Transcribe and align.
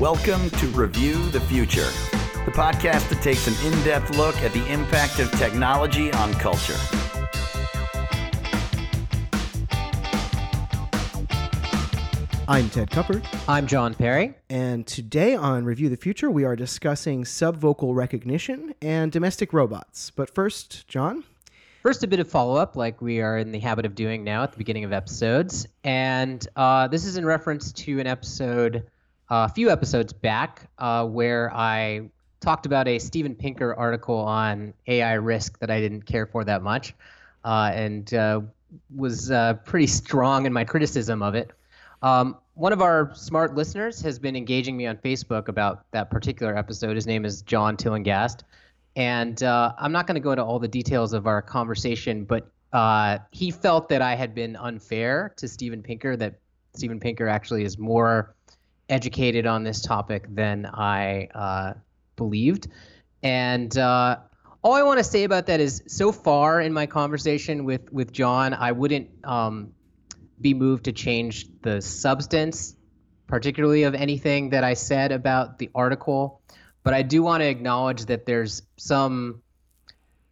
Welcome 0.00 0.48
to 0.48 0.66
Review 0.68 1.28
the 1.28 1.40
Future, 1.40 1.90
the 2.46 2.52
podcast 2.52 3.10
that 3.10 3.20
takes 3.22 3.46
an 3.46 3.70
in 3.70 3.78
depth 3.84 4.16
look 4.16 4.34
at 4.36 4.50
the 4.54 4.66
impact 4.72 5.18
of 5.18 5.30
technology 5.32 6.10
on 6.12 6.32
culture. 6.34 6.78
I'm 12.48 12.70
Ted 12.70 12.90
Kupper, 12.90 13.22
I'm 13.46 13.66
John 13.66 13.92
Perry. 13.94 14.34
and 14.48 14.86
today 14.86 15.34
on 15.34 15.66
Review 15.66 15.90
the 15.90 15.98
Future, 15.98 16.30
we 16.30 16.44
are 16.44 16.56
discussing 16.56 17.24
subvocal 17.24 17.94
recognition 17.94 18.74
and 18.80 19.12
domestic 19.12 19.52
robots. 19.52 20.10
But 20.10 20.34
first, 20.34 20.88
John, 20.88 21.24
First, 21.82 22.04
a 22.04 22.06
bit 22.06 22.20
of 22.20 22.28
follow 22.28 22.56
up, 22.56 22.76
like 22.76 23.00
we 23.00 23.22
are 23.22 23.38
in 23.38 23.52
the 23.52 23.58
habit 23.58 23.86
of 23.86 23.94
doing 23.94 24.22
now 24.22 24.42
at 24.42 24.52
the 24.52 24.58
beginning 24.58 24.84
of 24.84 24.92
episodes. 24.92 25.66
And 25.82 26.46
uh, 26.54 26.88
this 26.88 27.06
is 27.06 27.16
in 27.16 27.24
reference 27.24 27.72
to 27.72 27.98
an 28.00 28.06
episode, 28.06 28.84
uh, 29.30 29.48
a 29.48 29.54
few 29.54 29.70
episodes 29.70 30.12
back, 30.12 30.68
uh, 30.78 31.06
where 31.06 31.50
I 31.54 32.10
talked 32.40 32.66
about 32.66 32.86
a 32.86 32.98
Steven 32.98 33.34
Pinker 33.34 33.74
article 33.74 34.18
on 34.18 34.74
AI 34.88 35.14
risk 35.14 35.58
that 35.60 35.70
I 35.70 35.80
didn't 35.80 36.02
care 36.02 36.26
for 36.26 36.44
that 36.44 36.62
much 36.62 36.92
uh, 37.46 37.70
and 37.72 38.12
uh, 38.12 38.42
was 38.94 39.32
pretty 39.64 39.86
strong 39.86 40.44
in 40.44 40.52
my 40.52 40.64
criticism 40.64 41.22
of 41.22 41.34
it. 41.34 41.50
Um, 42.02 42.36
one 42.52 42.74
of 42.74 42.82
our 42.82 43.14
smart 43.14 43.54
listeners 43.54 44.02
has 44.02 44.18
been 44.18 44.36
engaging 44.36 44.76
me 44.76 44.86
on 44.86 44.98
Facebook 44.98 45.48
about 45.48 45.86
that 45.92 46.10
particular 46.10 46.54
episode. 46.54 46.94
His 46.94 47.06
name 47.06 47.24
is 47.24 47.40
John 47.40 47.78
Tillinghast. 47.78 48.44
And 48.96 49.42
uh, 49.42 49.72
I'm 49.78 49.92
not 49.92 50.06
going 50.06 50.16
to 50.16 50.20
go 50.20 50.32
into 50.32 50.44
all 50.44 50.58
the 50.58 50.68
details 50.68 51.12
of 51.12 51.26
our 51.26 51.42
conversation, 51.42 52.24
but 52.24 52.50
uh, 52.72 53.18
he 53.30 53.50
felt 53.50 53.88
that 53.88 54.02
I 54.02 54.14
had 54.14 54.34
been 54.34 54.56
unfair 54.56 55.32
to 55.36 55.48
Steven 55.48 55.82
Pinker, 55.82 56.16
that 56.16 56.40
Steven 56.74 57.00
Pinker 57.00 57.28
actually 57.28 57.64
is 57.64 57.78
more 57.78 58.34
educated 58.88 59.46
on 59.46 59.62
this 59.62 59.82
topic 59.82 60.26
than 60.34 60.66
I 60.66 61.28
uh, 61.34 61.74
believed. 62.16 62.68
And 63.22 63.76
uh, 63.76 64.18
all 64.62 64.74
I 64.74 64.82
want 64.82 64.98
to 64.98 65.04
say 65.04 65.24
about 65.24 65.46
that 65.46 65.60
is 65.60 65.82
so 65.86 66.12
far 66.12 66.60
in 66.60 66.72
my 66.72 66.86
conversation 66.86 67.64
with, 67.64 67.92
with 67.92 68.12
John, 68.12 68.54
I 68.54 68.72
wouldn't 68.72 69.10
um, 69.24 69.72
be 70.40 70.54
moved 70.54 70.84
to 70.84 70.92
change 70.92 71.46
the 71.62 71.80
substance, 71.80 72.76
particularly 73.26 73.84
of 73.84 73.94
anything 73.94 74.50
that 74.50 74.64
I 74.64 74.74
said 74.74 75.12
about 75.12 75.58
the 75.58 75.70
article. 75.74 76.42
But 76.82 76.94
I 76.94 77.02
do 77.02 77.22
want 77.22 77.42
to 77.42 77.48
acknowledge 77.48 78.06
that 78.06 78.26
there's 78.26 78.62
some. 78.76 79.42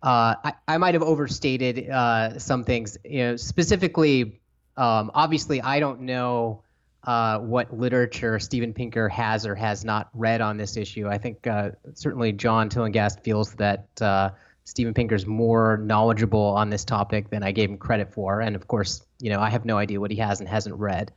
Uh, 0.02 0.34
I, 0.44 0.52
I 0.66 0.78
might 0.78 0.94
have 0.94 1.02
overstated 1.02 1.90
uh, 1.90 2.38
some 2.38 2.64
things. 2.64 2.96
You 3.04 3.18
know, 3.24 3.36
specifically, 3.36 4.40
um, 4.76 5.10
obviously, 5.12 5.60
I 5.60 5.80
don't 5.80 6.02
know 6.02 6.62
uh, 7.04 7.38
what 7.38 7.76
literature 7.76 8.38
Steven 8.38 8.72
Pinker 8.72 9.08
has 9.08 9.46
or 9.46 9.54
has 9.54 9.84
not 9.84 10.08
read 10.14 10.40
on 10.40 10.56
this 10.56 10.76
issue. 10.76 11.08
I 11.08 11.18
think 11.18 11.46
uh, 11.46 11.70
certainly 11.94 12.32
John 12.32 12.68
Tillinghast 12.68 13.22
feels 13.22 13.54
that 13.54 13.86
uh, 14.00 14.30
Steven 14.64 14.92
Pinker's 14.92 15.26
more 15.26 15.78
knowledgeable 15.78 16.40
on 16.40 16.68
this 16.68 16.84
topic 16.84 17.30
than 17.30 17.42
I 17.42 17.52
gave 17.52 17.70
him 17.70 17.78
credit 17.78 18.12
for. 18.12 18.40
And 18.40 18.54
of 18.54 18.68
course, 18.68 19.02
you 19.20 19.30
know, 19.30 19.40
I 19.40 19.48
have 19.48 19.64
no 19.64 19.78
idea 19.78 20.00
what 20.00 20.10
he 20.10 20.18
has 20.18 20.40
and 20.40 20.48
hasn't 20.48 20.76
read 20.76 21.10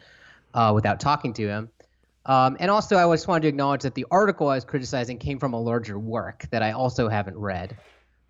uh, 0.54 0.72
without 0.74 1.00
talking 1.00 1.34
to 1.34 1.48
him. 1.48 1.70
Um, 2.26 2.58
and 2.60 2.70
also, 2.70 2.98
I 2.98 3.14
just 3.14 3.28
wanted 3.28 3.44
to 3.44 3.48
acknowledge 3.48 3.82
that 3.82 3.96
the 3.96 4.06
article 4.12 4.48
I 4.50 4.56
was 4.56 4.66
criticizing 4.66 5.18
came 5.18 5.40
from 5.40 5.54
a 5.54 5.60
larger 5.60 5.98
work 5.98 6.46
that 6.52 6.62
I 6.62 6.72
also 6.72 7.10
haven't 7.10 7.38
read. 7.38 7.78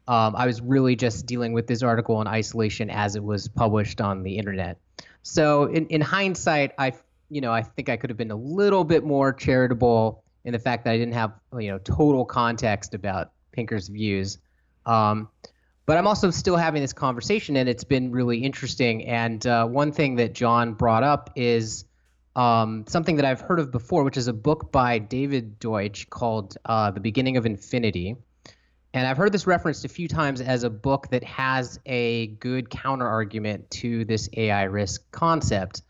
Um, 0.07 0.35
I 0.35 0.45
was 0.45 0.61
really 0.61 0.95
just 0.95 1.25
dealing 1.25 1.53
with 1.53 1.67
this 1.67 1.83
article 1.83 2.21
in 2.21 2.27
isolation 2.27 2.89
as 2.89 3.15
it 3.15 3.23
was 3.23 3.47
published 3.47 4.01
on 4.01 4.23
the 4.23 4.37
internet. 4.37 4.77
So, 5.23 5.65
in, 5.65 5.87
in 5.87 6.01
hindsight, 6.01 6.73
I, 6.77 6.93
you 7.29 7.41
know, 7.41 7.51
I 7.51 7.63
think 7.63 7.89
I 7.89 7.97
could 7.97 8.09
have 8.09 8.17
been 8.17 8.31
a 8.31 8.35
little 8.35 8.83
bit 8.83 9.03
more 9.03 9.33
charitable 9.33 10.23
in 10.43 10.53
the 10.53 10.59
fact 10.59 10.85
that 10.85 10.91
I 10.91 10.97
didn't 10.97 11.13
have, 11.13 11.33
you 11.57 11.69
know, 11.69 11.77
total 11.77 12.25
context 12.25 12.93
about 12.93 13.31
Pinker's 13.51 13.89
views. 13.89 14.37
Um, 14.85 15.29
but 15.85 15.97
I'm 15.97 16.07
also 16.07 16.31
still 16.31 16.55
having 16.55 16.81
this 16.81 16.93
conversation, 16.93 17.57
and 17.57 17.67
it's 17.67 17.83
been 17.83 18.11
really 18.11 18.39
interesting. 18.39 19.05
And 19.05 19.45
uh, 19.45 19.65
one 19.67 19.91
thing 19.91 20.15
that 20.15 20.33
John 20.33 20.73
brought 20.73 21.03
up 21.03 21.31
is 21.35 21.85
um, 22.35 22.85
something 22.87 23.17
that 23.17 23.25
I've 23.25 23.41
heard 23.41 23.59
of 23.59 23.71
before, 23.71 24.03
which 24.03 24.17
is 24.17 24.27
a 24.27 24.33
book 24.33 24.71
by 24.71 24.99
David 24.99 25.59
Deutsch 25.59 26.09
called 26.09 26.57
uh, 26.65 26.91
The 26.91 26.99
Beginning 26.99 27.37
of 27.37 27.45
Infinity. 27.45 28.15
And 28.93 29.07
I've 29.07 29.17
heard 29.17 29.31
this 29.31 29.47
referenced 29.47 29.85
a 29.85 29.89
few 29.89 30.07
times 30.07 30.41
as 30.41 30.63
a 30.63 30.69
book 30.69 31.09
that 31.11 31.23
has 31.23 31.79
a 31.85 32.27
good 32.27 32.69
counter 32.69 33.07
argument 33.07 33.69
to 33.71 34.03
this 34.05 34.29
AI 34.35 34.63
risk 34.63 35.09
concept. 35.11 35.81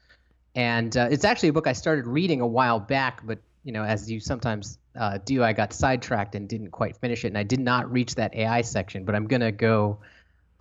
And 0.56 0.96
uh, 0.96 1.07
it's 1.09 1.25
actually 1.25 1.50
a 1.50 1.53
book 1.53 1.68
I 1.68 1.74
started 1.74 2.06
reading 2.06 2.41
a 2.41 2.47
while 2.47 2.79
back, 2.79 3.25
but 3.25 3.40
you 3.63 3.72
know, 3.72 3.84
as 3.84 4.09
you 4.09 4.19
sometimes 4.19 4.78
uh, 4.96 5.19
do, 5.23 5.44
I 5.44 5.53
got 5.53 5.73
sidetracked 5.73 6.35
and 6.35 6.47
didn't 6.47 6.72
quite 6.72 6.97
finish 6.97 7.23
it, 7.23 7.28
and 7.28 7.38
I 7.38 7.44
did 7.44 7.59
not 7.59 7.91
reach 7.91 8.16
that 8.16 8.35
AI 8.35 8.62
section. 8.62 9.06
But 9.06 9.16
I'm 9.16 9.28
gonna 9.28 9.52
go 9.52 10.00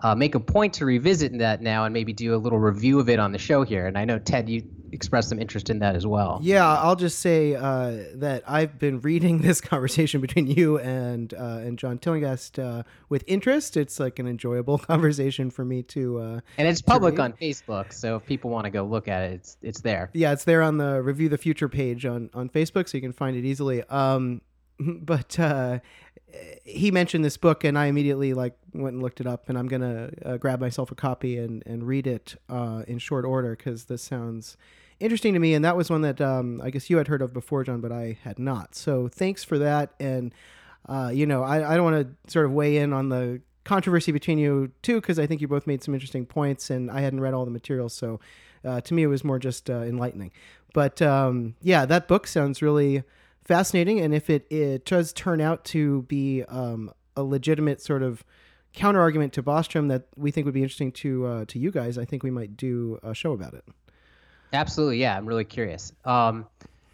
uh, 0.02 0.14
make 0.14 0.34
a 0.34 0.40
point 0.40 0.74
to 0.74 0.84
revisit 0.84 1.38
that 1.38 1.60
now 1.62 1.84
and 1.84 1.92
maybe 1.92 2.12
do 2.12 2.34
a 2.34 2.38
little 2.38 2.58
review 2.58 2.98
of 3.00 3.08
it 3.08 3.18
on 3.18 3.32
the 3.32 3.38
show 3.38 3.62
here. 3.62 3.86
And 3.86 3.98
I 3.98 4.04
know 4.04 4.18
Ted, 4.18 4.48
you 4.48 4.62
expressed 4.92 5.28
some 5.28 5.38
interest 5.38 5.70
in 5.70 5.78
that 5.78 5.94
as 5.94 6.04
well. 6.04 6.40
yeah, 6.42 6.66
I'll 6.66 6.96
just 6.96 7.20
say 7.20 7.54
uh, 7.54 7.96
that 8.14 8.42
I've 8.46 8.78
been 8.78 9.00
reading 9.00 9.38
this 9.42 9.60
conversation 9.60 10.20
between 10.20 10.46
you 10.48 10.78
and 10.78 11.32
uh, 11.34 11.58
and 11.64 11.78
John 11.78 11.98
Tillinghast 11.98 12.58
uh, 12.58 12.82
with 13.08 13.22
interest. 13.26 13.76
It's 13.76 14.00
like 14.00 14.18
an 14.18 14.26
enjoyable 14.26 14.78
conversation 14.92 15.50
for 15.50 15.64
me 15.64 15.82
to. 15.84 16.18
Uh, 16.18 16.40
And 16.58 16.66
it's 16.66 16.82
public 16.82 17.18
read. 17.18 17.24
on 17.24 17.32
Facebook, 17.34 17.92
so 17.92 18.16
if 18.16 18.26
people 18.26 18.50
want 18.50 18.64
to 18.64 18.70
go 18.70 18.84
look 18.84 19.06
at 19.06 19.30
it, 19.30 19.34
it's 19.34 19.56
it's 19.62 19.80
there. 19.82 20.10
yeah, 20.12 20.32
it's 20.32 20.44
there 20.44 20.62
on 20.62 20.78
the 20.78 21.00
Review 21.02 21.28
the 21.28 21.38
Future 21.38 21.68
page 21.68 22.04
on 22.06 22.30
on 22.34 22.48
Facebook, 22.48 22.88
so 22.88 22.96
you 22.96 23.02
can 23.02 23.12
find 23.12 23.36
it 23.36 23.44
easily. 23.44 23.82
Um, 23.84 24.40
but 24.80 25.38
uh, 25.38 25.78
he 26.64 26.90
mentioned 26.90 27.24
this 27.24 27.36
book, 27.36 27.64
and 27.64 27.78
I 27.78 27.86
immediately 27.86 28.34
like 28.34 28.54
went 28.72 28.94
and 28.94 29.02
looked 29.02 29.20
it 29.20 29.26
up, 29.26 29.48
and 29.48 29.58
I'm 29.58 29.68
gonna 29.68 30.10
uh, 30.24 30.36
grab 30.36 30.60
myself 30.60 30.90
a 30.90 30.94
copy 30.94 31.38
and 31.38 31.62
and 31.66 31.86
read 31.86 32.06
it 32.06 32.36
uh, 32.48 32.82
in 32.86 32.98
short 32.98 33.24
order 33.24 33.56
because 33.56 33.84
this 33.84 34.02
sounds 34.02 34.56
interesting 35.00 35.32
to 35.34 35.40
me. 35.40 35.54
And 35.54 35.64
that 35.64 35.76
was 35.76 35.90
one 35.90 36.02
that 36.02 36.20
um, 36.20 36.60
I 36.62 36.70
guess 36.70 36.90
you 36.90 36.98
had 36.98 37.08
heard 37.08 37.22
of 37.22 37.32
before, 37.32 37.64
John, 37.64 37.80
but 37.80 37.90
I 37.90 38.18
had 38.22 38.38
not. 38.38 38.74
So 38.74 39.08
thanks 39.08 39.42
for 39.42 39.58
that. 39.58 39.94
And 39.98 40.32
uh, 40.88 41.10
you 41.12 41.26
know, 41.26 41.42
I, 41.42 41.72
I 41.72 41.76
don't 41.76 41.84
want 41.84 42.06
to 42.06 42.32
sort 42.32 42.46
of 42.46 42.52
weigh 42.52 42.78
in 42.78 42.92
on 42.92 43.08
the 43.08 43.40
controversy 43.64 44.12
between 44.12 44.38
you 44.38 44.72
two 44.82 45.00
because 45.00 45.18
I 45.18 45.26
think 45.26 45.40
you 45.40 45.48
both 45.48 45.66
made 45.66 45.82
some 45.82 45.94
interesting 45.94 46.26
points, 46.26 46.70
and 46.70 46.90
I 46.90 47.00
hadn't 47.00 47.20
read 47.20 47.34
all 47.34 47.44
the 47.44 47.50
material, 47.50 47.88
so 47.88 48.20
uh, 48.64 48.80
to 48.80 48.94
me 48.94 49.02
it 49.02 49.08
was 49.08 49.24
more 49.24 49.38
just 49.38 49.68
uh, 49.68 49.82
enlightening. 49.82 50.32
But 50.72 51.02
um, 51.02 51.54
yeah, 51.62 51.84
that 51.86 52.08
book 52.08 52.26
sounds 52.26 52.62
really 52.62 53.02
fascinating, 53.50 53.98
and 53.98 54.14
if 54.14 54.30
it 54.30 54.46
it 54.48 54.84
does 54.84 55.12
turn 55.12 55.40
out 55.40 55.64
to 55.64 56.02
be 56.02 56.44
um, 56.44 56.92
a 57.16 57.22
legitimate 57.24 57.82
sort 57.82 58.00
of 58.00 58.22
counter 58.72 59.00
argument 59.00 59.32
to 59.32 59.42
Bostrom 59.42 59.88
that 59.88 60.04
we 60.16 60.30
think 60.30 60.44
would 60.44 60.54
be 60.54 60.62
interesting 60.62 60.92
to 60.92 61.26
uh, 61.26 61.44
to 61.46 61.58
you 61.58 61.72
guys, 61.72 61.98
I 61.98 62.04
think 62.04 62.22
we 62.22 62.30
might 62.30 62.56
do 62.56 63.00
a 63.02 63.12
show 63.12 63.32
about 63.32 63.54
it. 63.54 63.64
Absolutely, 64.52 64.98
yeah. 64.98 65.16
I'm 65.16 65.26
really 65.26 65.44
curious. 65.44 65.92
Um, 66.04 66.46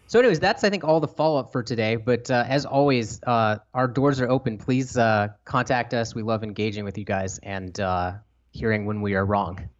so, 0.07 0.17
anyways, 0.17 0.39
that's 0.39 0.63
I 0.63 0.71
think 0.71 0.83
all 0.83 0.99
the 0.99 1.07
follow 1.07 1.39
up 1.39 1.51
for 1.51 1.61
today. 1.61 1.95
But 1.95 2.31
uh, 2.31 2.43
as 2.47 2.65
always, 2.65 3.21
uh, 3.23 3.57
our 3.75 3.87
doors 3.87 4.19
are 4.19 4.27
open. 4.27 4.57
Please 4.57 4.97
uh, 4.97 5.27
contact 5.45 5.93
us. 5.93 6.15
We 6.15 6.23
love 6.23 6.43
engaging 6.43 6.85
with 6.85 6.97
you 6.97 7.05
guys 7.05 7.37
and 7.43 7.79
uh, 7.79 8.13
hearing 8.57 8.85
when 8.85 9.01
we 9.01 9.15
are 9.15 9.25
wrong. 9.25 9.69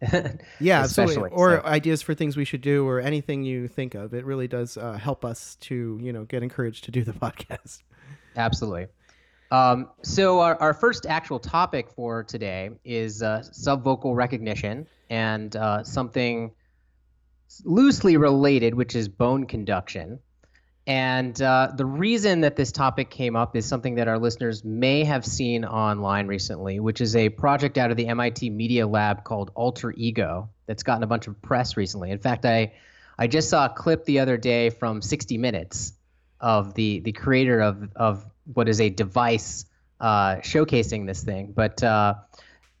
Yeah, 0.60 0.84
especially. 0.84 1.14
absolutely. 1.16 1.30
Or 1.30 1.60
so. 1.60 1.66
ideas 1.66 2.02
for 2.02 2.14
things 2.14 2.36
we 2.36 2.44
should 2.44 2.60
do, 2.60 2.86
or 2.86 3.00
anything 3.00 3.42
you 3.42 3.68
think 3.68 3.94
of. 3.94 4.14
It 4.14 4.24
really 4.24 4.48
does 4.48 4.76
uh, 4.76 4.92
help 4.92 5.24
us 5.24 5.56
to 5.62 5.98
you 6.02 6.12
know 6.12 6.24
get 6.24 6.42
encouraged 6.42 6.84
to 6.84 6.90
do 6.90 7.04
the 7.04 7.12
podcast. 7.24 7.82
Absolutely. 8.36 8.86
Um, 9.50 9.88
so 10.02 10.40
our, 10.40 10.56
our 10.60 10.74
first 10.74 11.06
actual 11.06 11.38
topic 11.38 11.90
for 11.90 12.22
today 12.22 12.70
is 12.84 13.22
uh, 13.22 13.42
subvocal 13.52 14.14
recognition 14.14 14.86
and 15.08 15.56
uh, 15.56 15.82
something 15.84 16.52
loosely 17.64 18.16
related, 18.16 18.74
which 18.74 18.94
is 18.94 19.08
bone 19.08 19.46
conduction. 19.46 20.18
And 20.88 21.40
uh, 21.42 21.72
the 21.76 21.84
reason 21.84 22.40
that 22.40 22.56
this 22.56 22.72
topic 22.72 23.10
came 23.10 23.36
up 23.36 23.54
is 23.54 23.66
something 23.66 23.96
that 23.96 24.08
our 24.08 24.18
listeners 24.18 24.64
may 24.64 25.04
have 25.04 25.22
seen 25.22 25.66
online 25.66 26.26
recently, 26.26 26.80
which 26.80 27.02
is 27.02 27.14
a 27.14 27.28
project 27.28 27.76
out 27.76 27.90
of 27.90 27.98
the 27.98 28.06
MIT 28.06 28.48
Media 28.48 28.86
Lab 28.86 29.22
called 29.22 29.50
Alter 29.54 29.92
Ego 29.92 30.48
that's 30.66 30.82
gotten 30.82 31.02
a 31.02 31.06
bunch 31.06 31.26
of 31.26 31.42
press 31.42 31.76
recently. 31.76 32.10
In 32.10 32.18
fact, 32.18 32.46
I 32.46 32.72
I 33.18 33.26
just 33.26 33.50
saw 33.50 33.66
a 33.66 33.68
clip 33.68 34.06
the 34.06 34.20
other 34.20 34.38
day 34.38 34.70
from 34.70 35.02
60 35.02 35.36
Minutes 35.36 35.92
of 36.40 36.72
the 36.72 37.00
the 37.00 37.12
creator 37.12 37.60
of 37.60 37.90
of 37.94 38.24
what 38.54 38.66
is 38.66 38.80
a 38.80 38.88
device 38.88 39.66
uh, 40.00 40.36
showcasing 40.36 41.06
this 41.06 41.22
thing. 41.22 41.52
But 41.54 41.82
uh, 41.82 42.14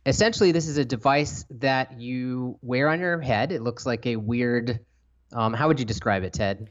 essentially, 0.06 0.52
this 0.52 0.66
is 0.66 0.78
a 0.78 0.84
device 0.84 1.44
that 1.50 2.00
you 2.00 2.58
wear 2.62 2.88
on 2.88 3.00
your 3.00 3.20
head. 3.20 3.52
It 3.52 3.60
looks 3.60 3.84
like 3.84 4.06
a 4.06 4.16
weird. 4.16 4.80
Um, 5.30 5.52
how 5.52 5.68
would 5.68 5.78
you 5.78 5.84
describe 5.84 6.22
it, 6.22 6.32
Ted? 6.32 6.70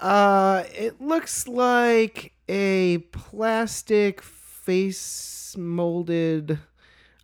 Uh, 0.00 0.64
it 0.74 1.00
looks 1.00 1.46
like 1.48 2.32
a 2.48 2.98
plastic 3.12 4.20
face 4.22 5.54
molded, 5.56 6.58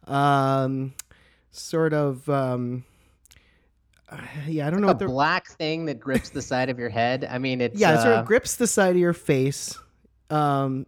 um, 0.07 0.95
sort 1.51 1.93
of 1.93 2.29
um, 2.29 2.85
yeah, 4.47 4.67
I 4.67 4.71
don't 4.71 4.81
know 4.81 4.89
a 4.89 4.91
what 4.91 4.99
the 4.99 5.07
black 5.07 5.49
thing 5.49 5.87
that 5.87 6.01
grips 6.01 6.31
the 6.31 6.43
side 6.43 6.69
of 6.69 6.79
your 6.79 6.89
head. 6.89 7.27
I 7.31 7.39
mean, 7.39 7.61
it's 7.61 7.79
yeah, 7.79 7.95
it 7.95 8.03
sort 8.03 8.15
uh, 8.15 8.21
of 8.21 8.27
grips 8.27 8.57
the 8.57 8.67
side 8.67 8.91
of 8.91 8.99
your 8.99 9.13
face, 9.13 9.79
um, 10.31 10.87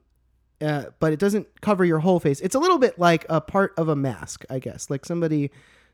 uh, 0.61 0.87
but 0.99 1.13
it 1.13 1.19
doesn't 1.19 1.61
cover 1.61 1.85
your 1.85 1.99
whole 1.99 2.21
face. 2.21 2.41
It's 2.41 2.55
a 2.55 2.59
little 2.59 2.79
bit 2.79 2.99
like 2.99 3.27
a 3.29 3.41
part 3.41 3.75
of 3.77 3.89
a 3.89 3.97
mask, 3.97 4.45
I 4.51 4.59
guess. 4.59 4.91
Like 4.91 5.05
somebody 5.05 5.51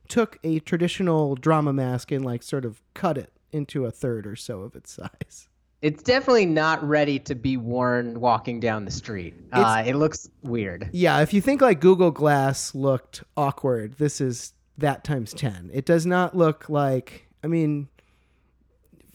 took 0.08 0.38
a 0.42 0.58
traditional 0.60 1.34
drama 1.34 1.72
mask 1.72 2.10
and 2.10 2.24
like 2.24 2.42
sort 2.42 2.64
of 2.64 2.82
cut 2.94 3.18
it 3.18 3.32
into 3.52 3.84
a 3.84 3.90
third 3.90 4.26
or 4.26 4.36
so 4.36 4.60
of 4.60 4.74
its 4.74 4.92
size. 4.92 5.48
It's 5.82 6.02
definitely 6.02 6.46
not 6.46 6.86
ready 6.86 7.18
to 7.20 7.34
be 7.34 7.56
worn 7.56 8.20
walking 8.20 8.58
down 8.60 8.84
the 8.84 8.90
street. 8.90 9.34
Uh, 9.52 9.82
it 9.86 9.94
looks 9.94 10.28
weird. 10.42 10.88
Yeah, 10.92 11.20
if 11.20 11.32
you 11.32 11.40
think 11.40 11.60
like 11.60 11.80
Google 11.80 12.10
Glass 12.10 12.74
looked 12.74 13.22
awkward, 13.36 13.94
this 13.98 14.20
is 14.20 14.54
that 14.78 15.04
times 15.04 15.32
10. 15.34 15.70
It 15.72 15.84
does 15.86 16.04
not 16.06 16.36
look 16.36 16.68
like, 16.68 17.28
I 17.42 17.46
mean, 17.46 17.88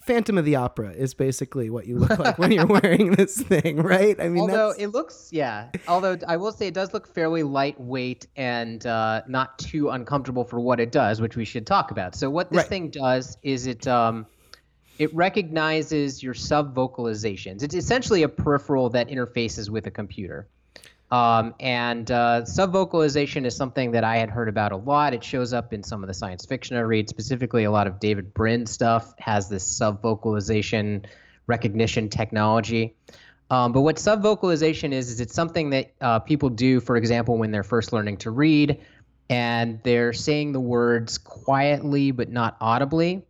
Phantom 0.06 0.38
of 0.38 0.44
the 0.44 0.58
Opera 0.58 0.92
is 0.92 1.14
basically 1.14 1.70
what 1.70 1.88
you 1.88 1.98
look 1.98 2.20
like 2.20 2.38
when 2.38 2.52
you're 2.52 2.66
wearing 2.82 3.12
this 3.12 3.42
thing, 3.42 3.78
right? 3.78 4.20
I 4.20 4.28
mean, 4.28 4.42
although 4.42 4.70
that's, 4.70 4.82
it 4.82 4.88
looks, 4.88 5.30
yeah. 5.32 5.70
Although 5.88 6.18
I 6.28 6.36
will 6.36 6.52
say 6.52 6.68
it 6.68 6.74
does 6.74 6.94
look 6.94 7.08
fairly 7.08 7.42
lightweight 7.44 8.28
and 8.36 8.86
uh, 8.86 9.22
not 9.28 9.58
too 9.60 9.90
uncomfortable 9.92 10.44
for 10.44 10.60
what 10.60 10.82
it 10.82 10.92
does, 10.92 11.22
which 11.22 11.38
we 11.38 11.46
should 11.46 11.66
talk 11.66 11.92
about. 11.92 12.16
So 12.16 12.30
what 12.30 12.50
this 12.52 12.58
Right. 12.58 12.68
thing 12.68 12.90
does 12.90 13.38
is 13.44 13.66
it 13.66 13.88
um, 13.88 14.26
it 15.00 15.14
recognizes 15.14 16.22
your 16.22 16.34
sub 16.34 16.76
vocalizations. 16.76 17.64
It's 17.64 17.76
essentially 17.76 18.24
a 18.24 18.30
peripheral 18.30 18.90
that 18.92 19.10
interfaces 19.10 19.70
with 19.70 19.88
a 19.88 19.92
computer. 19.92 20.48
Um, 21.12 21.54
and 21.60 22.10
uh, 22.10 22.46
sub 22.46 22.72
vocalization 22.72 23.46
is 23.46 23.56
something 23.56 23.92
that 23.92 24.04
I 24.04 24.18
had 24.18 24.30
heard 24.30 24.50
about 24.50 24.72
a 24.72 24.78
lot. 24.78 25.14
It 25.14 25.24
shows 25.24 25.54
up 25.54 25.72
in 25.72 25.84
some 25.84 26.04
of 26.04 26.08
the 26.08 26.14
science 26.14 26.46
fiction 26.46 26.76
I 26.76 26.82
read, 26.82 27.08
specifically 27.08 27.66
a 27.66 27.72
lot 27.72 27.86
of 27.86 28.00
David 28.00 28.34
Brin 28.34 28.66
stuff 28.66 29.14
has 29.20 29.48
this 29.48 29.64
sub 29.64 30.02
vocalization 30.02 31.06
recognition 31.46 32.10
technology. 32.10 32.96
Um, 33.52 33.74
but 33.74 33.82
what 33.82 34.00
sub 34.00 34.24
vocalization 34.24 34.92
is, 34.92 35.12
is 35.12 35.20
it's 35.20 35.36
something 35.36 35.70
that 35.72 35.94
uh, 36.02 36.20
people 36.20 36.50
do, 36.50 36.80
for 36.80 36.98
example, 36.98 37.38
when 37.38 37.52
they're 37.52 37.64
first 37.64 37.94
learning 37.94 38.18
to 38.18 38.32
read 38.32 38.80
and 39.30 39.80
they're 39.84 40.14
saying 40.14 40.54
the 40.54 40.60
words 40.60 41.20
quietly 41.20 42.10
but 42.12 42.30
not 42.30 42.58
audibly. 42.60 43.24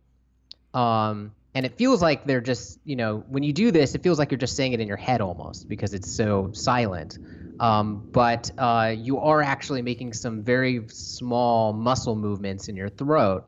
Um, 0.72 1.32
and 1.54 1.64
it 1.64 1.76
feels 1.76 2.02
like 2.02 2.24
they're 2.24 2.40
just, 2.40 2.80
you 2.84 2.96
know, 2.96 3.24
when 3.28 3.42
you 3.44 3.52
do 3.52 3.70
this, 3.70 3.94
it 3.94 4.02
feels 4.02 4.18
like 4.18 4.30
you're 4.30 4.38
just 4.38 4.56
saying 4.56 4.72
it 4.72 4.80
in 4.80 4.88
your 4.88 4.96
head 4.96 5.20
almost 5.20 5.68
because 5.68 5.94
it's 5.94 6.10
so 6.10 6.50
silent. 6.52 7.18
Um, 7.60 8.08
but 8.10 8.50
uh, 8.58 8.94
you 8.96 9.20
are 9.20 9.40
actually 9.40 9.82
making 9.82 10.14
some 10.14 10.42
very 10.42 10.88
small 10.88 11.72
muscle 11.72 12.16
movements 12.16 12.68
in 12.68 12.74
your 12.74 12.88
throat. 12.88 13.46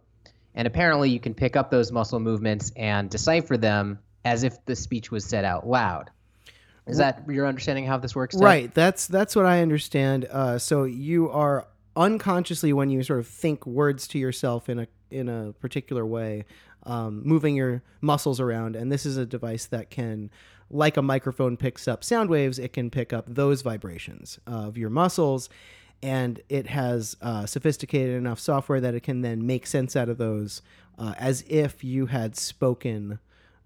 And 0.54 0.66
apparently, 0.66 1.10
you 1.10 1.20
can 1.20 1.34
pick 1.34 1.56
up 1.56 1.70
those 1.70 1.90
muscle 1.90 2.20
movements 2.20 2.72
and 2.76 3.10
decipher 3.10 3.56
them 3.56 3.98
as 4.24 4.42
if 4.42 4.64
the 4.64 4.76
speech 4.76 5.10
was 5.10 5.24
said 5.24 5.44
out 5.44 5.66
loud. 5.66 6.10
Is 6.86 6.98
that 6.98 7.24
your 7.28 7.46
understanding 7.46 7.84
how 7.84 7.98
this 7.98 8.14
works? 8.14 8.36
Ted? 8.36 8.44
right. 8.44 8.72
That's 8.72 9.08
that's 9.08 9.34
what 9.34 9.44
I 9.44 9.60
understand. 9.60 10.24
Uh, 10.26 10.58
so 10.58 10.84
you 10.84 11.28
are 11.30 11.66
unconsciously 11.96 12.72
when 12.72 12.90
you 12.90 13.02
sort 13.02 13.18
of 13.18 13.26
think 13.26 13.66
words 13.66 14.06
to 14.08 14.18
yourself 14.18 14.68
in 14.68 14.78
a 14.78 14.86
in 15.10 15.28
a 15.28 15.52
particular 15.54 16.06
way, 16.06 16.44
um, 16.86 17.22
moving 17.24 17.56
your 17.56 17.82
muscles 18.00 18.40
around, 18.40 18.76
and 18.76 18.90
this 18.90 19.04
is 19.04 19.16
a 19.16 19.26
device 19.26 19.66
that 19.66 19.90
can, 19.90 20.30
like 20.70 20.96
a 20.96 21.02
microphone 21.02 21.56
picks 21.56 21.86
up 21.86 22.02
sound 22.02 22.30
waves, 22.30 22.58
it 22.58 22.72
can 22.72 22.90
pick 22.90 23.12
up 23.12 23.24
those 23.26 23.62
vibrations 23.62 24.38
of 24.46 24.78
your 24.78 24.88
muscles, 24.88 25.50
and 26.02 26.40
it 26.48 26.68
has 26.68 27.16
uh, 27.20 27.44
sophisticated 27.44 28.14
enough 28.16 28.38
software 28.38 28.80
that 28.80 28.94
it 28.94 29.02
can 29.02 29.20
then 29.20 29.46
make 29.46 29.66
sense 29.66 29.96
out 29.96 30.08
of 30.08 30.18
those 30.18 30.62
uh, 30.98 31.14
as 31.18 31.44
if 31.48 31.84
you 31.84 32.06
had 32.06 32.36
spoken. 32.36 33.18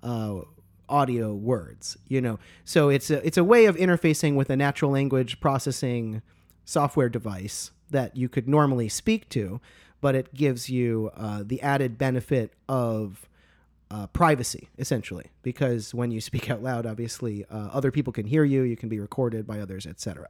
Uh, 0.02 0.40
audio 0.88 1.32
words 1.32 1.96
you 2.08 2.20
know 2.20 2.36
so 2.64 2.88
it's 2.88 3.10
a 3.10 3.24
it's 3.24 3.36
a 3.36 3.44
way 3.44 3.66
of 3.66 3.76
interfacing 3.76 4.34
with 4.34 4.50
a 4.50 4.56
natural 4.56 4.90
language 4.90 5.38
processing 5.38 6.20
software 6.64 7.08
device 7.08 7.70
that 7.90 8.16
you 8.16 8.28
could 8.28 8.48
normally 8.48 8.88
speak 8.88 9.28
to 9.28 9.60
but 10.00 10.14
it 10.14 10.32
gives 10.34 10.68
you 10.70 11.10
uh, 11.16 11.42
the 11.44 11.60
added 11.62 11.98
benefit 11.98 12.52
of 12.68 13.28
uh, 13.90 14.06
privacy 14.08 14.68
essentially 14.78 15.26
because 15.42 15.92
when 15.92 16.10
you 16.10 16.20
speak 16.30 16.48
out 16.50 16.62
loud 16.62 16.86
obviously 16.86 17.44
uh, 17.50 17.68
other 17.72 17.90
people 17.90 18.12
can 18.12 18.26
hear 18.26 18.44
you 18.44 18.62
you 18.62 18.76
can 18.76 18.88
be 18.88 19.00
recorded 19.00 19.46
by 19.46 19.58
others 19.60 19.86
etc 19.86 20.28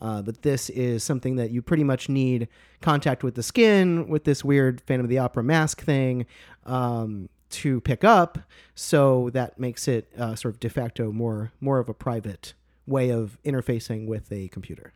uh, 0.00 0.22
but 0.22 0.42
this 0.42 0.70
is 0.70 1.04
something 1.04 1.36
that 1.36 1.50
you 1.50 1.60
pretty 1.60 1.84
much 1.84 2.08
need 2.08 2.48
contact 2.80 3.22
with 3.22 3.34
the 3.34 3.42
skin 3.42 4.08
with 4.08 4.24
this 4.24 4.44
weird 4.44 4.80
phantom 4.80 5.04
of 5.04 5.10
the 5.10 5.18
opera 5.18 5.42
mask 5.42 5.82
thing 5.82 6.26
um, 6.64 7.28
to 7.50 7.80
pick 7.82 8.02
up. 8.02 8.38
So 8.74 9.30
that 9.30 9.58
makes 9.58 9.86
it 9.86 10.10
uh, 10.18 10.34
sort 10.34 10.54
of 10.54 10.60
de 10.60 10.70
facto 10.70 11.12
more 11.12 11.52
more 11.60 11.78
of 11.78 11.88
a 11.88 11.94
private 11.94 12.54
way 12.86 13.10
of 13.10 13.38
interfacing 13.44 14.06
with 14.06 14.32
a 14.32 14.48
computer 14.48 14.92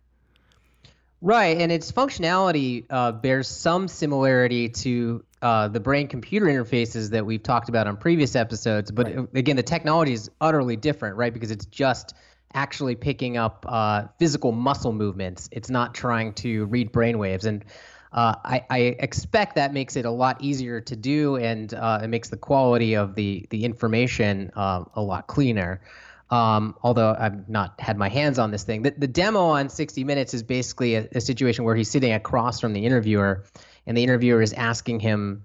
Right, 1.27 1.61
and 1.61 1.73
its 1.73 1.91
functionality 1.91 2.87
uh, 2.89 3.11
bears 3.11 3.49
some 3.49 3.89
similarity 3.89 4.69
to 4.69 5.25
uh, 5.43 5.67
the 5.67 5.81
brain-computer 5.81 6.47
interfaces 6.47 7.11
that 7.11 7.27
we've 7.27 7.43
talked 7.43 7.69
about 7.69 7.89
on 7.89 7.97
previous 7.97 8.37
episodes. 8.37 8.93
But 8.93 9.09
uh, 9.09 9.27
again, 9.35 9.57
the 9.57 9.65
technology 9.65 10.13
is 10.13 10.31
utterly 10.41 10.77
different, 10.77 11.17
right? 11.17 11.35
Because 11.35 11.51
it's 11.51 11.67
just 11.67 12.15
actually 12.55 12.95
picking 12.95 13.37
up 13.37 13.67
uh, 13.69 14.05
physical 14.21 14.53
muscle 14.53 14.93
movements. 14.93 15.49
It's 15.51 15.69
not 15.69 15.97
trying 15.97 16.33
to 16.35 16.67
read 16.67 16.93
brainwaves, 16.93 17.45
and 17.45 17.65
uh, 18.13 18.37
I, 18.45 18.65
I 18.71 18.79
expect 18.79 19.57
that 19.57 19.73
makes 19.73 19.97
it 19.97 20.05
a 20.05 20.11
lot 20.13 20.45
easier 20.45 20.81
to 20.83 20.95
do, 20.95 21.39
and 21.39 21.75
uh, 21.75 22.03
it 22.05 22.07
makes 22.07 22.29
the 22.29 22.37
quality 22.37 22.95
of 22.95 23.17
the 23.17 23.49
the 23.51 23.65
information 23.65 24.53
a 24.55 24.85
lot 25.03 25.27
cleaner. 25.27 25.81
Um, 26.29 26.75
although 26.83 27.15
I've 27.17 27.49
not 27.49 27.81
had 27.81 27.97
my 27.97 28.09
hands 28.09 28.41
on 28.41 28.51
this 28.51 28.65
thing. 28.65 28.83
The, 28.83 28.91
the 28.91 29.07
demo 29.07 29.45
on 29.45 29.69
60 29.69 30.03
Minutes 30.03 30.35
is 30.35 30.43
basically 30.43 30.97
a, 30.97 31.09
a 31.13 31.21
situation 31.21 31.65
where 31.65 31.77
he's 31.77 31.89
sitting 31.89 32.13
across 32.13 32.61
from 32.61 32.73
the 32.73 32.85
interviewer, 32.85 33.45
and 33.87 33.97
the 33.97 34.03
interviewer 34.03 34.43
is 34.43 34.53
asking 34.53 35.01
him, 35.01 35.45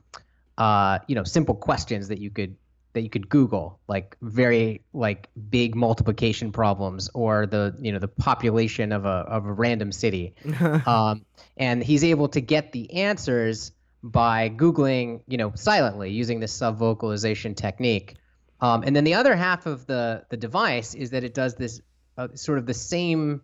uh, 0.57 0.97
you 1.07 1.13
know, 1.13 1.23
simple 1.23 1.53
questions 1.53 2.07
that 2.07 2.17
you 2.19 2.31
could 2.31 2.55
that 2.93 3.01
you 3.01 3.09
could 3.09 3.29
Google, 3.29 3.79
like 3.87 4.17
very 4.21 4.81
like 4.93 5.29
big 5.49 5.75
multiplication 5.75 6.51
problems 6.51 7.09
or 7.13 7.45
the 7.45 7.75
you 7.79 7.91
know 7.91 7.99
the 7.99 8.07
population 8.07 8.91
of 8.91 9.05
a 9.05 9.09
of 9.09 9.45
a 9.45 9.53
random 9.53 9.91
city, 9.91 10.33
um, 10.85 11.25
and 11.57 11.83
he's 11.83 12.03
able 12.03 12.27
to 12.29 12.41
get 12.41 12.71
the 12.71 12.91
answers 12.93 13.71
by 14.03 14.49
googling 14.49 15.21
you 15.27 15.37
know 15.37 15.53
silently 15.55 16.11
using 16.11 16.39
this 16.39 16.51
sub 16.51 16.77
vocalization 16.77 17.55
technique. 17.55 18.15
Um, 18.61 18.83
and 18.83 18.95
then 18.95 19.03
the 19.03 19.15
other 19.15 19.35
half 19.35 19.65
of 19.65 19.87
the 19.87 20.23
the 20.29 20.37
device 20.37 20.93
is 20.93 21.09
that 21.11 21.23
it 21.23 21.33
does 21.33 21.55
this 21.55 21.81
uh, 22.17 22.29
sort 22.35 22.59
of 22.59 22.65
the 22.65 22.73
same 22.73 23.41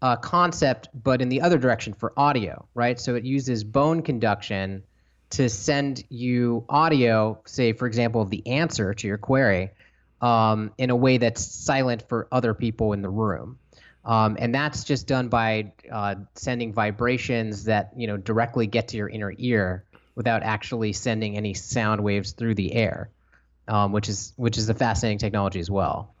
uh, 0.00 0.16
concept, 0.16 0.88
but 0.94 1.20
in 1.20 1.28
the 1.28 1.42
other 1.42 1.58
direction 1.58 1.92
for 1.92 2.12
audio, 2.16 2.66
right? 2.74 2.98
So 2.98 3.14
it 3.14 3.24
uses 3.24 3.64
bone 3.64 4.02
conduction 4.02 4.82
to 5.30 5.48
send 5.48 6.04
you 6.08 6.64
audio, 6.68 7.40
say 7.46 7.72
for 7.72 7.86
example, 7.86 8.24
the 8.24 8.46
answer 8.46 8.94
to 8.94 9.06
your 9.06 9.18
query, 9.18 9.70
um, 10.20 10.72
in 10.78 10.90
a 10.90 10.96
way 10.96 11.18
that's 11.18 11.44
silent 11.44 12.08
for 12.08 12.28
other 12.30 12.54
people 12.54 12.92
in 12.92 13.02
the 13.02 13.10
room. 13.10 13.58
Um, 14.04 14.36
and 14.38 14.54
that's 14.54 14.84
just 14.84 15.08
done 15.08 15.28
by 15.28 15.72
uh, 15.90 16.14
sending 16.34 16.72
vibrations 16.72 17.64
that 17.64 17.92
you 17.96 18.06
know 18.06 18.16
directly 18.16 18.66
get 18.66 18.88
to 18.88 18.96
your 18.96 19.08
inner 19.08 19.34
ear 19.36 19.84
without 20.14 20.42
actually 20.42 20.92
sending 20.92 21.36
any 21.36 21.52
sound 21.52 22.02
waves 22.02 22.32
through 22.32 22.54
the 22.54 22.72
air 22.72 23.10
um, 23.68 23.92
which 23.92 24.08
is 24.08 24.32
which 24.36 24.58
is 24.58 24.68
a 24.68 24.74
fascinating 24.74 25.18
technology 25.18 25.60
as 25.60 25.70
well. 25.70 26.14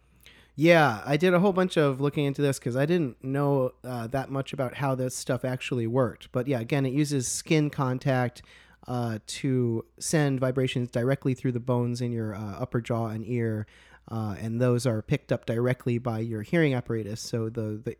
Yeah, 0.58 1.02
I 1.04 1.18
did 1.18 1.34
a 1.34 1.38
whole 1.38 1.52
bunch 1.52 1.76
of 1.76 2.00
looking 2.00 2.24
into 2.24 2.40
this 2.40 2.58
because 2.58 2.76
I 2.76 2.86
didn't 2.86 3.22
know 3.22 3.72
uh, 3.84 4.06
that 4.08 4.30
much 4.30 4.54
about 4.54 4.74
how 4.74 4.94
this 4.94 5.14
stuff 5.14 5.44
actually 5.44 5.86
worked. 5.86 6.32
But 6.32 6.48
yeah, 6.48 6.60
again, 6.60 6.86
it 6.86 6.94
uses 6.94 7.28
skin 7.28 7.68
contact 7.68 8.40
uh, 8.88 9.18
to 9.26 9.84
send 9.98 10.40
vibrations 10.40 10.90
directly 10.90 11.34
through 11.34 11.52
the 11.52 11.60
bones 11.60 12.00
in 12.00 12.10
your 12.10 12.34
uh, 12.34 12.54
upper 12.58 12.80
jaw 12.80 13.08
and 13.08 13.26
ear, 13.26 13.66
uh, 14.10 14.36
and 14.40 14.58
those 14.58 14.86
are 14.86 15.02
picked 15.02 15.30
up 15.30 15.44
directly 15.44 15.98
by 15.98 16.20
your 16.20 16.40
hearing 16.40 16.72
apparatus. 16.72 17.20
So 17.20 17.50
the 17.50 17.82
the, 17.84 17.96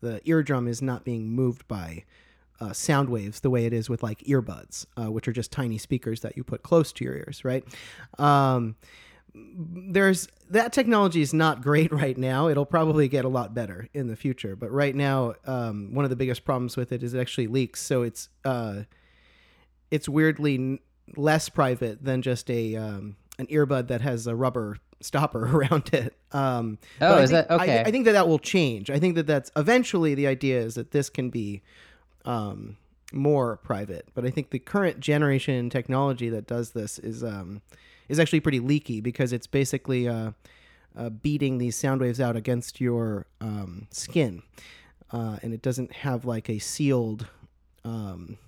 the 0.00 0.20
eardrum 0.28 0.66
is 0.66 0.82
not 0.82 1.04
being 1.04 1.28
moved 1.28 1.68
by 1.68 2.04
uh, 2.60 2.72
sound 2.72 3.08
waves 3.08 3.40
the 3.40 3.50
way 3.50 3.64
it 3.66 3.72
is 3.72 3.88
with 3.88 4.02
like 4.02 4.18
earbuds, 4.24 4.86
uh, 4.96 5.10
which 5.10 5.26
are 5.28 5.32
just 5.32 5.50
tiny 5.52 5.78
speakers 5.78 6.20
that 6.20 6.36
you 6.36 6.44
put 6.44 6.62
close 6.62 6.92
to 6.92 7.04
your 7.04 7.14
ears, 7.16 7.44
right? 7.44 7.64
Um, 8.18 8.76
there's 9.34 10.28
that 10.50 10.72
technology 10.72 11.20
is 11.20 11.32
not 11.32 11.62
great 11.62 11.92
right 12.04 12.18
now. 12.18 12.48
It'll 12.48 12.66
probably 12.66 13.08
get 13.08 13.24
a 13.24 13.28
lot 13.28 13.54
better 13.54 13.88
in 13.94 14.08
the 14.08 14.16
future, 14.16 14.56
but 14.56 14.70
right 14.72 14.94
now, 14.94 15.34
um, 15.46 15.94
one 15.94 16.04
of 16.04 16.10
the 16.10 16.16
biggest 16.16 16.44
problems 16.44 16.76
with 16.76 16.92
it 16.92 17.02
is 17.02 17.14
it 17.14 17.20
actually 17.20 17.46
leaks. 17.46 17.80
So 17.80 18.02
it's 18.02 18.28
uh, 18.44 18.82
it's 19.90 20.08
weirdly 20.08 20.54
n- 20.56 20.78
less 21.16 21.48
private 21.48 22.04
than 22.04 22.22
just 22.22 22.50
a 22.50 22.76
um, 22.76 23.16
an 23.38 23.46
earbud 23.46 23.88
that 23.88 24.00
has 24.00 24.26
a 24.26 24.34
rubber 24.34 24.78
stopper 25.00 25.44
around 25.56 25.90
it. 25.94 26.14
Um, 26.32 26.78
Oh, 27.00 27.18
is 27.18 27.30
think- 27.30 27.48
that- 27.48 27.54
okay. 27.60 27.78
I, 27.80 27.82
I 27.84 27.90
think 27.90 28.04
that 28.06 28.12
that 28.12 28.28
will 28.28 28.38
change. 28.40 28.90
I 28.90 28.98
think 28.98 29.14
that 29.14 29.26
that's 29.26 29.50
eventually 29.56 30.14
the 30.14 30.26
idea 30.26 30.60
is 30.60 30.74
that 30.74 30.90
this 30.90 31.08
can 31.08 31.30
be 31.30 31.62
um, 32.24 32.76
more 33.12 33.56
private. 33.58 34.08
But 34.14 34.24
I 34.24 34.30
think 34.30 34.50
the 34.50 34.58
current 34.58 35.00
generation 35.00 35.70
technology 35.70 36.28
that 36.28 36.46
does 36.46 36.70
this 36.70 36.98
is 36.98 37.24
um, 37.24 37.62
is 38.08 38.18
actually 38.18 38.40
pretty 38.40 38.60
leaky 38.60 39.00
because 39.00 39.32
it's 39.32 39.46
basically 39.46 40.08
uh, 40.08 40.32
uh, 40.96 41.10
beating 41.10 41.58
these 41.58 41.76
sound 41.76 42.00
waves 42.00 42.20
out 42.20 42.36
against 42.36 42.80
your 42.80 43.26
um, 43.40 43.86
skin, 43.90 44.42
uh, 45.12 45.38
and 45.42 45.52
it 45.54 45.62
doesn't 45.62 45.92
have 45.92 46.24
like 46.24 46.48
a 46.48 46.58
sealed 46.58 47.26
um, 47.84 48.38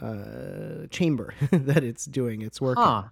uh, 0.00 0.86
chamber 0.90 1.34
that 1.50 1.82
it's 1.84 2.04
doing 2.04 2.42
its 2.42 2.60
work. 2.60 2.78
Huh. 2.78 3.04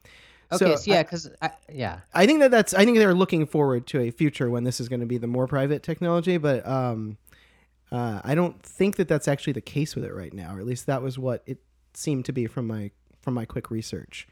Okay, 0.53 0.73
So 0.73 0.77
so, 0.77 0.91
yeah, 0.91 1.03
because 1.03 1.31
yeah, 1.73 2.01
I 2.13 2.27
think 2.27 2.41
that 2.41 2.51
that's. 2.51 2.75
I 2.75 2.85
think 2.85 2.99
they're 2.99 3.15
looking 3.15 3.47
forward 3.47 3.87
to 3.89 4.01
a 4.01 4.11
future 4.11 4.51
when 4.51 4.65
this 4.65 4.79
is 4.79 4.89
going 4.89 5.01
to 5.01 5.07
be 5.07 5.19
the 5.19 5.27
more 5.27 5.47
private 5.47 5.83
technology, 5.83 6.37
but 6.37 6.67
um, 6.67 7.17
uh, 7.95 8.21
I 8.25 8.35
don't 8.35 8.61
think 8.61 8.97
that 8.97 9.07
that's 9.07 9.29
actually 9.29 9.53
the 9.53 9.61
case 9.61 9.95
with 9.95 10.05
it 10.05 10.13
right 10.13 10.33
now. 10.33 10.57
Or 10.57 10.59
at 10.59 10.67
least 10.67 10.87
that 10.87 11.01
was 11.01 11.17
what 11.19 11.43
it 11.47 11.59
seemed 11.95 12.25
to 12.25 12.33
be 12.33 12.47
from 12.47 12.67
my 12.67 12.91
from 13.21 13.35
my 13.35 13.45
quick 13.45 13.71
research. 13.71 14.27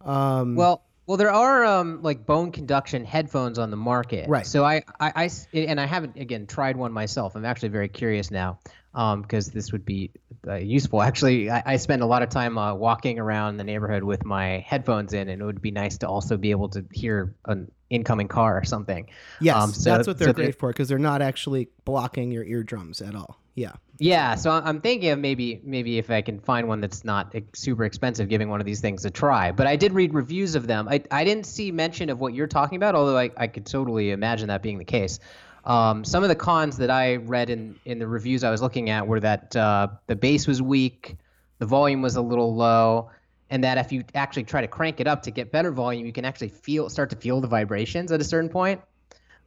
Um, 0.00 0.56
Well, 0.56 0.82
well, 1.06 1.18
there 1.18 1.30
are 1.30 1.64
um, 1.64 2.00
like 2.02 2.24
bone 2.24 2.50
conduction 2.50 3.04
headphones 3.04 3.58
on 3.58 3.70
the 3.70 3.76
market. 3.76 4.26
Right. 4.28 4.46
So 4.46 4.64
I 4.64 4.82
I 4.98 5.28
and 5.52 5.78
I 5.78 5.84
haven't 5.84 6.16
again 6.16 6.46
tried 6.46 6.76
one 6.76 6.92
myself. 6.92 7.36
I'm 7.36 7.44
actually 7.44 7.68
very 7.68 7.88
curious 7.88 8.30
now 8.30 8.58
because 8.94 9.48
this 9.48 9.72
would 9.72 9.84
be 9.84 10.10
uh, 10.46 10.54
useful. 10.54 11.02
Actually, 11.02 11.50
I, 11.50 11.62
I 11.66 11.76
spend 11.76 12.02
a 12.02 12.06
lot 12.06 12.22
of 12.22 12.28
time 12.28 12.56
uh, 12.56 12.74
walking 12.74 13.18
around 13.18 13.56
the 13.56 13.64
neighborhood 13.64 14.04
with 14.04 14.24
my 14.24 14.64
headphones 14.66 15.12
in, 15.12 15.28
and 15.28 15.42
it 15.42 15.44
would 15.44 15.60
be 15.60 15.70
nice 15.72 15.98
to 15.98 16.08
also 16.08 16.36
be 16.36 16.52
able 16.52 16.68
to 16.70 16.84
hear 16.92 17.34
an 17.46 17.70
incoming 17.90 18.28
car 18.28 18.56
or 18.56 18.64
something. 18.64 19.08
yes, 19.40 19.56
um, 19.56 19.72
so- 19.72 19.90
that's 19.90 20.06
what 20.06 20.18
they're 20.18 20.28
so 20.28 20.32
great 20.32 20.54
for 20.54 20.68
because 20.70 20.88
they're 20.88 20.98
not 20.98 21.22
actually 21.22 21.68
blocking 21.84 22.30
your 22.30 22.44
eardrums 22.44 23.02
at 23.02 23.14
all. 23.14 23.40
Yeah. 23.56 23.72
Yeah, 24.00 24.34
so 24.34 24.50
I'm 24.50 24.80
thinking 24.80 25.10
of 25.10 25.20
maybe 25.20 25.60
maybe 25.62 25.98
if 25.98 26.10
I 26.10 26.20
can 26.20 26.40
find 26.40 26.66
one 26.66 26.80
that's 26.80 27.04
not 27.04 27.32
super 27.54 27.84
expensive, 27.84 28.28
giving 28.28 28.48
one 28.48 28.58
of 28.58 28.66
these 28.66 28.80
things 28.80 29.04
a 29.04 29.10
try. 29.10 29.52
But 29.52 29.68
I 29.68 29.76
did 29.76 29.92
read 29.92 30.12
reviews 30.12 30.56
of 30.56 30.66
them. 30.66 30.88
I, 30.88 31.00
I 31.12 31.22
didn't 31.22 31.46
see 31.46 31.70
mention 31.70 32.10
of 32.10 32.18
what 32.18 32.34
you're 32.34 32.48
talking 32.48 32.74
about, 32.74 32.96
although 32.96 33.16
I, 33.16 33.30
I 33.36 33.46
could 33.46 33.66
totally 33.66 34.10
imagine 34.10 34.48
that 34.48 34.62
being 34.62 34.78
the 34.78 34.84
case. 34.84 35.20
Um, 35.64 36.04
some 36.04 36.22
of 36.22 36.28
the 36.28 36.34
cons 36.34 36.76
that 36.76 36.90
I 36.90 37.16
read 37.16 37.48
in, 37.50 37.78
in 37.84 37.98
the 37.98 38.06
reviews 38.06 38.44
I 38.44 38.50
was 38.50 38.60
looking 38.60 38.90
at 38.90 39.06
were 39.06 39.20
that 39.20 39.56
uh, 39.56 39.88
the 40.06 40.16
bass 40.16 40.46
was 40.46 40.60
weak, 40.60 41.16
the 41.58 41.66
volume 41.66 42.02
was 42.02 42.16
a 42.16 42.22
little 42.22 42.54
low, 42.54 43.10
and 43.50 43.64
that 43.64 43.78
if 43.78 43.92
you 43.92 44.04
actually 44.14 44.44
try 44.44 44.60
to 44.60 44.66
crank 44.66 45.00
it 45.00 45.06
up 45.06 45.22
to 45.22 45.30
get 45.30 45.52
better 45.52 45.70
volume, 45.70 46.04
you 46.06 46.12
can 46.12 46.24
actually 46.24 46.48
feel 46.48 46.90
start 46.90 47.10
to 47.10 47.16
feel 47.16 47.40
the 47.40 47.48
vibrations 47.48 48.12
at 48.12 48.20
a 48.20 48.24
certain 48.24 48.50
point. 48.50 48.80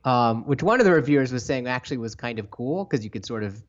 Um, 0.05 0.45
which 0.45 0.63
one 0.63 0.79
of 0.79 0.85
the 0.85 0.93
reviewers 0.93 1.33
was 1.33 1.43
saying 1.45 1.67
actually 1.67 1.97
was 1.97 2.15
kind 2.15 2.39
of 2.39 2.49
cool 2.49 2.85
because 2.85 3.03
you 3.03 3.09
could 3.09 3.25
sort 3.25 3.43
of 3.43 3.61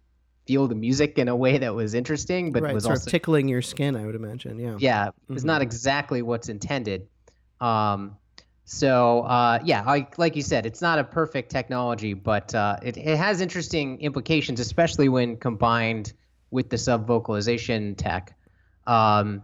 feel 0.47 0.69
the 0.69 0.75
music 0.75 1.19
in 1.19 1.28
a 1.28 1.37
way 1.37 1.59
that 1.59 1.75
was 1.75 1.95
interesting, 1.95 2.52
but 2.52 2.62
right. 2.62 2.75
was 2.75 2.85
sort 2.85 2.93
also 2.93 3.07
of 3.07 3.11
tickling 3.11 3.49
your 3.49 3.61
skin, 3.61 3.97
I 3.97 4.07
would 4.07 4.14
imagine. 4.14 4.59
Yeah. 4.59 4.76
yeah, 4.78 5.11
it's 5.28 5.45
not 5.45 5.61
exactly 5.61 6.23
what's 6.23 6.49
intended. 6.49 7.09
Um, 7.61 8.17
so 8.71 9.23
uh, 9.23 9.61
yeah, 9.65 9.83
like 9.83 10.19
like 10.19 10.37
you 10.37 10.43
said, 10.43 10.67
it's 10.67 10.83
not 10.83 10.99
a 10.99 11.05
perfect 11.05 11.51
technology, 11.51 12.13
but 12.13 12.55
uh, 12.55 12.77
it 12.83 12.99
it 12.99 13.17
has 13.17 13.41
interesting 13.41 13.99
implications, 14.03 14.61
especially 14.61 15.09
when 15.09 15.39
combined 15.39 16.13
with 16.51 16.69
the 16.69 16.77
sub 16.77 17.07
vocalization 17.07 17.95
tech. 17.95 18.37
Um, 18.87 19.41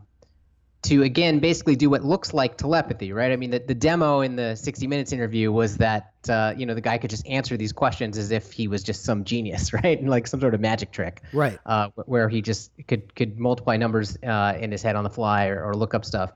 to 0.83 1.02
again 1.02 1.38
basically 1.38 1.75
do 1.75 1.88
what 1.88 2.04
looks 2.04 2.35
like 2.35 2.59
telepathy, 2.59 3.14
right? 3.14 3.33
I 3.33 3.37
mean, 3.37 3.49
the, 3.49 3.61
the 3.61 3.75
demo 3.75 4.21
in 4.21 4.37
the 4.37 4.54
60 4.57 4.87
Minutes 4.87 5.11
interview 5.11 5.50
was 5.50 5.78
that 5.78 6.12
uh, 6.28 6.52
you 6.54 6.66
know 6.66 6.75
the 6.75 6.83
guy 6.83 6.99
could 6.99 7.09
just 7.09 7.26
answer 7.26 7.57
these 7.57 7.73
questions 7.73 8.19
as 8.19 8.31
if 8.31 8.52
he 8.52 8.69
was 8.69 8.83
just 8.83 9.04
some 9.04 9.25
genius, 9.25 9.73
right? 9.85 9.99
And 9.99 10.11
like 10.11 10.26
some 10.26 10.38
sort 10.38 10.52
of 10.52 10.61
magic 10.61 10.93
trick 10.93 11.23
Right. 11.33 11.59
uh, 11.64 11.88
where 12.04 12.28
he 12.28 12.43
just 12.43 12.73
could 12.88 13.14
could 13.14 13.38
multiply 13.38 13.78
numbers 13.78 14.19
uh, 14.23 14.59
in 14.61 14.71
his 14.71 14.83
head 14.83 14.97
on 14.97 15.04
the 15.04 15.09
fly 15.09 15.47
or, 15.47 15.64
or 15.64 15.75
look 15.75 15.95
up 15.95 16.04
stuff. 16.04 16.33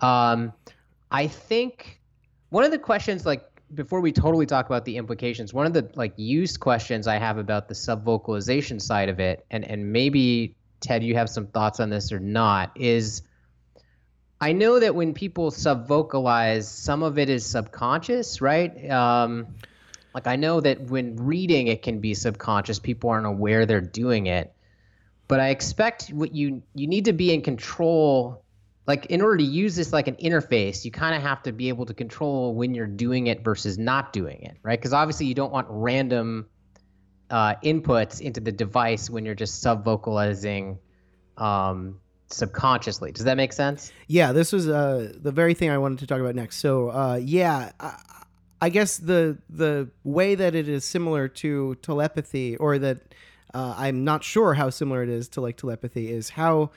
Um, 0.00 0.52
I 1.12 1.28
think 1.28 2.00
one 2.50 2.64
of 2.64 2.70
the 2.70 2.78
questions, 2.78 3.26
like 3.26 3.44
before 3.74 4.00
we 4.00 4.12
totally 4.12 4.46
talk 4.46 4.66
about 4.66 4.84
the 4.84 4.96
implications, 4.96 5.52
one 5.52 5.66
of 5.66 5.72
the 5.72 5.90
like 5.94 6.14
use 6.16 6.56
questions 6.56 7.06
I 7.06 7.18
have 7.18 7.38
about 7.38 7.68
the 7.68 7.74
sub 7.74 8.04
vocalization 8.04 8.80
side 8.80 9.08
of 9.08 9.20
it, 9.20 9.44
and 9.50 9.64
and 9.64 9.92
maybe 9.92 10.56
Ted, 10.80 11.02
you 11.02 11.14
have 11.14 11.28
some 11.28 11.46
thoughts 11.46 11.80
on 11.80 11.90
this 11.90 12.12
or 12.12 12.20
not, 12.20 12.72
is 12.76 13.22
I 14.40 14.52
know 14.52 14.78
that 14.78 14.94
when 14.94 15.14
people 15.14 15.50
sub 15.50 15.88
vocalize, 15.88 16.70
some 16.70 17.02
of 17.02 17.18
it 17.18 17.28
is 17.28 17.44
subconscious, 17.46 18.40
right? 18.40 18.90
Um, 18.90 19.46
like 20.14 20.26
I 20.26 20.36
know 20.36 20.60
that 20.60 20.80
when 20.80 21.16
reading, 21.16 21.68
it 21.68 21.82
can 21.82 22.00
be 22.00 22.14
subconscious. 22.14 22.78
People 22.78 23.10
aren't 23.10 23.26
aware 23.26 23.66
they're 23.66 23.80
doing 23.80 24.26
it, 24.26 24.52
but 25.28 25.40
I 25.40 25.48
expect 25.48 26.08
what 26.08 26.34
you 26.34 26.62
you 26.74 26.86
need 26.86 27.06
to 27.06 27.12
be 27.12 27.32
in 27.32 27.42
control. 27.42 28.42
Like 28.86 29.06
in 29.06 29.20
order 29.20 29.38
to 29.38 29.44
use 29.44 29.74
this 29.74 29.92
like 29.92 30.06
an 30.06 30.16
interface, 30.16 30.84
you 30.84 30.90
kind 30.90 31.14
of 31.16 31.22
have 31.22 31.42
to 31.42 31.52
be 31.52 31.68
able 31.68 31.86
to 31.86 31.94
control 31.94 32.54
when 32.54 32.74
you're 32.74 32.86
doing 32.86 33.26
it 33.26 33.42
versus 33.42 33.78
not 33.78 34.12
doing 34.12 34.42
it, 34.42 34.56
right? 34.62 34.78
Because 34.78 34.92
obviously 34.92 35.26
you 35.26 35.34
don't 35.34 35.52
want 35.52 35.66
random 35.68 36.46
uh, 37.30 37.54
inputs 37.64 38.20
into 38.20 38.40
the 38.40 38.52
device 38.52 39.10
when 39.10 39.24
you're 39.24 39.34
just 39.34 39.60
sub 39.60 39.84
vocalizing 39.84 40.78
um, 41.36 42.00
subconsciously. 42.28 43.12
Does 43.12 43.24
that 43.24 43.36
make 43.36 43.52
sense? 43.52 43.92
Yeah, 44.06 44.32
this 44.32 44.52
was 44.52 44.68
uh, 44.68 45.12
the 45.20 45.32
very 45.32 45.54
thing 45.54 45.70
I 45.70 45.78
wanted 45.78 45.98
to 46.00 46.06
talk 46.06 46.20
about 46.20 46.34
next. 46.34 46.58
So, 46.58 46.90
uh, 46.90 47.20
yeah, 47.22 47.72
I, 47.80 48.00
I 48.60 48.68
guess 48.68 48.98
the 48.98 49.38
the 49.50 49.90
way 50.04 50.34
that 50.34 50.54
it 50.54 50.68
is 50.68 50.84
similar 50.84 51.28
to 51.28 51.74
telepathy, 51.82 52.56
or 52.56 52.78
that 52.78 53.14
uh, 53.52 53.74
I'm 53.76 54.04
not 54.04 54.24
sure 54.24 54.54
how 54.54 54.70
similar 54.70 55.02
it 55.02 55.08
is 55.08 55.28
to 55.30 55.40
like 55.40 55.56
telepathy, 55.56 56.10
is 56.10 56.30
how 56.30 56.70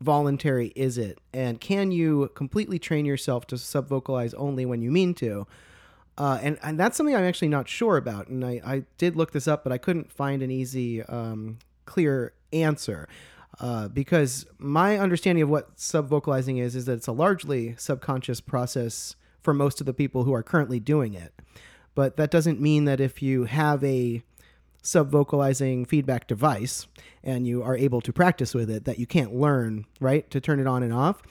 voluntary 0.00 0.72
is 0.76 0.98
it, 0.98 1.18
and 1.32 1.60
can 1.60 1.90
you 1.90 2.30
completely 2.34 2.78
train 2.78 3.04
yourself 3.04 3.46
to 3.48 3.58
sub 3.58 3.88
vocalize 3.88 4.34
only 4.34 4.66
when 4.66 4.82
you 4.82 4.90
mean 4.90 5.14
to? 5.14 5.46
Uh, 6.16 6.38
and, 6.42 6.58
and 6.62 6.78
that's 6.78 6.96
something 6.96 7.14
I'm 7.14 7.24
actually 7.24 7.48
not 7.48 7.68
sure 7.68 7.96
about. 7.96 8.28
And 8.28 8.44
I, 8.44 8.60
I 8.64 8.84
did 8.98 9.16
look 9.16 9.32
this 9.32 9.48
up, 9.48 9.64
but 9.64 9.72
I 9.72 9.78
couldn't 9.78 10.12
find 10.12 10.42
an 10.42 10.50
easy, 10.50 11.02
um, 11.02 11.58
clear 11.86 12.34
answer. 12.52 13.08
Uh, 13.60 13.88
because 13.88 14.46
my 14.58 14.98
understanding 14.98 15.42
of 15.42 15.48
what 15.48 15.78
sub 15.78 16.08
vocalizing 16.08 16.58
is 16.58 16.74
is 16.74 16.86
that 16.86 16.94
it's 16.94 17.06
a 17.06 17.12
largely 17.12 17.74
subconscious 17.78 18.40
process 18.40 19.14
for 19.42 19.54
most 19.54 19.80
of 19.80 19.86
the 19.86 19.94
people 19.94 20.24
who 20.24 20.32
are 20.32 20.42
currently 20.42 20.80
doing 20.80 21.14
it. 21.14 21.32
But 21.94 22.16
that 22.16 22.30
doesn't 22.30 22.60
mean 22.60 22.84
that 22.86 23.00
if 23.00 23.22
you 23.22 23.44
have 23.44 23.84
a 23.84 24.22
sub 24.84 25.10
vocalizing 25.10 25.84
feedback 25.84 26.26
device 26.28 26.86
and 27.22 27.46
you 27.46 27.62
are 27.62 27.76
able 27.76 28.00
to 28.02 28.12
practice 28.12 28.54
with 28.54 28.68
it, 28.70 28.84
that 28.84 28.98
you 28.98 29.06
can't 29.06 29.34
learn, 29.34 29.86
right, 29.98 30.30
to 30.30 30.40
turn 30.40 30.60
it 30.60 30.66
on 30.66 30.82
and 30.82 30.92
off. 30.92 31.22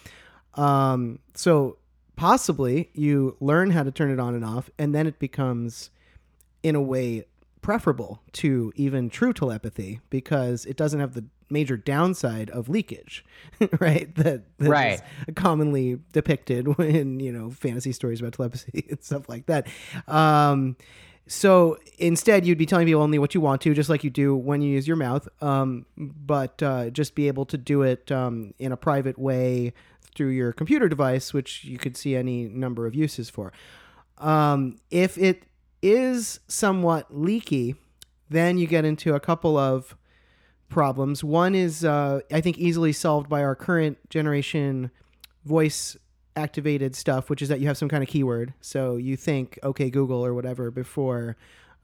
Um, 0.55 1.19
so 1.36 1.77
possibly 2.15 2.89
you 2.93 3.38
learn 3.39 3.72
how 3.72 3.83
to 3.83 3.91
turn 3.91 4.12
it 4.12 4.19
on 4.19 4.33
and 4.36 4.43
off, 4.43 4.69
and 4.79 4.93
then 4.93 5.07
it 5.07 5.19
becomes, 5.19 5.89
in 6.63 6.75
a 6.75 6.81
way, 6.81 7.25
preferable 7.62 8.22
to 8.33 8.74
even 8.75 9.10
true 9.10 9.31
telepathy 9.33 10.01
because 10.10 10.65
it 10.65 10.75
doesn't 10.75 11.00
have 11.00 11.13
the 11.13 11.24
major 11.50 11.77
downside 11.77 12.50
of 12.50 12.67
leakage, 12.69 13.24
right? 13.79 14.13
That, 14.15 14.43
Right. 14.57 15.00
commonly 15.36 16.00
depicted 16.12 16.67
in 16.79 17.19
you 17.19 17.31
know 17.31 17.51
fantasy 17.51 17.91
stories 17.91 18.19
about 18.19 18.33
telepathy 18.33 18.86
and 18.89 19.03
stuff 19.03 19.29
like 19.29 19.45
that. 19.45 19.67
Um, 20.07 20.75
so 21.27 21.77
instead, 21.98 22.46
you'd 22.46 22.58
be 22.58 22.65
telling 22.65 22.86
people 22.86 23.01
only 23.01 23.18
what 23.18 23.34
you 23.34 23.42
want 23.42 23.62
to, 23.62 23.74
just 23.74 23.89
like 23.89 24.03
you 24.03 24.10
do 24.10 24.36
when 24.36 24.62
you 24.62 24.72
use 24.72 24.88
your 24.88 24.98
mouth, 24.98 25.27
um, 25.42 25.86
but 25.98 26.62
uh, 26.62 26.89
just 26.89 27.15
be 27.15 27.27
able 27.27 27.46
to 27.46 27.58
do 27.58 27.82
it 27.82 28.12
um, 28.12 28.53
in 28.60 28.72
a 28.72 28.77
private 28.77 29.18
way 29.18 29.74
through 30.15 30.30
your 30.30 30.51
computer 30.51 30.89
device, 30.89 31.34
which 31.34 31.63
you 31.63 31.77
could 31.77 31.96
see 31.96 32.15
any 32.15 32.48
number 32.48 32.86
of 32.86 32.94
uses 32.94 33.30
for. 33.30 33.53
Um, 34.18 34.77
if 34.92 35.18
it 35.18 35.44
is 35.82 36.39
somewhat 36.48 37.08
leaky, 37.15 37.75
then 38.30 38.58
you 38.58 38.68
get 38.68 38.86
into 38.86 39.15
a 39.15 39.20
couple 39.20 39.58
of 39.58 39.96
problems. 40.70 41.24
One 41.24 41.56
is, 41.56 41.86
uh, 41.86 42.22
I 42.32 42.42
think, 42.42 42.58
easily 42.58 42.92
solved 42.92 43.30
by 43.30 43.44
our 43.44 43.56
current 43.56 43.98
generation 44.10 44.92
voice 45.46 45.98
activated 46.36 46.96
stuff, 46.96 47.30
which 47.30 47.42
is 47.42 47.50
that 47.50 47.60
you 47.60 47.68
have 47.68 47.78
some 47.78 47.90
kind 47.90 48.04
of 48.04 48.10
keyword. 48.10 48.54
So 48.62 48.98
you 48.98 49.16
think, 49.16 49.60
okay, 49.63 49.90
Google 49.90 50.25
or 50.25 50.34
whatever 50.34 50.72
before 50.72 51.38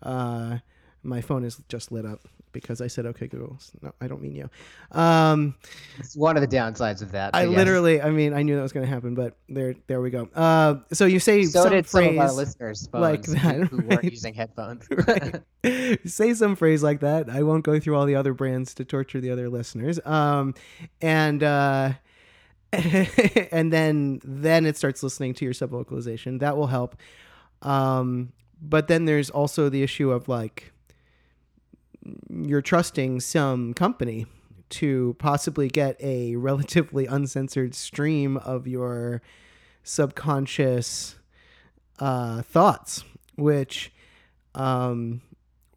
uh, 0.03 0.57
my 1.03 1.21
phone 1.21 1.43
is 1.43 1.61
just 1.67 1.91
lit 1.91 2.05
up 2.05 2.21
because 2.51 2.81
I 2.81 2.87
said, 2.87 3.05
okay, 3.05 3.27
Google. 3.27 3.57
No, 3.81 3.93
I 4.01 4.07
don't 4.07 4.21
mean 4.21 4.35
you. 4.35 4.49
Um, 4.91 5.55
It's 5.97 6.15
one 6.15 6.35
of 6.35 6.41
the 6.41 6.47
downsides 6.47 7.01
of 7.01 7.11
that. 7.11 7.35
I 7.35 7.43
yes. 7.43 7.55
literally, 7.55 8.01
I 8.01 8.09
mean, 8.09 8.33
I 8.33 8.41
knew 8.41 8.55
that 8.55 8.61
was 8.61 8.71
going 8.71 8.85
to 8.85 8.91
happen, 8.91 9.13
but 9.15 9.37
there, 9.47 9.75
there 9.87 10.01
we 10.01 10.09
go. 10.09 10.27
Uh, 10.33 10.77
so 10.91 11.05
you 11.05 11.19
say 11.19 11.43
So 11.43 11.63
some 11.63 11.71
did 11.71 11.87
phrase 11.87 12.07
some 12.07 12.17
of 12.19 12.29
our 12.29 12.33
listeners' 12.33 12.89
like 12.91 13.25
who- 13.25 13.33
that, 13.35 13.55
who, 13.67 13.77
weren't 13.85 14.03
using 14.03 14.33
headphones. 14.33 14.87
say 16.11 16.33
some 16.33 16.55
phrase 16.55 16.81
like 16.81 17.01
that. 17.01 17.29
I 17.29 17.43
won't 17.43 17.63
go 17.63 17.79
through 17.79 17.95
all 17.95 18.05
the 18.05 18.15
other 18.15 18.33
brands 18.33 18.73
to 18.75 18.85
torture 18.85 19.21
the 19.21 19.31
other 19.31 19.49
listeners. 19.49 19.99
Um, 20.05 20.55
and 21.01 21.43
uh, 21.43 21.93
and 23.51 23.73
then 23.73 24.21
then 24.23 24.65
it 24.65 24.77
starts 24.77 25.01
listening 25.01 25.33
to 25.35 25.45
your 25.45 25.53
sub 25.53 25.71
vocalization. 25.71 26.37
That 26.37 26.55
will 26.55 26.67
help. 26.67 26.95
Um, 27.61 28.31
but 28.61 28.87
then 28.87 29.05
there's 29.05 29.29
also 29.29 29.69
the 29.69 29.83
issue 29.83 30.11
of 30.11 30.27
like 30.27 30.71
you're 32.29 32.61
trusting 32.61 33.19
some 33.19 33.73
company 33.73 34.25
to 34.69 35.15
possibly 35.19 35.67
get 35.67 35.97
a 35.99 36.35
relatively 36.37 37.05
uncensored 37.05 37.73
stream 37.73 38.37
of 38.37 38.67
your 38.67 39.21
subconscious 39.83 41.15
uh, 41.99 42.41
thoughts, 42.43 43.03
which 43.35 43.91
um, 44.55 45.21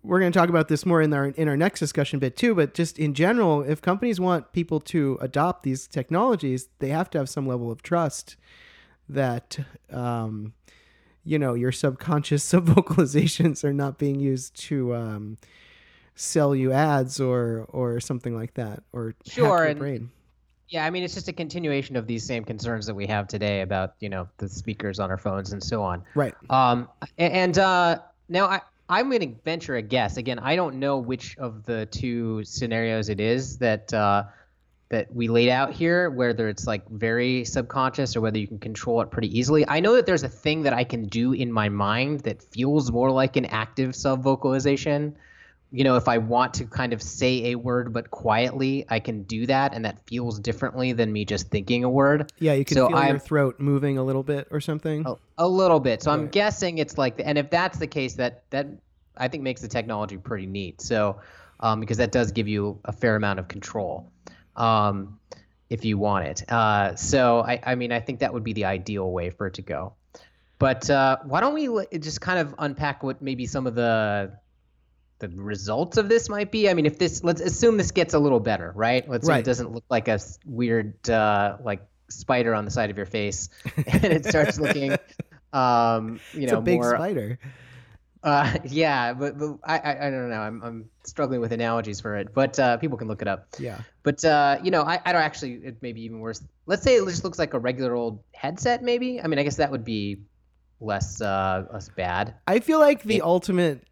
we're 0.02 0.18
going 0.21 0.32
to 0.32 0.38
talk 0.38 0.49
about 0.49 0.68
this 0.68 0.85
more 0.85 1.00
in 1.00 1.12
our 1.12 1.26
in 1.26 1.49
our 1.49 1.56
next 1.56 1.80
discussion 1.80 2.18
bit 2.18 2.37
too. 2.37 2.54
But 2.54 2.75
just 2.75 2.99
in 2.99 3.14
general, 3.14 3.62
if 3.62 3.80
companies 3.80 4.18
want 4.21 4.52
people 4.52 4.80
to 4.80 5.18
adopt 5.21 5.62
these 5.62 5.87
technologies, 5.87 6.68
they 6.80 6.88
have 6.88 7.09
to 7.11 7.18
have 7.18 7.28
some 7.28 7.47
level 7.47 7.71
of 7.71 7.82
trust 7.82 8.37
that 9.09 9.59
um, 9.90 10.54
you 11.25 11.38
know 11.38 11.54
your 11.54 11.73
subconscious 11.73 12.44
subvocalizations 12.52 13.62
are 13.64 13.73
not 13.73 13.99
being 13.99 14.18
used 14.21 14.54
to 14.62 14.94
um, 14.94 15.38
sell 16.14 16.54
you 16.54 16.73
ads 16.73 17.21
or 17.21 17.66
or 17.68 18.00
something 18.00 18.35
like 18.37 18.54
that 18.54 18.82
or 18.92 19.14
Sure, 19.26 19.44
hack 19.44 19.50
your 19.59 19.64
and- 19.66 19.78
brain. 19.78 20.11
Yeah, 20.68 20.87
I 20.87 20.90
mean 20.90 21.02
it's 21.02 21.12
just 21.12 21.28
a 21.28 21.35
continuation 21.35 21.97
of 21.97 22.06
these 22.06 22.25
same 22.25 22.44
concerns 22.44 22.87
that 22.87 22.94
we 22.94 23.06
have 23.06 23.28
today 23.28 23.61
about 23.61 23.92
you 24.00 24.09
know 24.09 24.26
the 24.38 24.49
speakers 24.49 24.99
on 24.99 25.11
our 25.11 25.18
phones 25.18 25.52
and 25.52 25.62
so 25.62 25.82
on. 25.82 26.02
Right. 26.14 26.35
Um, 26.49 26.88
a- 27.18 27.23
and 27.23 27.59
uh, 27.59 27.99
now 28.30 28.47
I 28.47 28.62
I'm 28.92 29.08
going 29.08 29.20
to 29.20 29.40
venture 29.42 29.75
a 29.76 29.80
guess. 29.80 30.18
Again, 30.18 30.38
I 30.38 30.54
don't 30.54 30.75
know 30.75 30.99
which 30.99 31.38
of 31.38 31.64
the 31.64 31.87
two 31.87 32.44
scenarios 32.44 33.08
it 33.08 33.20
is 33.20 33.56
that 33.56 33.92
uh, 33.94 34.25
that 34.90 35.11
we 35.14 35.28
laid 35.28 35.49
out 35.49 35.72
here, 35.72 36.11
whether 36.11 36.46
it's 36.46 36.66
like 36.66 36.87
very 36.90 37.46
subconscious 37.46 38.14
or 38.14 38.20
whether 38.20 38.38
you 38.38 38.46
can 38.46 38.58
control 38.58 39.00
it 39.00 39.11
pretty 39.11 39.37
easily. 39.38 39.66
I 39.66 39.80
know 39.80 39.94
that 39.94 40.04
there's 40.04 40.25
a 40.25 40.28
thing 40.28 40.64
that 40.64 40.75
I 40.75 40.84
can 40.84 41.06
do 41.06 41.32
in 41.32 41.50
my 41.50 41.70
mind 41.70 42.20
that 42.20 42.42
feels 42.42 42.92
more 42.92 43.11
like 43.11 43.37
an 43.37 43.46
active 43.46 43.96
self 43.96 44.20
vocalization. 44.20 45.16
You 45.75 45.85
know, 45.85 45.97
if 45.97 46.07
I 46.07 46.19
want 46.19 46.52
to 46.55 46.67
kind 46.67 46.93
of 46.93 47.00
say 47.02 47.52
a 47.52 47.55
word 47.55 47.95
but 47.95 48.11
quietly, 48.11 48.85
I 48.91 49.00
can 49.00 49.23
do 49.23 49.47
that, 49.47 49.73
and 49.75 49.85
that 49.87 50.07
feels 50.07 50.38
differently 50.38 50.93
than 50.93 51.11
me 51.11 51.25
just 51.25 51.49
thinking 51.49 51.83
a 51.83 51.88
word. 51.88 52.31
Yeah, 52.38 52.52
you 52.52 52.64
can 52.67 52.75
So 52.76 52.88
feel 52.88 52.97
your 52.99 53.07
I'm- 53.07 53.19
throat 53.19 53.59
moving 53.59 53.97
a 53.97 54.05
little 54.05 54.23
bit 54.23 54.49
or 54.50 54.61
something. 54.61 55.07
A, 55.07 55.14
a 55.38 55.49
little 55.49 55.81
bit. 55.81 56.02
So 56.02 56.11
I'm 56.11 56.29
guessing 56.29 56.76
it's 56.76 56.99
like, 56.99 57.21
and 57.25 57.38
if 57.38 57.49
that's 57.49 57.79
the 57.79 57.87
case, 57.87 58.14
that 58.14 58.45
that 58.50 58.67
I 59.17 59.29
think 59.29 59.43
makes 59.43 59.62
the 59.62 59.69
technology 59.69 60.19
pretty 60.19 60.47
neat. 60.47 60.81
So, 60.83 61.21
um, 61.61 61.81
because 61.81 61.97
that 61.97 62.12
does 62.12 62.33
give 62.33 62.49
you 62.49 62.79
a 62.85 62.93
fair 62.93 63.17
amount 63.17 63.38
of 63.38 63.49
control, 63.49 64.11
um, 64.57 65.19
if 65.71 65.85
you 65.87 65.97
want 65.97 66.26
it. 66.26 66.52
Uh, 66.52 66.95
so 66.97 67.41
I, 67.41 67.61
I 67.64 67.75
mean, 67.76 67.93
I 67.93 68.00
think 68.00 68.21
that 68.21 68.33
would 68.35 68.45
be 68.45 68.52
the 68.52 68.67
ideal 68.67 69.11
way 69.11 69.31
for 69.31 69.47
it 69.47 69.55
to 69.55 69.62
go. 69.62 69.95
But 70.59 70.88
uh, 70.91 71.17
why 71.25 71.41
don't 71.41 71.55
we 71.55 71.87
just 71.99 72.21
kind 72.21 72.38
of 72.38 72.55
unpack 72.59 73.02
what 73.02 73.23
maybe 73.23 73.47
some 73.47 73.67
of 73.67 73.75
the 73.75 74.33
the 75.29 75.43
results 75.43 75.97
of 75.97 76.09
this 76.09 76.29
might 76.29 76.50
be? 76.52 76.69
I 76.69 76.75
mean, 76.75 76.87
if 76.87 76.99
this, 76.99 77.23
let's 77.25 77.41
assume 77.41 77.76
this 77.76 77.91
gets 77.91 78.14
a 78.14 78.19
little 78.19 78.41
better, 78.41 78.73
right? 78.75 79.09
Let's 79.09 79.26
say 79.26 79.33
Right. 79.35 79.41
it 79.41 79.45
doesn't 79.47 79.73
look 79.73 79.85
like 79.88 80.09
a 80.09 80.19
weird 80.45 81.09
uh, 81.09 81.57
like 81.62 81.83
spider 82.09 82.55
on 82.55 82.64
the 82.64 82.71
side 82.71 82.91
of 82.91 82.97
your 82.97 83.07
face, 83.07 83.49
and 83.87 84.05
it 84.05 84.25
starts 84.26 84.59
looking, 84.61 84.93
um, 85.52 86.21
you 86.35 86.43
it's 86.43 86.52
know, 86.52 86.59
a 86.59 86.62
big 86.62 86.81
more. 86.81 86.95
spider. 86.95 87.38
Uh, 88.25 88.57
yeah, 88.64 89.12
but, 89.14 89.37
but 89.38 89.59
I, 89.64 89.79
I 89.79 90.07
I 90.07 90.11
don't 90.11 90.31
know. 90.31 90.41
I'm 90.41 90.62
I'm 90.62 90.91
struggling 91.05 91.41
with 91.41 91.52
analogies 91.52 92.00
for 92.00 92.17
it, 92.17 92.33
but 92.33 92.59
uh, 92.59 92.76
people 92.76 92.97
can 92.97 93.09
look 93.09 93.21
it 93.23 93.29
up. 93.29 93.49
Yeah. 93.59 93.81
But 94.05 94.25
uh, 94.25 94.59
you 94.62 94.71
know, 94.71 94.83
I, 94.83 95.00
I 95.05 95.12
don't 95.12 95.23
actually. 95.23 95.55
It 95.55 95.83
may 95.83 95.93
be 95.93 96.02
even 96.02 96.21
worse. 96.21 96.43
Let's 96.67 96.83
say 96.83 96.95
it 96.97 97.05
just 97.07 97.25
looks 97.25 97.38
like 97.38 97.55
a 97.55 97.59
regular 97.59 97.95
old 97.95 98.23
headset. 98.33 98.83
Maybe. 98.83 99.21
I 99.21 99.26
mean, 99.26 99.38
I 99.38 99.43
guess 99.43 99.57
that 99.57 99.71
would 99.73 99.85
be 99.85 100.19
less 100.81 101.21
uh 101.21 101.64
less 101.73 101.88
bad. 101.91 102.35
I 102.47 102.59
feel 102.61 102.79
like 102.81 103.02
the 103.05 103.17
It- 103.17 103.23
ultimate 103.23 103.85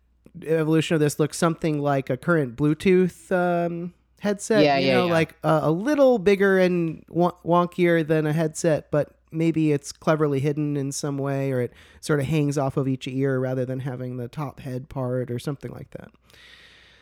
evolution 0.45 0.95
of 0.95 1.01
this 1.01 1.19
looks 1.19 1.37
something 1.37 1.81
like 1.81 2.11
a 2.11 2.17
current 2.17 2.57
Bluetooth 2.57 3.31
um, 3.33 3.95
headset. 4.21 4.65
Yeah, 4.65 4.79
you 4.79 4.87
yeah, 4.89 4.95
know, 4.95 5.07
yeah. 5.07 5.13
like 5.13 5.37
uh, 5.43 5.61
a 5.63 5.71
little 5.71 6.19
bigger 6.19 6.59
and 6.59 7.05
wonkier 7.09 8.07
than 8.07 8.27
a 8.27 8.33
headset, 8.33 8.91
but 8.91 9.15
maybe 9.33 9.73
it's 9.73 9.93
cleverly 9.93 10.41
hidden 10.41 10.77
in 10.77 10.93
some 10.93 11.19
way, 11.19 11.53
or 11.53 11.61
it 11.61 11.73
sort 12.01 12.21
of 12.21 12.27
hangs 12.27 12.59
off 12.59 12.77
of 12.77 12.89
each 12.89 13.07
ear 13.07 13.39
rather 13.39 13.65
than 13.65 13.81
having 13.81 14.17
the 14.17 14.29
top 14.29 14.61
head 14.61 14.89
part 14.89 15.31
or 15.31 15.39
something 15.39 15.71
like 15.73 15.91
that. 15.93 16.11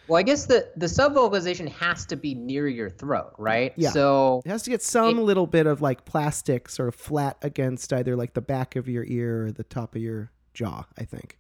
Well, 0.09 0.19
I 0.19 0.23
guess 0.23 0.47
the 0.47 0.69
the 0.77 0.87
subvocalization 0.87 1.69
has 1.73 2.07
to 2.07 2.17
be 2.17 2.35
near 2.35 2.67
your 2.67 2.89
throat, 2.89 3.35
right? 3.37 3.75
Yeah. 3.77 3.91
So 3.91 4.41
It 4.45 4.49
has 4.49 4.63
to 4.63 4.71
get 4.71 4.83
some 4.83 5.19
little 5.23 5.47
bit 5.47 5.67
of 5.67 5.83
like 5.83 6.07
plastic 6.07 6.71
sort 6.71 6.89
of 6.89 6.95
flat 6.95 7.37
against 7.43 7.93
either 7.93 8.17
like 8.17 8.33
the 8.33 8.41
back 8.41 8.75
of 8.75 8.89
your 8.89 9.05
ear 9.05 9.47
or 9.47 9.53
the 9.53 9.65
top 9.65 9.95
of 9.95 10.01
your 10.01 10.31
jaw, 10.55 10.87
I 10.97 11.05
think. 11.05 11.39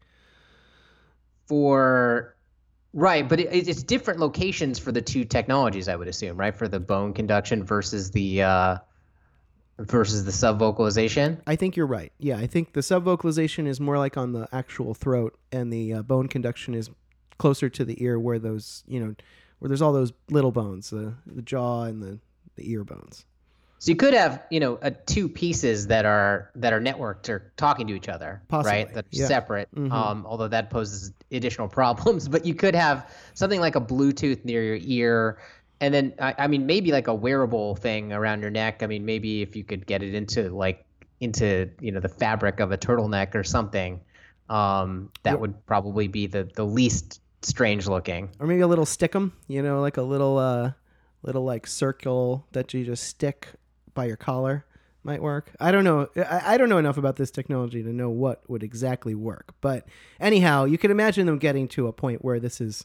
For 1.48 2.36
right, 2.92 3.28
but 3.28 3.40
it, 3.40 3.68
it's 3.68 3.82
different 3.82 4.20
locations 4.20 4.78
for 4.78 4.92
the 4.92 5.02
two 5.02 5.24
technologies, 5.24 5.88
I 5.88 5.96
would 5.96 6.08
assume, 6.08 6.36
right? 6.36 6.54
For 6.54 6.68
the 6.68 6.80
bone 6.80 7.14
conduction 7.14 7.64
versus 7.64 8.10
the 8.10 8.42
uh, 8.42 8.78
versus 9.78 10.24
the 10.24 10.30
subvocalization. 10.30 11.40
I 11.46 11.56
think 11.56 11.76
you're 11.76 11.86
right. 11.86 12.12
Yeah, 12.18 12.38
I 12.38 12.46
think 12.46 12.72
the 12.72 12.80
subvocalization 12.80 13.66
is 13.66 13.80
more 13.80 13.98
like 13.98 14.16
on 14.16 14.32
the 14.32 14.48
actual 14.52 14.94
throat, 14.94 15.38
and 15.50 15.72
the 15.72 15.94
uh, 15.94 16.02
bone 16.02 16.28
conduction 16.28 16.74
is 16.74 16.90
closer 17.38 17.68
to 17.68 17.84
the 17.84 18.02
ear, 18.02 18.18
where 18.18 18.38
those 18.38 18.84
you 18.86 19.00
know, 19.00 19.14
where 19.58 19.68
there's 19.68 19.82
all 19.82 19.92
those 19.92 20.12
little 20.30 20.52
bones, 20.52 20.90
the 20.90 21.14
the 21.26 21.42
jaw 21.42 21.84
and 21.84 22.02
the 22.02 22.18
the 22.56 22.70
ear 22.70 22.84
bones. 22.84 23.24
So 23.80 23.90
you 23.92 23.96
could 23.96 24.12
have, 24.14 24.42
you 24.50 24.58
know, 24.58 24.76
uh, 24.82 24.90
two 25.06 25.28
pieces 25.28 25.86
that 25.86 26.04
are 26.04 26.50
that 26.56 26.72
are 26.72 26.80
networked 26.80 27.28
or 27.28 27.52
talking 27.56 27.86
to 27.86 27.94
each 27.94 28.08
other, 28.08 28.42
Possibly, 28.48 28.72
right? 28.72 28.92
That 28.94 29.04
are 29.04 29.08
yeah. 29.12 29.26
separate. 29.26 29.68
Mhm. 29.74 29.92
Um, 29.92 30.26
although 30.26 30.48
that 30.48 30.68
poses 30.70 31.12
additional 31.30 31.68
problems. 31.80 32.28
But 32.28 32.44
you 32.44 32.54
could 32.54 32.74
have 32.74 33.08
something 33.34 33.60
like 33.60 33.76
a 33.76 33.80
Bluetooth 33.80 34.44
near 34.44 34.62
your 34.64 34.78
ear, 34.80 35.38
and 35.80 35.94
then 35.94 36.14
I, 36.20 36.34
I 36.38 36.46
mean 36.48 36.66
maybe 36.66 36.90
like 36.90 37.06
a 37.06 37.14
wearable 37.14 37.76
thing 37.76 38.12
around 38.12 38.40
your 38.42 38.50
neck. 38.50 38.82
I 38.82 38.86
mean 38.86 39.04
maybe 39.04 39.42
if 39.42 39.54
you 39.54 39.62
could 39.62 39.86
get 39.86 40.02
it 40.02 40.12
into 40.14 40.48
like 40.50 40.84
into 41.20 41.70
you 41.80 41.92
know 41.92 42.00
the 42.00 42.08
fabric 42.08 42.58
of 42.60 42.72
a 42.72 42.78
turtleneck 42.78 43.34
or 43.36 43.44
something, 43.44 44.00
um, 44.48 45.10
that 45.22 45.32
Yep. 45.32 45.40
would 45.40 45.66
probably 45.66 46.08
be 46.08 46.26
the 46.26 46.48
the 46.54 46.64
least 46.64 47.20
strange 47.42 47.86
looking. 47.86 48.30
Or 48.40 48.46
maybe 48.48 48.62
a 48.62 48.66
little 48.66 48.84
stickum, 48.86 49.30
you 49.46 49.62
know, 49.62 49.80
like 49.80 49.98
a 49.98 50.02
little 50.02 50.36
uh, 50.38 50.72
little 51.22 51.44
like 51.44 51.68
circle 51.68 52.44
that 52.52 52.74
you 52.74 52.84
just 52.84 53.04
stick 53.04 53.46
by 53.98 54.04
your 54.04 54.16
collar 54.16 54.64
might 55.02 55.20
work. 55.20 55.50
I 55.58 55.72
don't 55.72 55.82
know. 55.82 56.06
I, 56.16 56.54
I 56.54 56.56
don't 56.56 56.68
know 56.68 56.78
enough 56.78 56.98
about 56.98 57.16
this 57.16 57.32
technology 57.32 57.82
to 57.82 57.92
know 57.92 58.10
what 58.10 58.48
would 58.48 58.62
exactly 58.62 59.16
work. 59.16 59.54
But 59.60 59.88
anyhow, 60.20 60.66
you 60.66 60.78
can 60.78 60.92
imagine 60.92 61.26
them 61.26 61.38
getting 61.38 61.66
to 61.68 61.88
a 61.88 61.92
point 61.92 62.24
where 62.24 62.38
this 62.38 62.60
is 62.60 62.84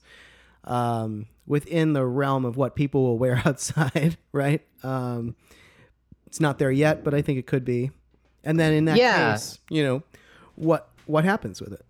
um, 0.63 1.27
within 1.45 1.93
the 1.93 2.03
realm 2.03 2.45
of 2.45 2.57
what 2.57 2.75
people 2.75 3.03
will 3.03 3.19
wear 3.19 3.39
outside, 3.45 4.17
right? 4.31 4.61
Um, 4.81 5.35
it's 6.25 6.39
not 6.39 6.57
there 6.57 6.71
yet, 6.71 7.03
but 7.03 7.13
I 7.13 7.21
think 7.21 7.37
it 7.37 7.45
could 7.45 7.63
be. 7.63 7.91
And 8.43 8.59
then 8.59 8.73
in 8.73 8.85
that 8.85 8.97
Yeah. 8.97 9.33
case, 9.33 9.59
you 9.69 9.83
know, 9.83 10.01
what 10.55 10.89
what 11.05 11.25
happens 11.25 11.61
with 11.61 11.73
it? 11.73 11.85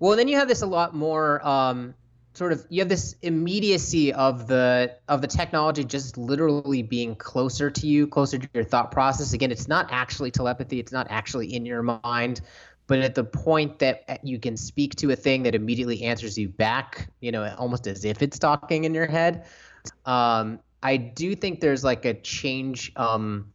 Well, 0.00 0.16
then 0.16 0.26
you 0.26 0.36
have 0.36 0.48
this 0.48 0.62
a 0.62 0.66
lot 0.66 0.96
more 0.96 1.46
um, 1.46 1.94
sort 2.38 2.52
of 2.52 2.64
you 2.70 2.80
have 2.80 2.88
this 2.88 3.16
immediacy 3.22 4.12
of 4.12 4.46
the 4.46 4.94
of 5.08 5.20
the 5.20 5.26
technology 5.26 5.82
just 5.82 6.16
literally 6.16 6.82
being 6.82 7.16
closer 7.16 7.68
to 7.68 7.86
you, 7.86 8.06
closer 8.06 8.38
to 8.38 8.48
your 8.54 8.62
thought 8.62 8.92
process. 8.92 9.32
Again, 9.32 9.50
it's 9.50 9.66
not 9.66 9.88
actually 9.90 10.30
telepathy; 10.30 10.78
it's 10.78 10.92
not 10.92 11.08
actually 11.10 11.52
in 11.52 11.66
your 11.66 11.82
mind, 11.82 12.40
but 12.86 13.00
at 13.00 13.16
the 13.16 13.24
point 13.24 13.80
that 13.80 14.04
uh, 14.08 14.16
you 14.22 14.38
can 14.38 14.56
speak 14.56 14.94
to 14.96 15.10
a 15.10 15.16
thing 15.16 15.42
that 15.42 15.56
immediately 15.56 16.04
answers 16.04 16.38
you 16.38 16.48
back, 16.48 17.10
you 17.20 17.32
know, 17.32 17.52
almost 17.58 17.88
as 17.88 18.04
if 18.04 18.22
it's 18.22 18.38
talking 18.38 18.84
in 18.84 18.94
your 18.94 19.06
head. 19.06 19.44
Um, 20.06 20.60
I 20.80 20.96
do 20.96 21.34
think 21.34 21.60
there's 21.60 21.82
like 21.82 22.04
a 22.04 22.14
change. 22.14 22.92
Um, 22.94 23.52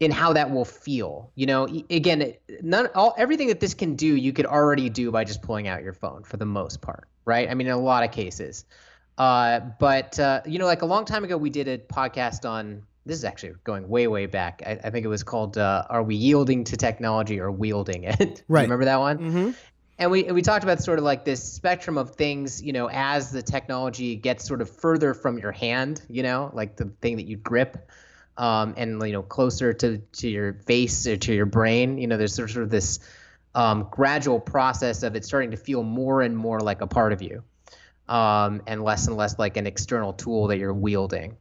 in 0.00 0.10
how 0.10 0.32
that 0.34 0.50
will 0.50 0.64
feel. 0.64 1.30
You 1.34 1.46
know, 1.46 1.64
again, 1.90 2.34
none 2.62 2.88
all 2.94 3.14
everything 3.16 3.48
that 3.48 3.60
this 3.60 3.74
can 3.74 3.96
do, 3.96 4.06
you 4.06 4.32
could 4.32 4.46
already 4.46 4.88
do 4.90 5.10
by 5.10 5.24
just 5.24 5.42
pulling 5.42 5.68
out 5.68 5.82
your 5.82 5.92
phone 5.94 6.22
for 6.22 6.36
the 6.36 6.46
most 6.46 6.80
part, 6.82 7.08
right? 7.24 7.48
I 7.50 7.54
mean, 7.54 7.66
in 7.66 7.72
a 7.72 7.78
lot 7.78 8.04
of 8.04 8.10
cases. 8.12 8.64
Uh, 9.18 9.60
but 9.80 10.18
uh, 10.20 10.42
you 10.44 10.58
know, 10.58 10.66
like 10.66 10.82
a 10.82 10.86
long 10.86 11.04
time 11.06 11.24
ago, 11.24 11.36
we 11.36 11.50
did 11.50 11.68
a 11.68 11.78
podcast 11.78 12.48
on. 12.48 12.82
This 13.06 13.18
is 13.18 13.24
actually 13.24 13.54
going 13.62 13.88
way, 13.88 14.08
way 14.08 14.26
back. 14.26 14.62
I, 14.66 14.80
I 14.82 14.90
think 14.90 15.06
it 15.06 15.08
was 15.08 15.22
called 15.22 15.56
uh, 15.56 15.84
"Are 15.88 16.02
We 16.02 16.16
Yielding 16.16 16.64
to 16.64 16.76
Technology 16.76 17.38
or 17.40 17.50
Wielding 17.50 18.02
It?" 18.04 18.42
Right. 18.48 18.62
remember 18.62 18.84
that 18.86 18.98
one? 18.98 19.18
Mm-hmm. 19.18 19.50
and 19.98 20.10
we 20.10 20.24
we 20.24 20.42
talked 20.42 20.64
about 20.64 20.82
sort 20.82 20.98
of 20.98 21.04
like 21.04 21.24
this 21.24 21.42
spectrum 21.42 21.96
of 21.96 22.16
things 22.16 22.60
you 22.62 22.72
know 22.72 22.90
as 22.90 23.30
the 23.30 23.42
technology 23.42 24.16
gets 24.16 24.44
sort 24.44 24.60
of 24.60 24.68
further 24.68 25.14
from 25.14 25.38
your 25.38 25.52
hand 25.52 26.02
you 26.10 26.22
know 26.22 26.50
like 26.52 26.76
the 26.76 26.86
thing 27.00 27.16
that 27.16 27.26
you 27.26 27.36
grip 27.36 27.88
um, 28.38 28.74
and 28.76 29.02
you 29.02 29.12
know 29.12 29.22
closer 29.22 29.72
to 29.72 29.98
to 29.98 30.28
your 30.28 30.54
face 30.54 31.06
or 31.06 31.16
to 31.16 31.34
your 31.34 31.46
brain 31.46 31.98
you 31.98 32.06
know 32.06 32.16
there's 32.16 32.34
sort 32.34 32.56
of 32.56 32.70
this 32.70 32.98
um, 33.54 33.88
gradual 33.90 34.38
process 34.38 35.02
of 35.02 35.16
it 35.16 35.24
starting 35.24 35.50
to 35.50 35.56
feel 35.56 35.82
more 35.82 36.22
and 36.22 36.36
more 36.36 36.60
like 36.60 36.80
a 36.80 36.86
part 36.86 37.12
of 37.12 37.22
you 37.22 37.42
um, 38.08 38.62
and 38.66 38.82
less 38.82 39.06
and 39.06 39.16
less 39.16 39.38
like 39.38 39.56
an 39.56 39.66
external 39.66 40.12
tool 40.12 40.48
that 40.48 40.58
you're 40.58 40.74
wielding 40.74 41.36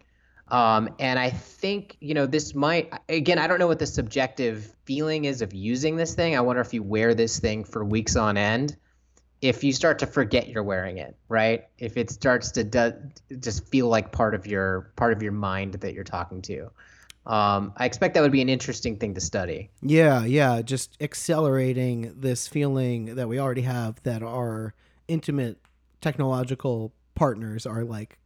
um, 0.48 0.90
and 1.00 1.18
I 1.18 1.32
think, 1.32 1.98
you 2.00 2.14
know, 2.14 2.28
this 2.28 2.54
might, 2.54 2.94
again, 3.10 3.40
I 3.40 3.48
don't 3.48 3.58
know 3.58 3.68
what 3.68 3.80
the 3.80 3.88
subjective 3.88 4.76
feeling 4.86 5.26
is 5.26 5.42
of 5.42 5.54
using 5.54 5.96
this 5.96 6.14
thing. 6.14 6.36
I 6.36 6.42
wonder 6.42 6.62
if 6.62 6.74
you 6.74 6.84
wear 6.84 7.16
this 7.16 7.40
thing 7.40 7.64
for 7.64 7.84
weeks 7.84 8.16
on 8.16 8.38
end, 8.38 8.78
if 9.46 9.64
you 9.64 9.72
start 9.72 10.00
to 10.00 10.08
forget 10.08 10.48
you're 10.48 10.64
wearing 10.64 10.98
it, 10.98 11.16
right? 11.30 11.66
If 11.78 11.98
it 11.98 12.10
starts 12.10 12.50
to 12.52 12.64
do, 12.64 12.94
just 13.40 13.68
feel 13.68 13.88
like 13.88 14.12
part 14.12 14.34
of 14.34 14.48
your 14.48 14.92
part 14.96 15.14
of 15.14 15.22
your 15.22 15.34
mind 15.34 15.76
that 15.76 15.94
you're 15.94 16.04
talking 16.04 16.42
to. 16.44 16.72
Um, 17.28 17.74
I 17.78 17.86
expect 17.86 18.16
that 18.16 18.22
would 18.22 18.32
be 18.32 18.42
an 18.42 18.50
interesting 18.50 18.98
thing 18.98 19.14
to 19.14 19.22
study. 19.22 19.70
Yeah, 19.82 20.26
yeah, 20.26 20.64
just 20.64 20.98
accelerating 21.00 22.14
this 22.20 22.48
feeling 22.48 23.16
that 23.16 23.28
we 23.28 23.40
already 23.40 23.62
have 23.62 24.02
that 24.04 24.24
our 24.24 24.74
intimate 25.08 25.60
technological 26.02 26.92
partners 27.14 27.68
are 27.68 27.84
like 27.84 28.18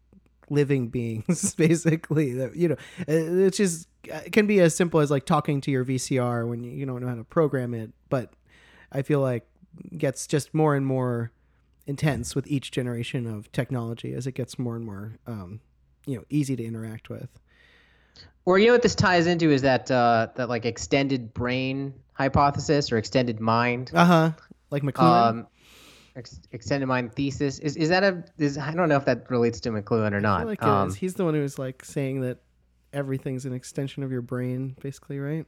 living 0.50 0.88
beings, 0.90 1.54
basically. 1.56 2.34
That 2.34 2.56
you 2.56 2.70
know, 2.70 2.78
it's 3.10 3.58
just 3.58 3.90
it 4.06 4.32
can 4.32 4.48
be 4.48 4.62
as 4.62 4.74
simple 4.74 5.02
as 5.02 5.12
like 5.12 5.26
talking 5.26 5.60
to 5.62 5.72
your 5.72 5.84
VCR 5.84 6.48
when 6.48 6.64
you 6.64 6.86
don't 6.86 7.02
know 7.02 7.10
how 7.10 7.16
to 7.16 7.26
program 7.26 7.74
it, 7.74 7.92
but 8.08 8.32
I 8.90 9.02
feel 9.02 9.20
like 9.20 9.49
gets 9.98 10.28
just 10.28 10.54
more 10.54 10.76
and 10.76 10.86
more 10.86 11.32
intense 11.88 12.36
with 12.36 12.46
each 12.48 12.72
generation 12.72 13.26
of 13.26 13.52
technology 13.52 14.14
as 14.14 14.28
it 14.28 14.34
gets 14.34 14.60
more 14.60 14.76
and 14.76 14.86
more 14.86 15.18
um, 15.26 15.60
you 16.06 16.16
know 16.16 16.24
easy 16.30 16.56
to 16.56 16.64
interact 16.64 17.10
with. 17.10 17.30
Or 18.46 18.58
you 18.58 18.68
know 18.68 18.74
what 18.74 18.82
this 18.82 18.96
ties 18.96 19.28
into 19.28 19.52
is 19.52 19.62
that 19.62 19.90
uh, 19.92 20.28
that 20.36 20.50
like 20.50 20.66
extended 20.66 21.34
brain 21.34 21.94
hypothesis 22.14 22.92
or 22.92 22.98
extended 22.98 23.40
mind. 23.40 23.92
Uh 23.94 24.06
huh. 24.06 24.32
Like 24.72 24.84
McLuhan. 24.84 25.30
Um, 25.30 25.48
ex- 26.16 26.42
extended 26.52 26.88
mind 26.88 27.14
thesis 27.14 27.60
is 27.60 27.76
is 27.76 27.90
that 27.90 28.04
a 28.04 28.24
is 28.38 28.58
I 28.58 28.72
don't 28.74 28.90
know 28.90 28.98
if 28.98 29.06
that 29.06 29.30
relates 29.30 29.60
to 29.62 29.70
McLuhan 29.70 30.14
or 30.14 30.22
not. 30.22 30.46
like 30.46 30.62
um, 30.64 30.94
He's 30.94 31.16
the 31.16 31.26
one 31.26 31.34
who's 31.34 31.58
like 31.58 31.84
saying 31.84 32.22
that 32.22 32.40
everything's 32.94 33.46
an 33.46 33.54
extension 33.54 34.04
of 34.04 34.12
your 34.12 34.22
brain, 34.22 34.76
basically, 34.82 35.20
right? 35.20 35.46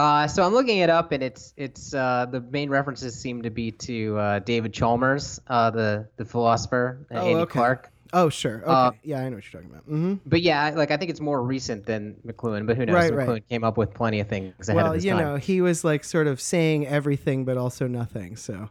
Uh, 0.00 0.26
so 0.26 0.42
I'm 0.42 0.54
looking 0.54 0.78
it 0.78 0.88
up, 0.88 1.12
and 1.12 1.22
it's 1.22 1.52
it's 1.58 1.92
uh, 1.92 2.26
the 2.30 2.40
main 2.40 2.70
references 2.70 3.14
seem 3.14 3.42
to 3.42 3.50
be 3.50 3.70
to 3.72 4.16
uh, 4.18 4.38
David 4.38 4.72
Chalmers, 4.72 5.38
uh, 5.48 5.70
the 5.70 6.08
the 6.16 6.24
philosopher, 6.24 7.06
oh, 7.10 7.16
Andy 7.16 7.34
okay. 7.34 7.52
Clark. 7.52 7.90
Oh, 8.14 8.30
sure. 8.30 8.62
Okay. 8.62 8.72
Uh, 8.72 8.90
yeah, 9.04 9.20
I 9.20 9.28
know 9.28 9.36
what 9.36 9.44
you're 9.44 9.60
talking 9.60 9.70
about. 9.70 9.84
Mm-hmm. 9.84 10.14
But 10.24 10.40
yeah, 10.40 10.72
like 10.74 10.90
I 10.90 10.96
think 10.96 11.10
it's 11.10 11.20
more 11.20 11.42
recent 11.42 11.84
than 11.84 12.16
McLuhan. 12.26 12.66
But 12.66 12.78
who 12.78 12.86
knows? 12.86 12.94
Right, 12.94 13.12
McLuhan 13.12 13.28
right. 13.28 13.48
came 13.50 13.62
up 13.62 13.76
with 13.76 13.92
plenty 13.92 14.20
of 14.20 14.26
things 14.26 14.68
ahead 14.68 14.76
well, 14.76 14.86
of 14.86 14.94
his 14.94 15.04
time. 15.04 15.18
you 15.18 15.22
know, 15.22 15.36
he 15.36 15.60
was 15.60 15.84
like 15.84 16.02
sort 16.02 16.26
of 16.26 16.40
saying 16.40 16.86
everything, 16.86 17.44
but 17.44 17.58
also 17.58 17.86
nothing. 17.86 18.36
So. 18.36 18.70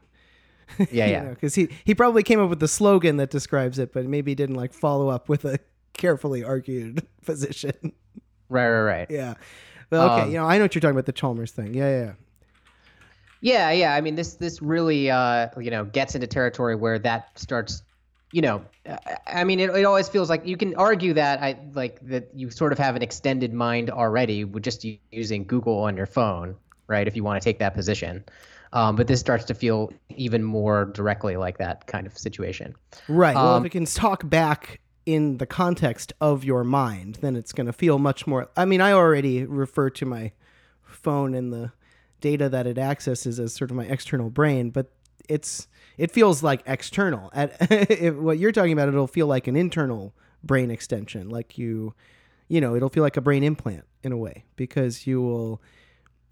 Yeah, 0.79 0.85
yeah. 1.05 1.29
Because 1.29 1.53
he 1.53 1.69
he 1.85 1.93
probably 1.93 2.23
came 2.23 2.39
up 2.39 2.49
with 2.49 2.59
the 2.59 2.67
slogan 2.67 3.17
that 3.17 3.29
describes 3.29 3.77
it, 3.77 3.93
but 3.93 4.05
maybe 4.05 4.33
didn't 4.33 4.55
like 4.55 4.73
follow 4.73 5.09
up 5.09 5.29
with 5.29 5.45
a 5.45 5.59
carefully 5.93 6.43
argued 6.43 7.05
position. 7.25 7.93
Right, 8.49 8.67
right, 8.67 8.81
right. 8.81 9.07
Yeah. 9.11 9.35
Okay, 9.91 10.21
um, 10.21 10.31
you 10.31 10.37
know, 10.37 10.45
I 10.45 10.57
know 10.57 10.65
what 10.65 10.75
you're 10.75 10.81
talking 10.81 10.95
about 10.95 11.05
the 11.05 11.13
Chalmers 11.13 11.51
thing. 11.51 11.73
Yeah, 11.73 11.89
yeah. 11.89 12.11
Yeah, 13.41 13.71
yeah. 13.71 13.95
I 13.95 14.01
mean, 14.01 14.15
this 14.15 14.35
this 14.35 14.61
really 14.61 15.09
uh, 15.09 15.47
you 15.59 15.71
know 15.71 15.85
gets 15.85 16.15
into 16.15 16.27
territory 16.27 16.75
where 16.75 16.99
that 16.99 17.39
starts 17.39 17.83
you 18.31 18.41
know, 18.41 18.63
I 19.27 19.43
mean, 19.43 19.59
it, 19.59 19.71
it 19.71 19.85
always 19.85 20.07
feels 20.07 20.29
like 20.29 20.45
you 20.45 20.55
can 20.55 20.75
argue 20.75 21.13
that 21.13 21.41
I 21.41 21.57
like 21.73 21.99
that 22.07 22.29
you 22.35 22.49
sort 22.51 22.71
of 22.71 22.77
have 22.77 22.95
an 22.95 23.01
extended 23.01 23.53
mind 23.53 23.89
already 23.89 24.43
with 24.43 24.63
just 24.63 24.85
using 25.11 25.45
Google 25.45 25.79
on 25.79 25.97
your 25.97 26.05
phone, 26.05 26.55
right? 26.87 27.07
If 27.07 27.15
you 27.15 27.23
want 27.23 27.41
to 27.41 27.43
take 27.43 27.59
that 27.59 27.73
position. 27.73 28.23
Um, 28.71 28.95
but 28.95 29.07
this 29.07 29.19
starts 29.19 29.45
to 29.45 29.55
feel 29.55 29.91
even 30.15 30.43
more 30.43 30.85
directly 30.85 31.37
like 31.37 31.57
that 31.57 31.87
kind 31.87 32.05
of 32.05 32.15
situation. 32.15 32.75
Right. 33.07 33.35
Um, 33.35 33.43
well, 33.43 33.55
if 33.55 33.59
um, 33.61 33.65
it 33.65 33.71
can 33.71 33.85
talk 33.85 34.29
back 34.29 34.79
in 35.13 35.37
the 35.37 35.47
context 35.47 36.13
of 36.21 36.43
your 36.43 36.63
mind, 36.63 37.15
then 37.15 37.35
it's 37.35 37.51
going 37.51 37.65
to 37.65 37.73
feel 37.73 37.97
much 37.97 38.27
more. 38.27 38.47
I 38.55 38.65
mean, 38.65 38.79
I 38.79 38.91
already 38.91 39.43
refer 39.43 39.89
to 39.89 40.05
my 40.05 40.33
phone 40.83 41.33
and 41.33 41.51
the 41.51 41.71
data 42.21 42.47
that 42.49 42.67
it 42.67 42.77
accesses 42.77 43.39
as 43.39 43.53
sort 43.53 43.71
of 43.71 43.77
my 43.77 43.85
external 43.85 44.29
brain, 44.29 44.69
but 44.69 44.91
it's 45.27 45.67
it 45.97 46.11
feels 46.11 46.43
like 46.43 46.61
external. 46.67 47.31
At 47.33 48.15
what 48.17 48.37
you're 48.37 48.51
talking 48.51 48.71
about, 48.71 48.87
it'll 48.87 49.07
feel 49.07 49.25
like 49.25 49.47
an 49.47 49.55
internal 49.55 50.13
brain 50.43 50.69
extension, 50.69 51.27
like 51.27 51.57
you, 51.57 51.95
you 52.47 52.61
know, 52.61 52.75
it'll 52.75 52.89
feel 52.89 53.03
like 53.03 53.17
a 53.17 53.21
brain 53.21 53.43
implant 53.43 53.85
in 54.03 54.11
a 54.11 54.17
way 54.17 54.45
because 54.57 55.07
you 55.07 55.23
will 55.23 55.59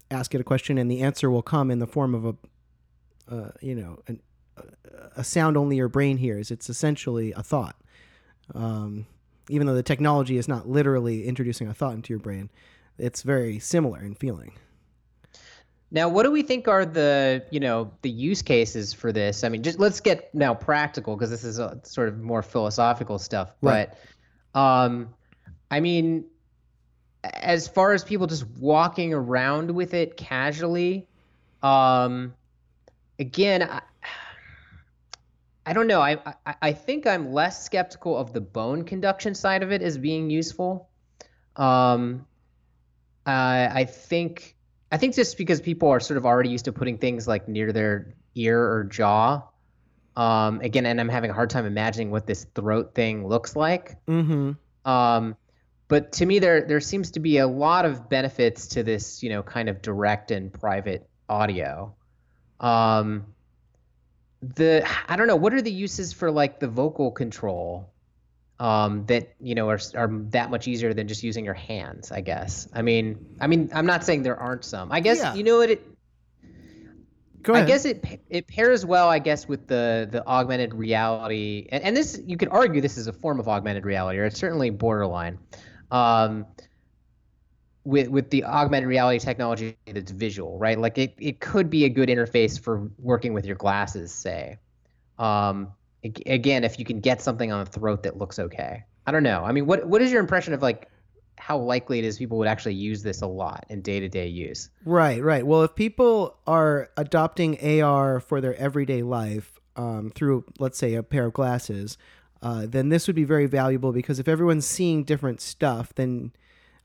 ask 0.08 0.36
it 0.36 0.40
a 0.40 0.44
question 0.44 0.78
and 0.78 0.88
the 0.88 1.00
answer 1.00 1.32
will 1.32 1.42
come 1.42 1.72
in 1.72 1.80
the 1.80 1.86
form 1.88 2.14
of 2.14 2.24
a, 2.24 3.34
uh, 3.34 3.50
you 3.60 3.74
know, 3.74 3.98
an, 4.06 4.20
a 5.16 5.24
sound 5.24 5.56
only 5.56 5.74
your 5.74 5.88
brain 5.88 6.16
hears. 6.16 6.52
It's 6.52 6.70
essentially 6.70 7.32
a 7.32 7.42
thought. 7.42 7.74
Um, 8.54 9.06
even 9.48 9.66
though 9.66 9.74
the 9.74 9.82
technology 9.82 10.36
is 10.36 10.48
not 10.48 10.68
literally 10.68 11.26
introducing 11.26 11.68
a 11.68 11.74
thought 11.74 11.94
into 11.94 12.12
your 12.12 12.20
brain, 12.20 12.50
it's 12.98 13.22
very 13.22 13.58
similar 13.58 14.00
in 14.00 14.14
feeling. 14.14 14.52
Now, 15.90 16.08
what 16.08 16.24
do 16.24 16.30
we 16.30 16.42
think 16.42 16.68
are 16.68 16.84
the 16.84 17.44
you 17.50 17.60
know 17.60 17.90
the 18.02 18.10
use 18.10 18.42
cases 18.42 18.92
for 18.92 19.10
this? 19.10 19.42
I 19.42 19.48
mean, 19.48 19.62
just 19.62 19.78
let's 19.78 20.00
get 20.00 20.34
now 20.34 20.52
practical 20.52 21.16
because 21.16 21.30
this 21.30 21.44
is 21.44 21.58
a, 21.58 21.80
sort 21.82 22.08
of 22.08 22.20
more 22.20 22.42
philosophical 22.42 23.18
stuff. 23.18 23.52
Right. 23.62 23.88
But, 24.52 24.60
um, 24.60 25.14
I 25.70 25.80
mean, 25.80 26.26
as 27.24 27.68
far 27.68 27.92
as 27.92 28.04
people 28.04 28.26
just 28.26 28.46
walking 28.58 29.14
around 29.14 29.70
with 29.70 29.94
it 29.94 30.16
casually, 30.16 31.06
um, 31.62 32.34
again, 33.18 33.62
I, 33.62 33.80
I 35.68 35.74
don't 35.74 35.86
know. 35.86 36.00
I, 36.00 36.16
I 36.46 36.54
I 36.62 36.72
think 36.72 37.06
I'm 37.06 37.30
less 37.34 37.62
skeptical 37.62 38.16
of 38.16 38.32
the 38.32 38.40
bone 38.40 38.84
conduction 38.84 39.34
side 39.34 39.62
of 39.62 39.70
it 39.70 39.82
as 39.82 39.98
being 39.98 40.30
useful. 40.30 40.88
Um, 41.56 42.26
I 43.26 43.68
I 43.80 43.84
think 43.84 44.56
I 44.90 44.96
think 44.96 45.14
just 45.14 45.36
because 45.36 45.60
people 45.60 45.90
are 45.90 46.00
sort 46.00 46.16
of 46.16 46.24
already 46.24 46.48
used 46.48 46.64
to 46.64 46.72
putting 46.72 46.96
things 46.96 47.28
like 47.28 47.48
near 47.48 47.70
their 47.70 48.14
ear 48.34 48.58
or 48.58 48.84
jaw. 48.84 49.42
Um, 50.16 50.62
again, 50.62 50.86
and 50.86 50.98
I'm 50.98 51.10
having 51.10 51.30
a 51.30 51.34
hard 51.34 51.50
time 51.50 51.66
imagining 51.66 52.10
what 52.10 52.26
this 52.26 52.44
throat 52.54 52.94
thing 52.94 53.28
looks 53.28 53.54
like. 53.54 54.02
Mm-hmm. 54.06 54.52
Um, 54.90 55.36
but 55.88 56.12
to 56.12 56.24
me, 56.24 56.38
there 56.38 56.62
there 56.62 56.80
seems 56.80 57.10
to 57.10 57.20
be 57.20 57.36
a 57.36 57.46
lot 57.46 57.84
of 57.84 58.08
benefits 58.08 58.68
to 58.68 58.82
this, 58.82 59.22
you 59.22 59.28
know, 59.28 59.42
kind 59.42 59.68
of 59.68 59.82
direct 59.82 60.30
and 60.30 60.50
private 60.50 61.06
audio. 61.28 61.94
Um, 62.58 63.26
the 64.42 64.88
I 65.08 65.16
don't 65.16 65.26
know 65.26 65.36
what 65.36 65.52
are 65.54 65.62
the 65.62 65.72
uses 65.72 66.12
for 66.12 66.30
like 66.30 66.60
the 66.60 66.68
vocal 66.68 67.10
control 67.10 67.90
um, 68.60 69.06
that 69.06 69.34
you 69.40 69.54
know 69.54 69.68
are 69.68 69.80
are 69.94 70.08
that 70.30 70.50
much 70.50 70.68
easier 70.68 70.94
than 70.94 71.08
just 71.08 71.22
using 71.22 71.44
your 71.44 71.54
hands. 71.54 72.12
I 72.12 72.20
guess. 72.20 72.68
I 72.72 72.82
mean, 72.82 73.36
I 73.40 73.46
mean, 73.46 73.70
I'm 73.72 73.86
not 73.86 74.04
saying 74.04 74.22
there 74.22 74.36
aren't 74.36 74.64
some. 74.64 74.92
I 74.92 75.00
guess 75.00 75.18
yeah. 75.18 75.34
you 75.34 75.42
know 75.42 75.58
what 75.58 75.70
it. 75.70 75.86
Go 77.42 77.52
ahead. 77.52 77.64
I 77.64 77.68
guess 77.68 77.84
it 77.84 78.20
it 78.28 78.46
pairs 78.48 78.84
well, 78.84 79.08
I 79.08 79.18
guess, 79.20 79.46
with 79.46 79.66
the 79.66 80.08
the 80.10 80.26
augmented 80.26 80.74
reality, 80.74 81.68
and, 81.70 81.82
and 81.82 81.96
this 81.96 82.20
you 82.24 82.36
could 82.36 82.48
argue 82.48 82.80
this 82.80 82.98
is 82.98 83.06
a 83.06 83.12
form 83.12 83.38
of 83.40 83.48
augmented 83.48 83.84
reality, 83.84 84.18
or 84.18 84.24
it's 84.24 84.38
certainly 84.38 84.70
borderline. 84.70 85.38
Um, 85.90 86.46
with 87.88 88.08
with 88.08 88.28
the 88.28 88.44
augmented 88.44 88.86
reality 88.86 89.18
technology 89.18 89.74
that's 89.86 90.10
visual, 90.10 90.58
right? 90.58 90.78
Like 90.78 90.98
it, 90.98 91.14
it 91.18 91.40
could 91.40 91.70
be 91.70 91.86
a 91.86 91.88
good 91.88 92.10
interface 92.10 92.60
for 92.60 92.90
working 92.98 93.32
with 93.32 93.46
your 93.46 93.56
glasses, 93.56 94.12
say. 94.12 94.58
Um, 95.18 95.72
again, 96.04 96.64
if 96.64 96.78
you 96.78 96.84
can 96.84 97.00
get 97.00 97.22
something 97.22 97.50
on 97.50 97.64
the 97.64 97.70
throat 97.70 98.02
that 98.02 98.18
looks 98.18 98.38
okay. 98.38 98.84
I 99.06 99.10
don't 99.10 99.22
know. 99.22 99.42
I 99.42 99.52
mean, 99.52 99.64
what 99.64 99.86
what 99.88 100.02
is 100.02 100.12
your 100.12 100.20
impression 100.20 100.52
of 100.52 100.60
like 100.60 100.90
how 101.38 101.56
likely 101.56 101.98
it 101.98 102.04
is 102.04 102.18
people 102.18 102.36
would 102.36 102.48
actually 102.48 102.74
use 102.74 103.02
this 103.02 103.22
a 103.22 103.26
lot 103.26 103.64
in 103.70 103.80
day 103.80 104.00
to 104.00 104.08
day 104.08 104.26
use? 104.26 104.68
Right, 104.84 105.22
right. 105.22 105.46
Well, 105.46 105.62
if 105.62 105.74
people 105.74 106.36
are 106.46 106.90
adopting 106.98 107.80
AR 107.82 108.20
for 108.20 108.42
their 108.42 108.54
everyday 108.56 109.02
life 109.02 109.58
um, 109.76 110.10
through, 110.14 110.44
let's 110.58 110.76
say, 110.76 110.92
a 110.92 111.02
pair 111.02 111.26
of 111.26 111.32
glasses, 111.32 111.96
uh, 112.42 112.66
then 112.66 112.90
this 112.90 113.06
would 113.06 113.16
be 113.16 113.24
very 113.24 113.46
valuable 113.46 113.92
because 113.92 114.18
if 114.18 114.28
everyone's 114.28 114.66
seeing 114.66 115.04
different 115.04 115.40
stuff, 115.40 115.94
then 115.94 116.32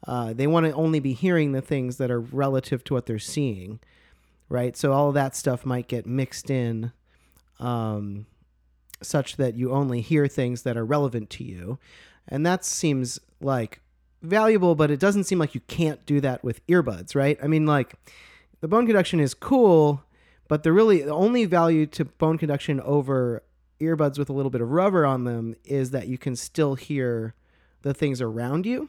uh, 0.07 0.33
they 0.33 0.47
want 0.47 0.65
to 0.65 0.73
only 0.73 0.99
be 0.99 1.13
hearing 1.13 1.51
the 1.51 1.61
things 1.61 1.97
that 1.97 2.11
are 2.11 2.19
relative 2.19 2.83
to 2.85 2.93
what 2.93 3.05
they're 3.05 3.19
seeing, 3.19 3.79
right? 4.49 4.75
So 4.75 4.91
all 4.91 5.11
that 5.13 5.35
stuff 5.35 5.65
might 5.65 5.87
get 5.87 6.05
mixed 6.05 6.49
in. 6.49 6.91
Um, 7.59 8.25
such 9.05 9.37
that 9.37 9.55
you 9.55 9.71
only 9.71 10.01
hear 10.01 10.27
things 10.27 10.63
that 10.63 10.77
are 10.77 10.85
relevant 10.85 11.29
to 11.31 11.43
you. 11.43 11.79
And 12.27 12.45
that 12.45 12.65
seems 12.65 13.19
like 13.41 13.81
valuable, 14.21 14.75
but 14.75 14.89
it 14.89 14.99
doesn't 14.99 15.25
seem 15.25 15.39
like 15.39 15.53
you 15.53 15.61
can't 15.61 16.05
do 16.05 16.21
that 16.21 16.43
with 16.43 16.65
earbuds, 16.67 17.15
right? 17.15 17.37
I 17.43 17.47
mean, 17.47 17.65
like 17.65 17.95
the 18.61 18.67
bone 18.67 18.85
conduction 18.85 19.19
is 19.19 19.33
cool, 19.33 20.03
but 20.47 20.63
the 20.63 20.71
really 20.71 21.01
the 21.01 21.13
only 21.13 21.45
value 21.45 21.85
to 21.87 22.05
bone 22.05 22.37
conduction 22.37 22.79
over 22.81 23.43
earbuds 23.81 24.17
with 24.17 24.29
a 24.29 24.33
little 24.33 24.49
bit 24.49 24.61
of 24.61 24.71
rubber 24.71 25.05
on 25.05 25.25
them 25.25 25.55
is 25.65 25.91
that 25.91 26.07
you 26.07 26.17
can 26.17 26.35
still 26.35 26.75
hear 26.75 27.33
the 27.81 27.93
things 27.93 28.21
around 28.21 28.65
you 28.65 28.87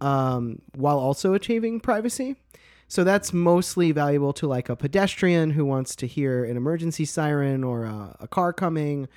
um, 0.00 0.60
while 0.74 0.98
also 0.98 1.34
achieving 1.34 1.80
privacy. 1.80 2.36
So 2.90 3.04
that's 3.04 3.32
mostly 3.34 3.92
valuable 3.92 4.32
to 4.34 4.46
like 4.46 4.70
a 4.70 4.76
pedestrian 4.76 5.50
who 5.50 5.64
wants 5.66 5.94
to 5.96 6.06
hear 6.06 6.44
an 6.44 6.56
emergency 6.56 7.04
siren 7.04 7.62
or 7.62 7.84
a, 7.84 8.16
a 8.20 8.28
car 8.28 8.52
coming 8.52 9.08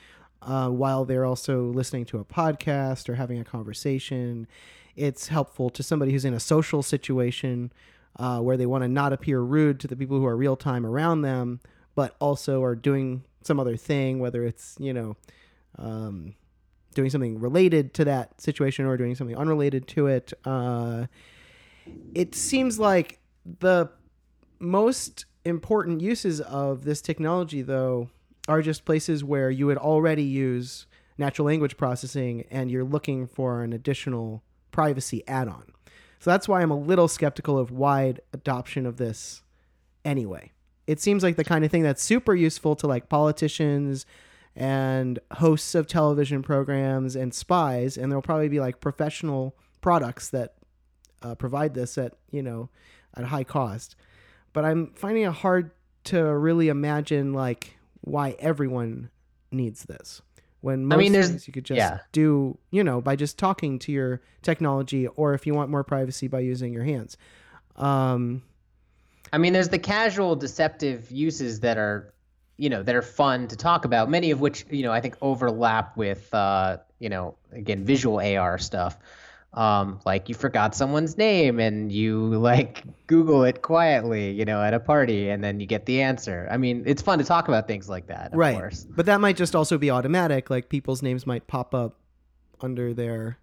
uh, 0.41 0.70
while 0.70 1.06
they're 1.06 1.26
also 1.26 1.65
listening 1.65 2.06
to 2.06 2.20
a 2.20 2.26
podcast 2.26 3.08
or 3.08 3.15
having 3.15 3.39
a 3.39 3.46
conversation. 3.46 4.48
It's 4.96 5.30
helpful 5.30 5.70
to 5.70 5.84
somebody 5.84 6.12
who's 6.12 6.26
in 6.26 6.34
a 6.34 6.39
social 6.39 6.84
situation 6.84 7.72
uh, 8.17 8.39
where 8.39 8.58
they 8.58 8.65
want 8.65 8.84
to 8.84 8.89
not 8.89 9.13
appear 9.13 9.39
rude 9.39 9.80
to 9.80 9.88
the 9.88 9.96
people 9.96 10.17
who 10.17 10.26
are 10.26 10.36
real 10.36 10.58
time 10.58 10.86
around 10.86 11.22
them, 11.22 11.62
but 11.96 12.15
also 12.20 12.62
are 12.63 12.76
doing 12.76 13.24
some 13.41 13.60
other 13.60 13.78
thing, 13.78 14.20
whether 14.20 14.46
it's 14.46 14.76
you 14.80 14.94
know 14.94 15.15
um, 15.78 16.36
doing 16.93 17.10
something 17.10 17.39
related 17.39 17.93
to 17.95 18.06
that 18.06 18.39
situation 18.39 18.86
or 18.86 18.97
doing 18.97 19.15
something 19.15 19.38
unrelated 19.38 19.88
to 19.89 20.08
it. 20.08 20.34
Uh, 20.45 21.06
it 22.13 22.36
seems 22.36 22.80
like 22.80 23.19
the 23.60 23.89
most 24.60 25.25
important 25.45 26.01
uses 26.01 26.41
of 26.41 26.84
this 26.84 27.01
technology, 27.01 27.62
though, 27.62 28.10
are 28.47 28.62
just 28.62 28.86
places 28.86 29.23
where 29.23 29.49
you 29.49 29.65
would 29.65 29.77
already 29.77 30.23
use 30.23 30.86
natural 31.17 31.45
language 31.45 31.77
processing 31.77 32.45
and 32.51 32.71
you're 32.71 32.84
looking 32.84 33.27
for 33.27 33.63
an 33.63 33.73
additional 33.73 34.43
privacy 34.71 35.23
add 35.27 35.47
on. 35.47 35.71
So 36.19 36.30
that's 36.30 36.47
why 36.47 36.62
I'm 36.62 36.71
a 36.71 36.77
little 36.77 37.08
skeptical 37.08 37.58
of 37.58 37.71
wide 37.71 38.21
adoption 38.34 38.86
of 38.86 38.97
this 38.97 39.41
anyway. 40.06 40.51
It 40.88 40.99
seems 40.99 41.23
like 41.23 41.36
the 41.36 41.43
kind 41.43 41.63
of 41.63 41.71
thing 41.71 41.84
that's 41.84 42.04
super 42.04 42.36
useful 42.36 42.75
to 42.77 42.88
like 42.88 43.10
politicians 43.10 44.06
and 44.56 45.20
hosts 45.34 45.76
of 45.76 45.88
television 45.88 46.42
programs 46.44 47.16
and 47.16 47.34
spies, 47.34 47.98
and 47.98 48.12
there'll 48.12 48.22
probably 48.22 48.50
be 48.50 48.60
like 48.60 48.80
professional 48.80 49.56
products 49.82 50.30
that 50.30 50.56
uh, 51.22 51.36
provide 51.36 51.74
this 51.74 51.98
at 51.98 52.14
you 52.32 52.44
know 52.44 52.70
at 53.16 53.26
high 53.26 53.44
cost. 53.44 53.96
But 54.54 54.66
I'm 54.66 54.88
finding 54.96 55.24
it 55.24 55.32
hard 55.32 55.72
to 56.06 56.22
really 56.24 56.68
imagine 56.70 57.34
like 57.34 57.78
why 58.02 58.36
everyone 58.40 59.10
needs 59.52 59.84
this 59.86 60.22
when 60.62 60.86
most 60.86 60.96
I 60.96 61.00
mean, 61.00 61.12
there's- 61.12 61.30
things 61.30 61.48
you 61.48 61.54
could 61.54 61.66
just 61.66 61.78
yeah. 61.78 62.00
do 62.12 62.58
you 62.72 62.84
know 62.84 63.02
by 63.02 63.16
just 63.16 63.38
talking 63.38 63.80
to 63.80 63.92
your 63.92 64.22
technology, 64.42 65.08
or 65.08 65.34
if 65.34 65.46
you 65.48 65.54
want 65.54 65.70
more 65.70 65.84
privacy 65.84 66.28
by 66.28 66.40
using 66.40 66.74
your 66.74 66.84
hands. 66.84 67.18
Um, 67.78 68.44
I 69.34 69.38
mean, 69.38 69.54
there's 69.54 69.70
the 69.70 69.80
casual 69.80 70.36
deceptive 70.36 71.10
uses 71.10 71.62
that 71.62 71.78
are, 71.78 72.14
you 72.62 72.69
know, 72.69 72.84
that 72.84 72.93
are 72.93 73.02
fun 73.02 73.47
to 73.47 73.56
talk 73.56 73.86
about. 73.86 74.08
Many 74.08 74.30
of 74.30 74.39
which, 74.39 74.67
you 74.69 74.84
know, 74.84 74.91
I 74.91 75.02
think 75.02 75.15
overlap 75.19 75.97
with, 75.97 76.32
uh, 76.32 76.78
you 77.00 77.10
know, 77.10 77.36
again, 77.52 77.84
visual 77.84 78.19
AR 78.19 78.60
stuff. 78.60 79.00
Um, 79.54 80.00
like 80.06 80.30
you 80.30 80.36
forgot 80.36 80.76
someone's 80.76 81.17
name 81.17 81.60
and 81.60 81.91
you 81.91 82.19
like 82.38 82.84
Google 83.08 83.45
it 83.45 83.63
quietly, 83.63 84.30
you 84.30 84.45
know, 84.45 84.62
at 84.62 84.76
a 84.76 84.80
party, 84.80 85.30
and 85.32 85.43
then 85.43 85.60
you 85.60 85.65
get 85.65 85.88
the 85.88 86.04
answer. 86.04 86.47
I 86.52 86.58
mean, 86.58 86.84
it's 86.86 87.02
fun 87.02 87.17
to 87.17 87.26
talk 87.26 87.47
about 87.47 87.67
things 87.67 87.89
like 87.89 88.06
that, 88.08 88.32
of 88.32 88.38
right. 88.38 88.56
course. 88.56 88.86
But 88.88 89.08
that 89.08 89.19
might 89.19 89.38
just 89.38 89.56
also 89.56 89.80
be 89.80 89.89
automatic. 89.89 90.52
Like 90.52 90.69
people's 90.69 91.02
names 91.02 91.26
might 91.26 91.47
pop 91.47 91.74
up 91.74 91.97
under 92.62 92.93
their, 92.93 93.39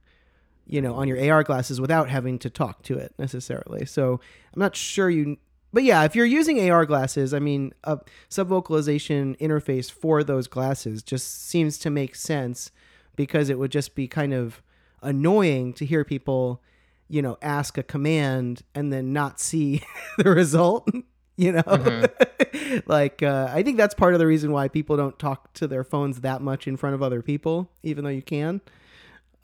you 0.64 0.81
know, 0.81 0.94
on 0.94 1.09
your 1.09 1.20
AR 1.33 1.42
glasses 1.42 1.81
without 1.81 2.09
having 2.09 2.38
to 2.38 2.50
talk 2.50 2.85
to 2.85 2.96
it 2.96 3.14
necessarily. 3.18 3.85
So 3.85 4.20
I'm 4.54 4.61
not 4.61 4.76
sure 4.76 5.11
you. 5.11 5.38
But 5.72 5.83
yeah, 5.83 6.04
if 6.04 6.16
you're 6.16 6.26
using 6.26 6.70
AR 6.70 6.87
glasses, 6.87 7.35
I 7.35 7.38
mean, 7.40 7.72
a 7.85 7.98
subvocalization 8.31 9.37
interface 9.38 9.90
for 9.90 10.24
those 10.24 10.46
glasses 10.46 11.02
just 11.02 11.46
seems 11.46 11.78
to 11.78 11.90
make 11.90 12.14
sense 12.14 12.70
because 13.16 13.50
it 13.50 13.59
would 13.59 13.70
just 13.70 13.94
be 13.94 14.09
kind 14.09 14.33
of 14.33 14.62
annoying 15.02 15.74
to 15.74 15.85
hear 15.85 16.04
people, 16.04 16.62
you 17.09 17.20
know, 17.20 17.37
ask 17.42 17.76
a 17.76 17.83
command 17.83 18.62
and 18.74 18.92
then 18.92 19.12
not 19.12 19.40
see 19.40 19.83
the 20.18 20.31
result. 20.31 20.88
You 21.40 21.52
know, 21.52 22.04
like 22.87 23.22
uh, 23.22 23.48
I 23.52 23.62
think 23.62 23.76
that's 23.76 23.94
part 23.94 24.12
of 24.12 24.18
the 24.18 24.26
reason 24.26 24.50
why 24.50 24.66
people 24.66 24.96
don't 24.96 25.16
talk 25.20 25.52
to 25.52 25.68
their 25.68 25.85
phones 25.85 26.22
that 26.22 26.42
much 26.42 26.66
in 26.66 26.76
front 26.76 26.96
of 26.96 27.02
other 27.02 27.22
people, 27.22 27.70
even 27.85 28.02
though 28.02 28.11
you 28.11 28.22
can, 28.22 28.61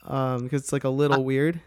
um, 0.02 0.42
because 0.42 0.62
it's 0.62 0.72
like 0.72 0.82
a 0.82 0.88
little 0.88 1.24
weird. 1.24 1.60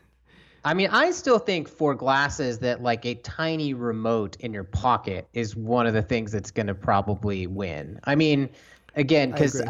I 0.67 0.73
mean, 0.73 0.89
I 0.91 1.11
still 1.11 1.39
think 1.39 1.69
for 1.69 1.95
glasses 1.95 2.59
that 2.59 2.83
like 2.83 3.05
a 3.05 3.15
tiny 3.15 3.73
remote 3.73 4.35
in 4.41 4.51
your 4.51 4.65
pocket 4.65 5.29
is 5.31 5.55
one 5.55 5.87
of 5.87 5.93
the 5.93 6.01
things 6.01 6.33
that's 6.33 6.51
going 6.51 6.67
to 6.67 6.75
probably 6.75 7.47
win. 7.47 8.01
I 8.03 8.15
mean, 8.15 8.49
again, 8.93 9.31
because 9.31 9.61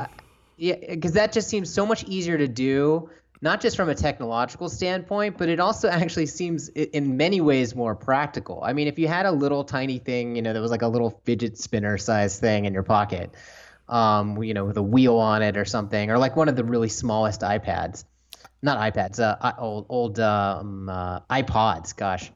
yeah, 0.55 0.73
because 0.89 1.11
that 1.11 1.33
just 1.33 1.49
seems 1.49 1.71
so 1.71 1.85
much 1.85 2.03
easier 2.05 2.35
to 2.39 2.47
do, 2.47 3.11
not 3.43 3.61
just 3.61 3.77
from 3.77 3.89
a 3.89 3.93
technological 3.93 4.69
standpoint, 4.69 5.37
but 5.37 5.49
it 5.49 5.59
also 5.59 5.87
actually 5.91 6.25
seems 6.25 6.69
in 6.69 7.15
many 7.15 7.41
ways 7.41 7.75
more 7.75 7.93
practical. 7.93 8.59
I 8.63 8.73
mean, 8.73 8.87
if 8.87 8.97
you 8.97 9.07
had 9.07 9.27
a 9.27 9.31
little 9.31 9.63
tiny 9.63 9.99
thing, 9.99 10.35
you 10.35 10.41
know, 10.41 10.51
that 10.51 10.61
was 10.61 10.71
like 10.71 10.81
a 10.81 10.87
little 10.87 11.21
fidget 11.25 11.59
spinner 11.59 11.99
size 11.99 12.39
thing 12.39 12.65
in 12.65 12.73
your 12.73 12.81
pocket, 12.81 13.35
um, 13.87 14.41
you 14.41 14.55
know, 14.55 14.65
with 14.65 14.77
a 14.77 14.83
wheel 14.83 15.17
on 15.17 15.43
it 15.43 15.57
or 15.57 15.65
something, 15.65 16.09
or 16.09 16.17
like 16.17 16.35
one 16.35 16.49
of 16.49 16.55
the 16.55 16.63
really 16.63 16.89
smallest 16.89 17.41
iPads 17.41 18.03
not 18.61 18.93
iPads, 18.93 19.19
uh, 19.19 19.53
old 19.57 19.85
old 19.89 20.19
um, 20.19 20.89
uh, 20.89 21.19
iPods. 21.29 21.95
Gosh, 21.95 22.31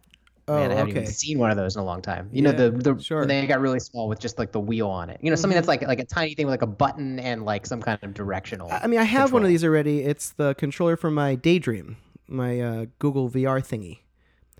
Oh, 0.47 0.55
man, 0.55 0.71
I 0.71 0.75
haven't 0.75 0.91
okay. 0.91 1.01
even 1.01 1.11
seen 1.13 1.39
one 1.39 1.49
of 1.51 1.55
those 1.55 1.75
in 1.75 1.81
a 1.81 1.85
long 1.85 2.01
time. 2.01 2.29
You 2.33 2.43
Yeah, 2.43 2.51
know, 2.51 2.69
the 2.69 2.93
the 2.93 3.01
sure. 3.01 3.25
they 3.25 3.45
got 3.47 3.61
really 3.61 3.79
small 3.79 4.09
with 4.09 4.19
just 4.19 4.37
like 4.39 4.51
the 4.51 4.59
wheel 4.59 4.89
on 4.89 5.09
it. 5.09 5.19
You 5.21 5.29
know, 5.29 5.35
something 5.35 5.55
that's 5.55 5.67
like 5.67 5.81
like 5.83 5.99
a 5.99 6.05
tiny 6.05 6.33
thing 6.33 6.45
with 6.45 6.53
like 6.53 6.61
a 6.61 6.67
button 6.67 7.19
and 7.19 7.45
like 7.45 7.65
some 7.65 7.81
kind 7.81 7.97
of 8.01 8.13
directional. 8.13 8.69
I 8.71 8.87
mean, 8.87 8.99
I 8.99 9.03
have 9.03 9.31
one 9.31 9.43
of 9.43 9.47
these 9.47 9.63
already. 9.63 10.01
It's 10.01 10.31
the 10.31 10.53
controller 10.55 10.97
for 10.97 11.11
my 11.11 11.35
Daydream, 11.35 11.97
my 12.27 12.59
uh, 12.59 12.85
Google 12.99 13.29
VR 13.29 13.61
thingy. 13.61 13.99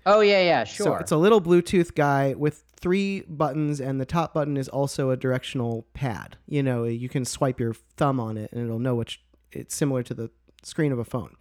Oh 0.06 0.20
yeah, 0.20 0.42
yeah, 0.42 0.64
sure. 0.64 0.86
So 0.86 0.94
it's 0.96 1.12
a 1.12 1.16
little 1.16 1.40
Bluetooth 1.40 1.94
guy 1.94 2.34
with 2.34 2.64
three 2.74 3.22
buttons, 3.28 3.80
and 3.80 4.00
the 4.00 4.06
top 4.06 4.32
button 4.32 4.56
is 4.56 4.68
also 4.68 5.10
a 5.10 5.16
directional 5.16 5.84
pad. 5.94 6.38
You 6.46 6.62
know, 6.62 6.84
you 6.84 7.08
can 7.08 7.24
swipe 7.24 7.60
your 7.60 7.74
thumb 7.74 8.18
on 8.18 8.36
it, 8.38 8.50
and 8.52 8.64
it'll 8.64 8.78
know 8.78 8.94
which. 8.94 9.20
It's 9.54 9.74
similar 9.76 10.02
to 10.04 10.14
the 10.14 10.30
screen 10.62 10.92
of 10.92 10.98
a 10.98 11.04
phone. 11.04 11.36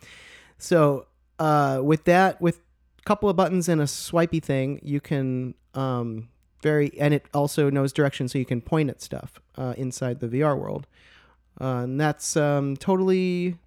So 0.57 1.07
uh, 1.39 1.81
with 1.83 2.03
that, 2.05 2.41
with 2.41 2.57
a 2.99 3.03
couple 3.03 3.29
of 3.29 3.35
buttons 3.35 3.67
and 3.67 3.81
a 3.81 3.87
swipey 3.87 4.39
thing, 4.39 4.79
you 4.83 4.99
can 4.99 5.55
um, 5.73 6.29
very, 6.61 6.91
and 6.99 7.13
it 7.13 7.25
also 7.33 7.69
knows 7.69 7.91
direction, 7.91 8.27
so 8.27 8.37
you 8.37 8.45
can 8.45 8.61
point 8.61 8.89
at 8.89 9.01
stuff 9.01 9.41
uh, 9.57 9.73
inside 9.77 10.19
the 10.19 10.27
VR 10.27 10.57
world, 10.57 10.87
uh, 11.59 11.81
and 11.83 11.99
that's 11.99 12.37
um, 12.37 12.77
totally 12.77 13.57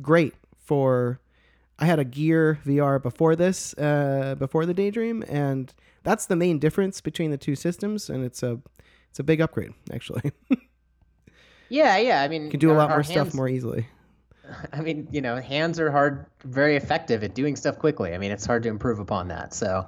great 0.00 0.34
for. 0.56 1.20
I 1.78 1.86
had 1.86 1.98
a 1.98 2.04
Gear 2.04 2.58
VR 2.66 3.02
before 3.02 3.34
this, 3.34 3.72
uh, 3.78 4.34
before 4.38 4.66
the 4.66 4.74
Daydream, 4.74 5.24
and 5.26 5.72
that's 6.02 6.26
the 6.26 6.36
main 6.36 6.58
difference 6.58 7.00
between 7.00 7.30
the 7.30 7.38
two 7.38 7.56
systems, 7.56 8.10
and 8.10 8.22
it's 8.22 8.42
a 8.42 8.60
it's 9.08 9.18
a 9.18 9.22
big 9.22 9.40
upgrade 9.40 9.72
actually. 9.92 10.30
yeah, 11.70 11.96
yeah. 11.96 12.22
I 12.22 12.28
mean, 12.28 12.44
you 12.44 12.50
can 12.50 12.60
do 12.60 12.70
a 12.70 12.74
lot 12.74 12.90
more 12.90 13.02
stuff 13.02 13.32
more 13.34 13.48
easily. 13.48 13.86
I 14.72 14.80
mean, 14.80 15.08
you 15.10 15.20
know, 15.20 15.36
hands 15.36 15.78
are 15.80 15.90
hard, 15.90 16.26
very 16.44 16.76
effective 16.76 17.22
at 17.22 17.34
doing 17.34 17.56
stuff 17.56 17.78
quickly. 17.78 18.14
I 18.14 18.18
mean, 18.18 18.30
it's 18.30 18.46
hard 18.46 18.62
to 18.64 18.68
improve 18.68 18.98
upon 18.98 19.28
that. 19.28 19.54
So, 19.54 19.86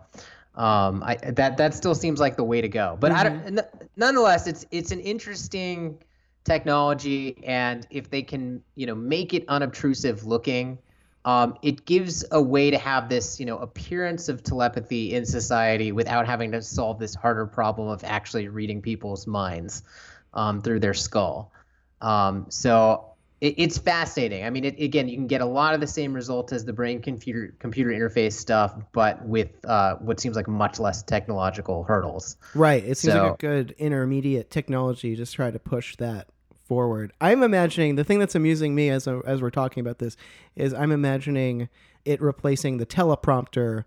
um, 0.55 1.03
I 1.03 1.17
that 1.17 1.57
that 1.57 1.75
still 1.75 1.95
seems 1.95 2.21
like 2.21 2.37
the 2.37 2.45
way 2.45 2.61
to 2.61 2.69
go. 2.69 2.97
But 3.01 3.13
I 3.13 3.25
don't, 3.25 3.59
n- 3.59 3.89
nonetheless, 3.97 4.47
it's 4.47 4.67
it's 4.71 4.93
an 4.93 5.01
interesting 5.01 5.99
technology, 6.45 7.43
and 7.45 7.87
if 7.91 8.11
they 8.11 8.23
can, 8.23 8.63
you 8.75 8.87
know, 8.87 8.95
make 8.95 9.33
it 9.33 9.45
unobtrusive 9.49 10.25
looking, 10.25 10.79
um, 11.25 11.57
it 11.63 11.85
gives 11.85 12.25
a 12.33 12.43
way 12.43 12.71
to 12.71 12.79
have 12.79 13.09
this, 13.09 13.39
you 13.39 13.47
know, 13.47 13.59
appearance 13.59 14.29
of 14.29 14.43
telepathy 14.43 15.15
in 15.15 15.25
society 15.25 15.93
without 15.93 16.27
having 16.27 16.53
to 16.53 16.61
solve 16.61 16.99
this 16.99 17.15
harder 17.15 17.47
problem 17.47 17.89
of 17.89 18.03
actually 18.05 18.49
reading 18.49 18.83
people's 18.83 19.27
minds 19.27 19.85
um, 20.35 20.61
through 20.61 20.81
their 20.81 20.95
skull. 20.95 21.53
Um, 22.01 22.47
so 22.49 23.12
it, 23.43 23.57
it's 23.59 23.77
fascinating. 23.77 24.45
I 24.45 24.51
mean, 24.51 24.65
it, 24.65 24.81
again, 24.81 25.09
you 25.09 25.17
can 25.17 25.27
get 25.27 25.41
a 25.41 25.47
lot 25.47 25.75
of 25.75 25.81
the 25.81 25.87
same 25.87 26.15
result 26.15 26.53
as 26.53 26.65
the 26.65 26.73
brain 26.73 27.03
computer 27.03 27.55
computer 27.59 27.91
interface 27.91 28.35
stuff, 28.35 28.75
but 28.93 29.23
with 29.27 29.51
uh, 29.67 29.97
what 29.97 30.21
seems 30.21 30.37
like 30.37 30.49
much 30.49 30.79
less 30.79 31.03
technological 31.03 31.83
hurdles. 31.83 32.37
Right. 32.55 32.83
It 32.83 32.97
seems 32.97 33.15
like 33.15 33.35
a 33.35 33.37
good 33.37 33.75
intermediate 33.79 34.51
technology. 34.51 35.17
Just 35.17 35.35
try 35.35 35.51
to 35.51 35.59
push 35.59 35.97
that 35.97 36.29
forward. 36.69 37.13
I'm 37.21 37.43
imagining 37.43 37.97
the 37.97 38.05
thing 38.05 38.21
that's 38.21 38.37
amusing 38.37 38.75
me 38.75 38.89
as 38.89 39.09
as 39.09 39.43
we're 39.43 39.51
talking 39.51 39.81
about 39.81 39.99
this 39.99 40.17
is 40.55 40.73
I'm 40.73 40.93
imagining 40.93 41.69
it 42.05 42.23
replacing 42.23 42.79
the 42.79 42.87
teleprompter 42.87 43.85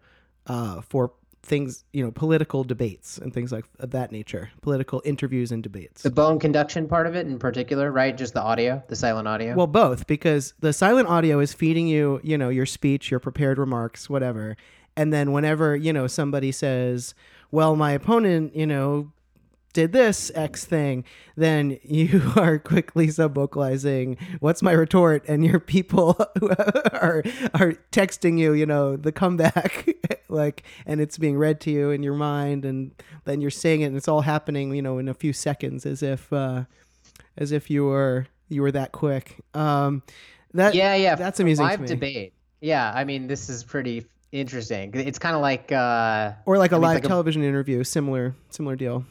uh, 0.47 0.81
for 0.81 1.13
things 1.45 1.85
you 1.93 2.03
know 2.03 2.11
political 2.11 2.63
debates 2.63 3.17
and 3.17 3.33
things 3.33 3.51
like 3.51 3.65
of 3.79 3.91
that 3.91 4.11
nature, 4.11 4.49
political 4.61 5.01
interviews 5.05 5.51
and 5.51 5.63
debates. 5.63 6.03
The 6.03 6.11
bone 6.11 6.39
conduction 6.39 6.87
part 6.87 7.07
of 7.07 7.15
it, 7.15 7.27
in 7.27 7.39
particular, 7.39 7.91
right? 7.91 8.17
Just 8.17 8.33
the 8.33 8.41
audio, 8.41 8.83
the 8.87 8.95
silent 8.95 9.27
audio. 9.27 9.55
Well, 9.55 9.67
both 9.67 10.07
because 10.07 10.53
the 10.59 10.73
silent 10.73 11.07
audio 11.07 11.39
is 11.39 11.53
feeding 11.53 11.87
you, 11.87 12.19
you 12.23 12.37
know, 12.37 12.49
your 12.49 12.65
speech, 12.65 13.11
your 13.11 13.19
prepared 13.19 13.57
remarks, 13.57 14.09
whatever. 14.09 14.57
And 14.97 15.13
then 15.13 15.31
whenever, 15.31 15.75
you 15.75 15.93
know, 15.93 16.07
somebody 16.07 16.51
says, 16.51 17.13
"Well, 17.51 17.75
my 17.75 17.91
opponent, 17.91 18.55
you 18.55 18.65
know, 18.65 19.11
did 19.75 19.91
this 19.91 20.31
X 20.33 20.65
thing," 20.65 21.03
then 21.35 21.77
you 21.83 22.31
are 22.35 22.57
quickly 22.57 23.11
sub-vocalizing, 23.11 24.17
"What's 24.39 24.63
my 24.63 24.71
retort?" 24.71 25.23
and 25.27 25.45
your 25.45 25.59
people 25.59 26.15
are 26.93 27.23
are 27.53 27.73
texting 27.91 28.39
you, 28.39 28.53
you 28.53 28.65
know, 28.65 28.95
the 28.95 29.11
comeback 29.11 29.87
like 30.29 30.63
and 30.87 30.99
it's 30.99 31.17
being 31.17 31.37
read 31.37 31.59
to 31.61 31.71
you 31.71 31.91
in 31.91 32.01
your 32.01 32.15
mind 32.15 32.65
and 32.65 32.91
then 33.25 33.41
you're 33.41 33.51
saying 33.51 33.81
it 33.81 33.85
and 33.85 33.97
it's 33.97 34.07
all 34.07 34.21
happening, 34.21 34.73
you 34.73 34.81
know, 34.81 34.97
in 34.97 35.07
a 35.07 35.13
few 35.13 35.33
seconds 35.33 35.85
as 35.85 36.01
if 36.01 36.33
uh 36.33 36.63
as 37.37 37.51
if 37.51 37.69
you 37.69 37.85
were 37.85 38.27
you 38.49 38.61
were 38.61 38.71
that 38.71 38.91
quick. 38.91 39.41
Um, 39.53 40.03
that 40.53 40.73
yeah, 40.73 40.95
yeah. 40.95 41.15
that's 41.15 41.39
amusing 41.39 41.67
to 41.67 41.71
Live 41.71 41.85
debate. 41.85 42.33
Yeah, 42.61 42.91
I 42.93 43.03
mean, 43.03 43.27
this 43.27 43.49
is 43.49 43.63
pretty 43.63 44.05
interesting. 44.31 44.91
It's 44.93 45.19
kind 45.19 45.35
of 45.35 45.41
like. 45.41 45.71
Uh, 45.71 46.33
or 46.45 46.57
like 46.57 46.71
a 46.71 46.75
I 46.75 46.77
mean, 46.77 46.83
live 46.83 46.95
like 46.95 47.05
a- 47.05 47.07
television 47.07 47.43
interview, 47.43 47.83
similar 47.83 48.35
similar 48.49 48.75
deal. 48.75 49.05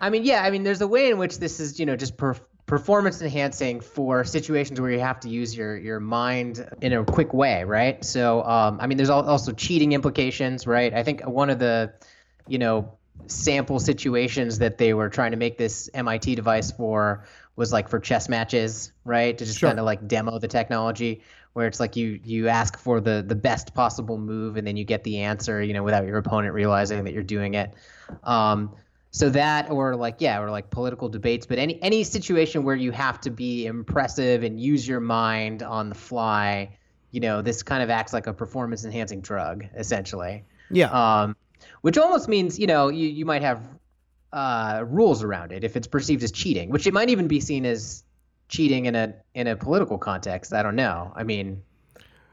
I 0.00 0.10
mean, 0.10 0.24
yeah. 0.24 0.42
I 0.42 0.50
mean, 0.50 0.62
there's 0.62 0.80
a 0.80 0.88
way 0.88 1.10
in 1.10 1.18
which 1.18 1.38
this 1.38 1.60
is, 1.60 1.78
you 1.80 1.86
know, 1.86 1.96
just 1.96 2.16
per- 2.16 2.36
performance 2.66 3.22
enhancing 3.22 3.80
for 3.80 4.24
situations 4.24 4.80
where 4.80 4.90
you 4.90 4.98
have 4.98 5.20
to 5.20 5.28
use 5.28 5.56
your 5.56 5.76
your 5.76 6.00
mind 6.00 6.68
in 6.80 6.92
a 6.92 7.04
quick 7.04 7.32
way, 7.32 7.64
right? 7.64 8.04
So, 8.04 8.42
um, 8.44 8.78
I 8.80 8.86
mean, 8.86 8.98
there's 8.98 9.10
also 9.10 9.52
cheating 9.52 9.92
implications, 9.92 10.66
right? 10.66 10.92
I 10.92 11.02
think 11.02 11.22
one 11.26 11.48
of 11.50 11.58
the, 11.58 11.92
you 12.48 12.58
know, 12.58 12.92
sample 13.28 13.80
situations 13.80 14.58
that 14.58 14.78
they 14.78 14.94
were 14.94 15.08
trying 15.08 15.30
to 15.30 15.36
make 15.36 15.58
this 15.58 15.88
MIT 15.94 16.34
device 16.34 16.70
for 16.70 17.24
was 17.56 17.72
like 17.72 17.88
for 17.88 17.98
chess 17.98 18.28
matches, 18.28 18.92
right? 19.04 19.36
To 19.38 19.44
just 19.44 19.58
Sure. 19.58 19.70
kind 19.70 19.78
of 19.78 19.86
like 19.86 20.06
demo 20.06 20.38
the 20.38 20.48
technology 20.48 21.22
where 21.54 21.66
it's 21.66 21.80
like 21.80 21.96
you 21.96 22.20
you 22.22 22.48
ask 22.48 22.78
for 22.78 23.00
the 23.00 23.24
the 23.26 23.34
best 23.34 23.74
possible 23.74 24.18
move 24.18 24.58
and 24.58 24.66
then 24.66 24.76
you 24.76 24.84
get 24.84 25.04
the 25.04 25.20
answer, 25.20 25.62
you 25.62 25.72
know, 25.72 25.82
without 25.82 26.06
your 26.06 26.18
opponent 26.18 26.52
realizing 26.52 27.04
that 27.04 27.14
you're 27.14 27.22
doing 27.22 27.54
it. 27.54 27.72
Um, 28.24 28.74
so 29.16 29.30
that 29.30 29.70
or 29.70 29.96
like 29.96 30.16
yeah, 30.18 30.38
or 30.42 30.50
like 30.50 30.68
political 30.68 31.08
debates, 31.08 31.46
but 31.46 31.58
any 31.58 31.82
any 31.82 32.04
situation 32.04 32.64
where 32.64 32.76
you 32.76 32.92
have 32.92 33.18
to 33.22 33.30
be 33.30 33.64
impressive 33.64 34.42
and 34.42 34.60
use 34.60 34.86
your 34.86 35.00
mind 35.00 35.62
on 35.62 35.88
the 35.88 35.94
fly, 35.94 36.76
you 37.12 37.20
know, 37.20 37.40
this 37.40 37.62
kind 37.62 37.82
of 37.82 37.88
acts 37.88 38.12
like 38.12 38.26
a 38.26 38.34
performance 38.34 38.84
enhancing 38.84 39.22
drug 39.22 39.64
essentially 39.74 40.44
Yeah. 40.70 40.90
um, 40.90 41.36
which 41.80 41.96
almost 41.96 42.28
means 42.28 42.58
you 42.58 42.66
know 42.66 42.88
you, 42.88 43.08
you 43.08 43.24
might 43.24 43.40
have 43.40 43.66
uh, 44.34 44.84
rules 44.86 45.22
around 45.22 45.50
it 45.52 45.64
if 45.64 45.76
it's 45.76 45.86
perceived 45.86 46.22
as 46.22 46.30
cheating, 46.30 46.68
which 46.68 46.86
it 46.86 46.92
might 46.92 47.08
even 47.08 47.26
be 47.26 47.40
seen 47.40 47.64
as 47.64 48.04
cheating 48.48 48.84
in 48.84 48.94
a 48.94 49.14
in 49.34 49.46
a 49.46 49.56
political 49.56 49.96
context. 49.96 50.52
I 50.52 50.62
don't 50.62 50.76
know. 50.76 51.10
I 51.16 51.22
mean, 51.22 51.62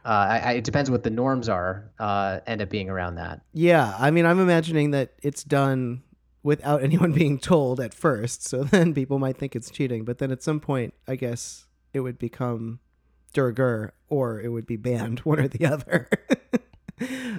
uh, 0.03 0.09
I, 0.09 0.37
I, 0.39 0.51
it 0.55 0.65
depends 0.65 0.91
what 0.91 1.03
the 1.03 1.11
norms 1.11 1.47
are. 1.47 1.89
Uh, 1.97 2.41
end 2.45 2.61
up 2.61 2.69
being 2.69 2.89
around 2.89 3.15
that. 3.15 3.39
Yeah, 3.53 3.95
I 3.97 4.11
mean, 4.11 4.25
I'm 4.25 4.41
imagining 4.41 4.91
that 4.91 5.13
it's 5.21 5.45
done 5.45 6.03
without 6.43 6.83
anyone 6.83 7.11
being 7.11 7.39
told 7.39 7.79
at 7.79 7.93
first, 7.93 8.43
so 8.43 8.63
then 8.63 8.93
people 8.93 9.19
might 9.19 9.37
think 9.37 9.55
it's 9.55 9.71
cheating. 9.71 10.05
But 10.05 10.19
then 10.19 10.31
at 10.31 10.43
some 10.43 10.59
point, 10.59 10.93
I 11.07 11.15
guess 11.15 11.65
it 11.93 12.01
would 12.01 12.19
become 12.19 12.79
de 13.33 13.41
rigueur 13.41 13.93
or 14.09 14.39
it 14.39 14.49
would 14.49 14.67
be 14.67 14.77
banned, 14.77 15.19
one 15.23 15.39
or 15.39 15.47
the 15.47 15.65
other. 15.65 16.09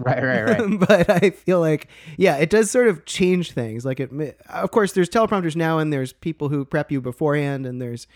Right, 0.00 0.22
right, 0.22 0.42
right. 0.42 0.80
but 0.80 1.08
I 1.08 1.30
feel 1.30 1.60
like, 1.60 1.88
yeah, 2.18 2.36
it 2.36 2.50
does 2.50 2.70
sort 2.70 2.88
of 2.88 3.04
change 3.06 3.52
things. 3.52 3.84
Like 3.84 4.00
it, 4.00 4.10
of 4.48 4.70
course, 4.72 4.92
there's 4.92 5.08
teleprompters 5.08 5.54
now, 5.54 5.78
and 5.78 5.92
there's 5.92 6.12
people 6.12 6.48
who 6.48 6.64
prep 6.64 6.90
you 6.90 7.00
beforehand, 7.00 7.64
and 7.64 7.80
there's 7.80 8.06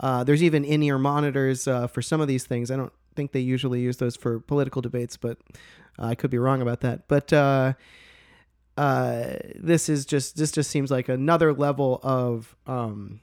uh, 0.00 0.24
there's 0.24 0.42
even 0.42 0.64
in-ear 0.64 0.98
monitors 0.98 1.66
uh, 1.66 1.86
for 1.86 2.02
some 2.02 2.20
of 2.20 2.28
these 2.28 2.44
things. 2.44 2.70
I 2.70 2.76
don't 2.76 2.92
think 3.16 3.32
they 3.32 3.40
usually 3.40 3.80
use 3.80 3.96
those 3.96 4.16
for 4.16 4.40
political 4.40 4.82
debates, 4.82 5.16
but 5.16 5.38
uh, 5.98 6.06
I 6.06 6.14
could 6.14 6.30
be 6.30 6.38
wrong 6.38 6.62
about 6.62 6.80
that. 6.80 7.08
But 7.08 7.32
uh, 7.32 7.74
uh, 8.78 9.34
this 9.56 9.88
is 9.88 10.06
just 10.06 10.36
this 10.36 10.52
just 10.52 10.70
seems 10.70 10.88
like 10.88 11.08
another 11.08 11.52
level 11.52 11.98
of 12.04 12.56
um, 12.68 13.20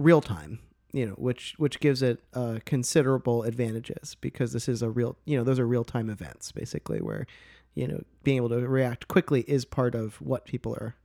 real 0.00 0.20
time. 0.20 0.58
You 0.92 1.06
know, 1.06 1.12
which 1.12 1.54
which 1.58 1.78
gives 1.78 2.02
it 2.02 2.24
uh, 2.34 2.58
considerable 2.64 3.44
advantages 3.44 4.16
because 4.20 4.52
this 4.52 4.68
is 4.68 4.82
a 4.82 4.90
real, 4.90 5.16
you 5.24 5.36
know, 5.36 5.44
those 5.44 5.58
are 5.60 5.66
real 5.66 5.84
time 5.84 6.10
events 6.10 6.50
basically 6.50 7.00
where, 7.00 7.26
you 7.74 7.86
know, 7.86 8.02
being 8.24 8.38
able 8.38 8.48
to 8.48 8.66
react 8.66 9.06
quickly 9.06 9.42
is 9.42 9.64
part 9.64 9.94
of 9.94 10.20
what 10.22 10.44
people 10.44 10.72
are 10.74 10.96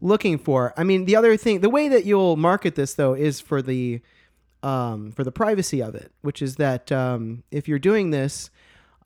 looking 0.00 0.38
for. 0.38 0.72
I 0.76 0.84
mean, 0.84 1.04
the 1.04 1.14
other 1.14 1.36
thing, 1.36 1.60
the 1.60 1.70
way 1.70 1.86
that 1.88 2.04
you'll 2.04 2.36
market 2.36 2.74
this 2.74 2.94
though 2.94 3.14
is 3.14 3.40
for 3.40 3.62
the 3.62 4.00
um, 4.64 5.12
for 5.12 5.22
the 5.22 5.32
privacy 5.32 5.80
of 5.82 5.94
it, 5.94 6.10
which 6.22 6.42
is 6.42 6.56
that 6.56 6.90
um, 6.90 7.44
if 7.52 7.68
you're 7.68 7.78
doing 7.78 8.10
this, 8.10 8.50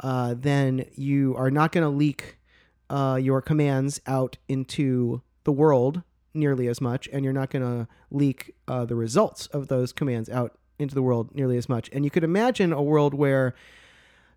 uh, 0.01 0.35
then 0.39 0.87
you 0.95 1.35
are 1.37 1.51
not 1.51 1.73
going 1.73 1.85
to 1.85 1.91
leak 1.91 2.36
uh, 2.91 3.19
your 3.21 3.41
commands 3.41 4.01
out 4.07 4.37
into 4.49 5.23
the 5.45 5.53
world 5.53 6.03
nearly 6.35 6.69
as 6.69 6.81
much, 6.81 7.09
and 7.13 7.25
you're 7.25 7.33
not 7.33 7.51
going 7.51 7.65
to 7.65 7.89
leak 8.11 8.55
uh, 8.69 8.85
the 8.85 8.95
results 8.95 9.47
of 9.49 9.69
those 9.69 9.93
commands 9.93 10.29
out 10.29 10.59
into 10.79 10.95
the 10.95 11.03
world 11.03 11.35
nearly 11.35 11.57
as 11.57 11.69
much. 11.69 11.89
And 11.93 12.05
you 12.05 12.11
could 12.11 12.25
imagine 12.25 12.73
a 12.73 12.83
world 12.83 13.15
where 13.15 13.55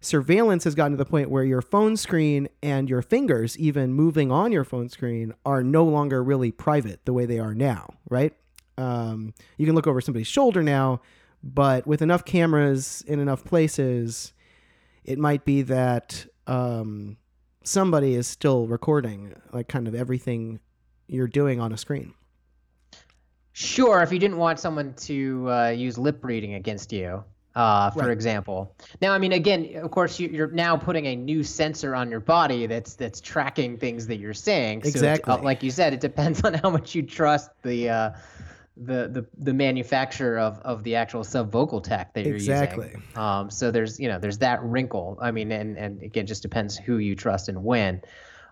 surveillance 0.01 0.63
has 0.63 0.75
gotten 0.75 0.93
to 0.93 0.97
the 0.97 1.09
point 1.09 1.29
where 1.29 1.43
your 1.43 1.62
phone 1.62 1.97
screen 1.97 2.47
and 2.63 2.89
your 2.89 3.01
fingers, 3.01 3.57
even 3.57 3.93
moving 3.93 4.31
on 4.31 4.51
your 4.51 4.63
phone 4.63 4.89
screen, 4.89 5.33
are 5.45 5.62
no 5.62 5.83
longer 5.83 6.23
really 6.23 6.51
private 6.51 7.05
the 7.05 7.13
way 7.13 7.25
they 7.25 7.39
are 7.39 7.53
now, 7.53 7.93
right? 8.09 8.33
Um, 8.77 9.33
you 9.57 9.65
can 9.65 9.75
look 9.75 9.88
over 9.88 9.99
somebody's 9.99 10.27
shoulder 10.27 10.63
now, 10.63 11.01
but 11.43 11.85
with 11.85 12.01
enough 12.01 12.23
cameras 12.23 13.03
in 13.07 13.19
enough 13.19 13.43
places, 13.43 14.33
it 15.03 15.19
might 15.19 15.43
be 15.43 15.63
that 15.63 16.25
um, 16.47 17.17
somebody 17.69 18.15
is 18.15 18.27
still 18.27 18.67
recording, 18.67 19.34
like 19.53 19.67
kind 19.67 19.88
of 19.88 19.93
everything 19.95 20.60
you're 21.08 21.27
doing 21.27 21.60
on 21.60 21.71
a 21.71 21.77
screen. 21.77 22.13
Sure, 23.53 24.01
if 24.01 24.12
you 24.12 24.19
didn't 24.19 24.38
want 24.38 24.60
someone 24.60 24.93
to 24.93 25.49
uh, 25.49 25.69
use 25.69 25.97
lip 25.97 26.23
reading 26.23 26.53
against 26.55 26.91
you, 26.93 27.23
uh, 27.55 27.89
for 27.91 27.99
Right. 28.03 28.12
example. 28.12 28.75
Now, 29.01 29.13
I 29.13 29.17
mean, 29.17 29.34
again, 29.34 29.75
of 29.75 29.91
course, 29.91 30.19
you, 30.19 30.29
you're 30.29 30.51
now 30.51 30.77
putting 30.77 31.08
a 31.08 31.15
new 31.15 31.43
sensor 31.43 31.95
on 31.95 32.10
your 32.10 32.19
body 32.21 32.67
that's 32.67 32.95
that's 32.95 33.19
tracking 33.19 33.77
things 33.77 34.08
that 34.08 34.17
you're 34.17 34.34
saying. 34.34 34.84
So 34.84 34.89
Exactly. 34.89 35.34
uh, 35.34 35.41
like 35.41 35.62
you 35.62 35.71
said, 35.71 35.93
it 35.93 35.99
depends 35.99 36.41
on 36.45 36.53
how 36.53 36.69
much 36.69 36.95
you 36.95 37.03
trust 37.03 37.49
the 37.63 37.89
uh, 37.89 38.12
the, 38.81 39.09
the 39.09 39.25
the 39.37 39.53
manufacturer 39.53 40.39
of, 40.39 40.59
of 40.61 40.83
the 40.83 40.95
actual 40.95 41.23
sub 41.23 41.51
vocal 41.51 41.81
tech 41.81 42.13
that 42.13 42.25
you're 42.25 42.35
Exactly. 42.35 42.87
using. 42.87 43.03
Um, 43.15 43.49
so 43.49 43.71
there's 43.71 43.99
you 43.99 44.07
know 44.07 44.19
there's 44.19 44.39
that 44.39 44.63
wrinkle. 44.63 45.17
I 45.21 45.31
mean, 45.31 45.51
and 45.51 45.77
and 45.77 46.01
again, 46.01 46.25
just 46.25 46.41
depends 46.41 46.77
who 46.77 46.97
you 46.97 47.15
trust 47.15 47.49
and 47.49 47.63
when. 47.63 48.01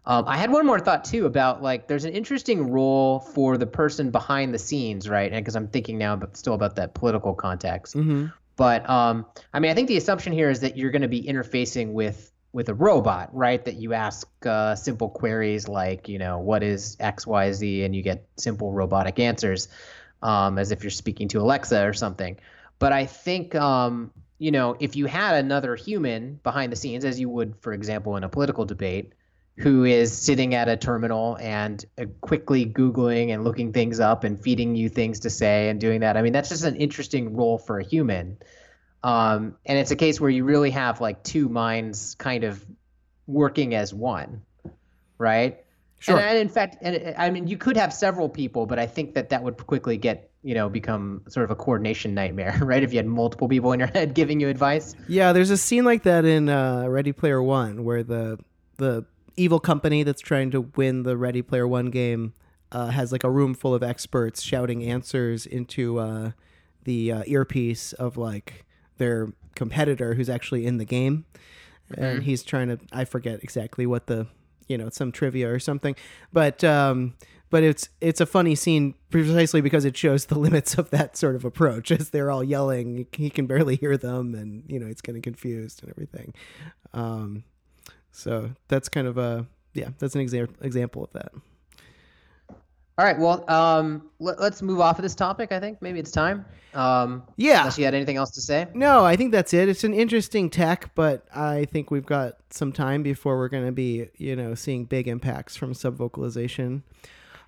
Um, 0.05 0.23
I 0.25 0.37
had 0.37 0.51
one 0.51 0.65
more 0.65 0.79
thought 0.79 1.03
too 1.03 1.25
about 1.25 1.61
like 1.61 1.87
there's 1.87 2.05
an 2.05 2.13
interesting 2.13 2.71
role 2.71 3.19
for 3.19 3.57
the 3.57 3.67
person 3.67 4.09
behind 4.09 4.53
the 4.53 4.59
scenes, 4.59 5.09
right? 5.09 5.31
And 5.31 5.43
because 5.43 5.55
I'm 5.55 5.67
thinking 5.67 5.97
now, 5.97 6.15
but 6.15 6.37
still 6.37 6.53
about 6.53 6.77
that 6.77 6.93
political 6.93 7.33
context. 7.33 7.95
Mm-hmm. 7.95 8.27
But 8.55 8.89
um, 8.89 9.25
I 9.53 9.59
mean, 9.59 9.69
I 9.71 9.73
think 9.73 9.87
the 9.87 9.97
assumption 9.97 10.33
here 10.33 10.49
is 10.49 10.61
that 10.61 10.77
you're 10.77 10.91
going 10.91 11.01
to 11.01 11.07
be 11.07 11.23
interfacing 11.23 11.91
with 11.91 12.31
with 12.53 12.69
a 12.69 12.73
robot, 12.73 13.29
right? 13.35 13.63
That 13.63 13.75
you 13.75 13.93
ask 13.93 14.27
uh, 14.45 14.75
simple 14.75 15.09
queries 15.09 15.67
like, 15.67 16.09
you 16.09 16.17
know, 16.17 16.39
what 16.39 16.63
is 16.63 16.97
X, 16.99 17.27
Y, 17.27 17.51
Z, 17.51 17.83
and 17.83 17.95
you 17.95 18.01
get 18.01 18.27
simple 18.37 18.71
robotic 18.71 19.19
answers, 19.19 19.67
um, 20.21 20.57
as 20.57 20.71
if 20.71 20.83
you're 20.83 20.91
speaking 20.91 21.27
to 21.29 21.39
Alexa 21.39 21.85
or 21.85 21.93
something. 21.93 22.37
But 22.79 22.93
I 22.93 23.05
think, 23.05 23.55
um, 23.55 24.11
you 24.37 24.51
know, 24.51 24.75
if 24.79 24.95
you 24.95 25.05
had 25.05 25.35
another 25.35 25.75
human 25.75 26.39
behind 26.43 26.71
the 26.71 26.75
scenes, 26.75 27.05
as 27.05 27.19
you 27.19 27.29
would, 27.29 27.55
for 27.59 27.73
example, 27.73 28.15
in 28.17 28.23
a 28.23 28.29
political 28.29 28.65
debate, 28.65 29.13
who 29.57 29.85
is 29.85 30.15
sitting 30.15 30.53
at 30.53 30.69
a 30.69 30.77
terminal 30.77 31.35
and 31.41 31.83
uh, 31.99 32.05
quickly 32.21 32.65
Googling 32.65 33.33
and 33.33 33.43
looking 33.43 33.73
things 33.73 33.99
up 33.99 34.23
and 34.23 34.39
feeding 34.39 34.75
you 34.75 34.87
things 34.87 35.21
to 35.21 35.31
say 35.31 35.69
and 35.69 35.81
doing 35.81 36.01
that. 36.01 36.15
I 36.15 36.21
mean, 36.21 36.31
that's 36.31 36.49
just 36.49 36.63
an 36.63 36.75
interesting 36.75 37.35
role 37.35 37.57
for 37.57 37.79
a 37.79 37.83
human. 37.83 38.37
Um, 39.03 39.55
and 39.65 39.79
it's 39.79 39.89
a 39.89 39.95
case 39.95 40.21
where 40.21 40.29
you 40.29 40.43
really 40.43 40.71
have 40.71 41.01
like 41.01 41.23
two 41.23 41.49
minds 41.49 42.13
kind 42.15 42.43
of 42.43 42.63
working 43.25 43.73
as 43.73 43.93
one, 43.93 44.43
right? 45.17 45.63
Sure. 45.99 46.19
And, 46.19 46.37
in 46.37 46.49
fact, 46.49 46.77
and 46.81 47.15
I 47.17 47.29
mean, 47.29 47.47
you 47.47 47.57
could 47.57 47.75
have 47.75 47.93
several 47.93 48.29
people, 48.29 48.65
but 48.65 48.77
I 48.77 48.85
think 48.85 49.15
that 49.15 49.29
that 49.29 49.43
would 49.43 49.65
quickly 49.65 49.97
get, 49.97 50.29
you 50.43 50.53
know, 50.53 50.69
become 50.69 51.23
sort 51.27 51.43
of 51.43 51.51
a 51.51 51.55
coordination 51.55 52.13
nightmare, 52.13 52.57
right? 52.61 52.83
If 52.83 52.93
you 52.93 52.97
had 52.97 53.07
multiple 53.07 53.47
people 53.47 53.71
in 53.71 53.79
your 53.79 53.87
head 53.93 54.13
giving 54.13 54.39
you 54.39 54.47
advice. 54.47 54.95
Yeah, 55.07 55.33
there's 55.33 55.49
a 55.49 55.57
scene 55.57 55.85
like 55.85 56.03
that 56.03 56.23
in 56.25 56.49
uh, 56.49 56.87
Ready 56.87 57.11
Player 57.11 57.41
One 57.41 57.83
where 57.83 58.03
the 58.03 58.37
the 58.77 59.05
evil 59.35 59.59
company 59.59 60.03
that's 60.03 60.21
trying 60.21 60.51
to 60.51 60.61
win 60.75 61.03
the 61.03 61.17
Ready 61.17 61.41
Player 61.41 61.67
One 61.67 61.87
game 61.87 62.33
uh, 62.71 62.87
has 62.87 63.11
like 63.11 63.23
a 63.23 63.29
room 63.29 63.53
full 63.53 63.73
of 63.73 63.81
experts 63.81 64.41
shouting 64.41 64.83
answers 64.83 65.45
into 65.45 65.99
uh, 65.99 66.31
the 66.83 67.11
uh, 67.11 67.23
earpiece 67.25 67.93
of 67.93 68.17
like 68.17 68.65
their 68.97 69.29
competitor 69.55 70.13
who's 70.13 70.29
actually 70.29 70.65
in 70.65 70.77
the 70.77 70.85
game, 70.85 71.25
and 71.95 72.23
he's 72.23 72.43
trying 72.43 72.67
to 72.67 72.79
I 72.91 73.05
forget 73.05 73.43
exactly 73.43 73.87
what 73.87 74.07
the 74.07 74.27
you 74.67 74.77
know 74.77 74.89
some 74.89 75.11
trivia 75.11 75.51
or 75.51 75.59
something, 75.59 75.95
but. 76.31 76.63
Um, 76.63 77.13
but 77.49 77.63
it's 77.63 77.87
it's 78.01 78.19
a 78.19 78.25
funny 78.25 78.55
scene 78.55 78.93
precisely 79.09 79.61
because 79.61 79.85
it 79.85 79.95
shows 79.95 80.25
the 80.25 80.37
limits 80.39 80.77
of 80.77 80.89
that 80.89 81.15
sort 81.15 81.35
of 81.35 81.45
approach. 81.45 81.91
As 81.91 82.09
they're 82.09 82.29
all 82.29 82.43
yelling 82.43 83.07
he 83.13 83.29
can 83.29 83.47
barely 83.47 83.77
hear 83.77 83.95
them 83.97 84.35
and 84.35 84.63
you 84.67 84.79
know 84.79 84.87
he's 84.87 85.01
getting 85.01 85.21
confused 85.21 85.81
and 85.81 85.89
everything. 85.89 86.33
Um, 86.93 87.45
so 88.11 88.51
that's 88.67 88.89
kind 88.89 89.07
of 89.07 89.17
a 89.17 89.47
yeah 89.73 89.89
that's 89.97 90.15
an 90.15 90.25
exa- 90.25 90.61
example 90.61 91.03
of 91.03 91.13
that 91.13 91.31
All 92.97 93.05
right. 93.05 93.17
Well, 93.17 93.47
um, 93.49 94.09
let, 94.19 94.39
us 94.39 94.61
move 94.63 94.79
off 94.79 94.97
of 94.97 95.03
this 95.03 95.13
topic. 95.13 95.51
I 95.51 95.59
think 95.59 95.81
maybe 95.81 95.99
it's 95.99 96.11
time. 96.11 96.45
Um, 96.73 97.23
Yeah. 97.35 97.59
Unless 97.59 97.77
you 97.77 97.85
had 97.85 97.93
anything 97.93 98.17
else 98.17 98.31
to 98.31 98.41
say. 98.41 98.67
no 98.73 99.03
i 99.03 99.15
think 99.15 99.31
that's 99.31 99.53
it 99.53 99.67
it's 99.67 99.83
an 99.83 99.93
interesting 99.93 100.49
tech 100.49 100.93
but 100.93 101.25
i 101.33 101.65
think 101.65 101.89
we've 101.89 102.05
got 102.05 102.35
some 102.51 102.71
time 102.71 103.01
before 103.01 103.37
we're 103.37 103.47
going 103.47 103.65
to 103.65 103.71
be 103.71 104.07
you 104.17 104.35
know 104.35 104.53
seeing 104.53 104.85
big 104.85 105.07
impacts 105.07 105.55
from 105.55 105.73
subvocalization 105.73 106.83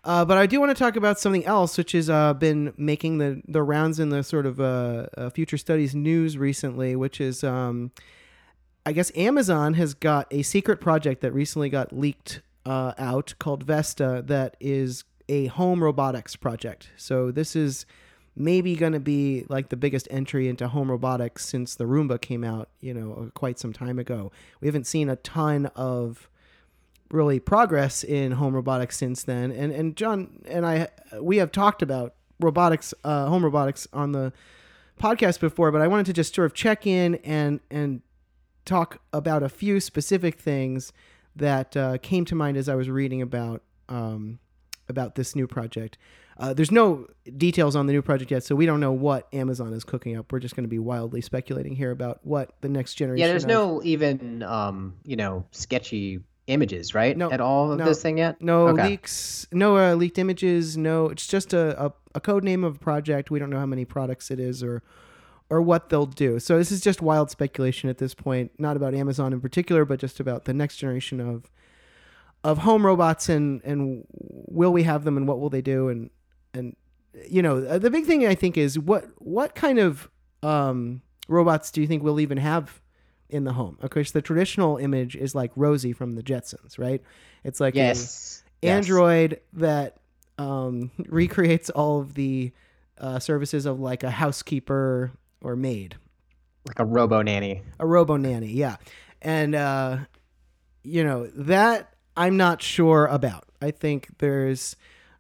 uh, 0.04 0.24
but 0.24 0.38
I 0.38 0.46
do 0.46 0.60
want 0.60 0.70
to 0.76 0.82
talk 0.82 0.96
about 0.96 1.20
something 1.20 1.46
else, 1.46 1.78
which 1.78 1.92
has 1.92 2.10
uh, 2.10 2.34
been 2.34 2.74
making 2.78 3.18
the, 3.18 3.42
the 3.48 3.62
rounds 3.62 4.00
in 4.00 4.10
the 4.10 4.24
sort 4.24 4.46
of 4.46 4.60
uh, 4.60 5.08
uh, 5.18 5.30
future 5.30 5.58
studies 5.58 5.94
news 5.94 6.38
recently, 6.38 6.96
which 6.96 7.20
is 7.20 7.44
um, 7.44 7.92
I 8.86 8.94
guess 8.94 9.12
Amazon 9.16 9.74
has 9.74 9.94
got 9.94 10.28
a 10.32 10.42
secret 10.42 10.80
project 10.80 11.22
that 11.22 11.34
recently 11.34 11.70
got 11.70 11.92
leaked 11.92 12.42
uh, 12.66 12.94
out 12.98 13.34
called 13.40 13.64
Vesta 13.64 14.24
that 14.26 14.56
is 14.60 15.04
a 15.30 15.46
home 15.48 15.82
robotics 15.84 16.36
project. 16.36 16.90
So 16.98 17.32
this 17.32 17.56
is 17.56 17.86
maybe 18.36 18.76
going 18.76 18.94
to 18.94 19.00
be 19.00 19.46
like 19.50 19.70
the 19.70 19.78
biggest 19.78 20.08
entry 20.12 20.48
into 20.48 20.68
home 20.68 20.90
robotics 20.90 21.46
since 21.46 21.76
the 21.76 21.86
Roomba 21.86 22.20
came 22.20 22.44
out, 22.44 22.70
you 22.80 22.94
know, 22.94 23.32
quite 23.34 23.60
some 23.60 23.74
time 23.74 24.00
ago. 24.00 24.32
We 24.60 24.68
haven't 24.68 24.88
seen 24.88 25.10
a 25.10 25.16
ton 25.18 25.68
of 25.76 26.30
really 27.12 27.40
progress 27.40 28.04
in 28.04 28.34
home 28.34 28.54
robotics 28.54 28.98
since 28.98 29.24
then. 29.24 29.52
And 29.52 29.72
and 29.72 29.96
John 29.96 30.42
and 30.46 30.66
I 30.66 30.88
we 31.22 31.38
have 31.38 31.52
talked 31.52 31.82
about 31.82 32.16
robotics, 32.40 32.94
uh, 33.04 33.28
home 33.28 33.44
robotics 33.44 33.88
on 33.94 34.12
the 34.12 34.32
podcast 35.00 35.40
before, 35.40 35.72
but 35.72 35.82
I 35.82 35.88
wanted 35.88 36.06
to 36.08 36.14
just 36.14 36.36
sort 36.36 36.46
of 36.46 36.54
check 36.54 36.86
in 36.88 37.16
and 37.24 37.60
and 37.70 38.02
talk 38.66 39.02
about 39.12 39.44
a 39.44 39.50
few 39.50 39.80
specific 39.80 40.40
things 40.40 40.94
that 41.36 41.76
uh, 41.76 41.98
came 42.02 42.26
to 42.26 42.36
mind 42.36 42.58
as 42.58 42.70
I 42.70 42.76
was 42.76 42.90
reading 42.90 43.22
about 43.22 43.64
um, 43.88 44.40
about 44.90 45.16
this 45.16 45.36
new 45.36 45.48
project. 45.48 45.98
Uh, 46.38 46.54
there's 46.54 46.72
no 46.72 47.06
details 47.38 47.76
on 47.76 47.86
the 47.86 47.94
new 47.94 48.02
project 48.02 48.32
yet, 48.32 48.44
so 48.44 48.56
we 48.56 48.66
don't 48.66 48.80
know 48.80 48.94
what 48.94 49.28
Amazon 49.34 49.74
is 49.74 49.84
cooking 49.84 50.18
up. 50.18 50.32
We're 50.32 50.40
just 50.40 50.56
going 50.56 50.64
to 50.64 50.70
be 50.70 50.80
wildly 50.80 51.22
speculating 51.22 51.76
here 51.76 51.92
about 51.92 52.20
what 52.24 52.54
the 52.62 52.70
next 52.70 52.94
generation. 52.96 53.22
Yeah, 53.22 53.28
there's 53.28 53.44
of, 53.44 53.50
no 53.50 53.82
even 53.84 54.42
um, 54.44 54.96
you 55.04 55.18
know 55.18 55.46
sketchy 55.52 56.22
images, 56.48 56.96
right? 56.96 57.16
No, 57.16 57.30
at 57.30 57.42
all 57.42 57.74
of 57.74 57.80
no, 57.80 57.86
this 57.86 58.02
thing 58.02 58.18
yet. 58.18 58.42
no 58.42 58.70
Okay. 58.70 58.90
leaks, 58.90 59.48
no 59.52 59.78
uh, 59.78 59.96
leaked 59.96 60.18
images. 60.18 60.78
No, 60.78 61.08
it's 61.08 61.28
just 61.28 61.54
a, 61.54 61.86
a 61.86 61.94
a 62.16 62.22
code 62.22 62.44
name 62.44 62.64
of 62.64 62.78
a 62.78 62.80
project. 62.80 63.30
We 63.30 63.38
don't 63.38 63.50
know 63.50 63.60
how 63.60 63.66
many 63.66 63.84
products 63.86 64.32
it 64.32 64.40
is 64.40 64.64
or 64.64 64.82
or 65.50 65.62
what 65.62 65.90
they'll 65.90 66.06
do. 66.06 66.40
So 66.40 66.58
this 66.58 66.72
is 66.72 66.80
just 66.80 67.02
wild 67.02 67.32
speculation 67.32 67.90
at 67.90 67.98
this 67.98 68.14
point, 68.14 68.52
not 68.58 68.78
about 68.78 68.94
Amazon 68.94 69.34
in 69.34 69.42
particular, 69.42 69.84
but 69.84 70.00
just 70.00 70.20
about 70.20 70.46
the 70.46 70.54
next 70.54 70.78
generation 70.78 71.20
of 71.20 71.50
of 72.44 72.60
home 72.60 72.86
robots 72.86 73.30
and 73.30 73.62
and 73.64 74.06
will 74.12 74.72
we 74.72 74.84
have 74.84 75.04
them 75.04 75.18
and 75.18 75.28
what 75.28 75.40
will 75.40 75.50
they 75.50 75.62
do 75.62 75.90
and 75.90 76.10
and 76.54 76.76
you 77.28 77.42
know 77.42 77.58
uh, 77.66 77.78
the 77.78 77.90
big 77.90 78.06
thing 78.06 78.26
I 78.26 78.36
think 78.36 78.58
is 78.58 78.78
what 78.80 79.06
what 79.18 79.56
kind 79.56 79.78
of 79.80 80.10
um, 80.44 81.02
robots 81.28 81.70
do 81.72 81.82
you 81.82 81.88
think 81.88 82.02
we'll 82.04 82.20
even 82.20 82.38
have 82.38 82.82
in 83.30 83.44
the 83.44 83.54
home? 83.54 83.78
Of 83.82 83.90
course, 83.92 84.12
the 84.12 84.22
traditional 84.22 84.78
image 84.78 85.16
is 85.16 85.36
like 85.36 85.52
Rosie 85.56 85.94
from 85.94 86.14
the 86.14 86.24
Jetsons, 86.24 86.80
right? 86.80 87.02
It's 87.44 87.60
like 87.60 87.76
Yes. 87.76 88.44
Yes. 88.62 88.74
android 88.86 89.40
that 89.54 89.98
um, 90.38 90.92
recreates 91.08 91.70
all 91.70 92.00
of 92.02 92.14
the 92.14 92.52
uh, 92.98 93.20
services 93.20 93.66
of 93.66 93.80
like 93.80 94.04
a 94.04 94.12
housekeeper 94.12 95.12
or 95.42 95.56
maid 95.56 95.96
like 96.68 96.80
a 96.80 96.84
robo 96.86 97.22
nanny. 97.22 97.62
a 97.80 97.88
robo 97.88 98.18
nanny 98.18 98.52
yeah 98.52 98.76
and 99.22 99.56
uh 99.56 99.98
you 100.84 101.04
know 101.06 101.28
that 101.28 101.94
i'm 102.20 102.38
not 102.38 102.62
sure 102.62 103.06
about 103.08 103.46
i 103.62 103.72
think 103.72 104.08
there's 104.20 104.76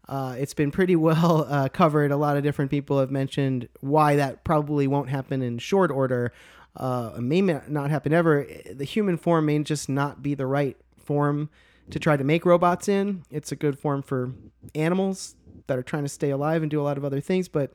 uh, 0.08 0.36
it's 0.40 0.56
been 0.56 0.72
pretty 0.72 0.96
well 1.08 1.46
uh, 1.48 1.70
covered. 1.70 2.10
A 2.12 2.18
lot 2.18 2.36
of 2.36 2.42
different 2.42 2.72
people 2.72 3.00
have 3.00 3.12
mentioned 3.12 3.68
why 3.82 4.16
that 4.16 4.44
probably 4.44 4.88
won't 4.88 5.08
happen 5.08 5.44
in 5.44 5.60
short 5.60 5.92
order. 5.92 6.34
Uh, 6.76 7.12
it 7.18 7.22
may 7.22 7.42
not 7.42 7.92
happen 7.92 8.12
ever. 8.12 8.48
The 8.74 8.86
human 8.86 9.18
form 9.18 9.46
may 9.46 9.60
just 9.60 9.88
not 9.88 10.24
be 10.24 10.34
the 10.34 10.48
right 10.48 10.76
form 10.98 11.52
to 11.92 12.00
try 12.00 12.18
to 12.18 12.24
make 12.24 12.44
robots 12.44 12.88
in. 12.90 13.22
It's 13.30 13.52
a 13.52 13.56
good 13.56 13.78
form 13.78 14.02
for 14.02 14.34
animals 14.74 15.36
that 15.68 15.78
are 15.78 15.84
trying 15.84 16.06
to 16.06 16.10
stay 16.10 16.32
alive 16.32 16.64
and 16.64 16.72
do 16.72 16.82
a 16.82 16.86
lot 16.90 16.98
of 16.98 17.06
other 17.06 17.22
things, 17.22 17.48
but 17.48 17.74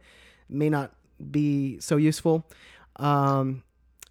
may 0.48 0.68
not 0.68 0.92
be 1.30 1.78
so 1.78 1.96
useful. 1.98 2.44
Um, 2.96 3.62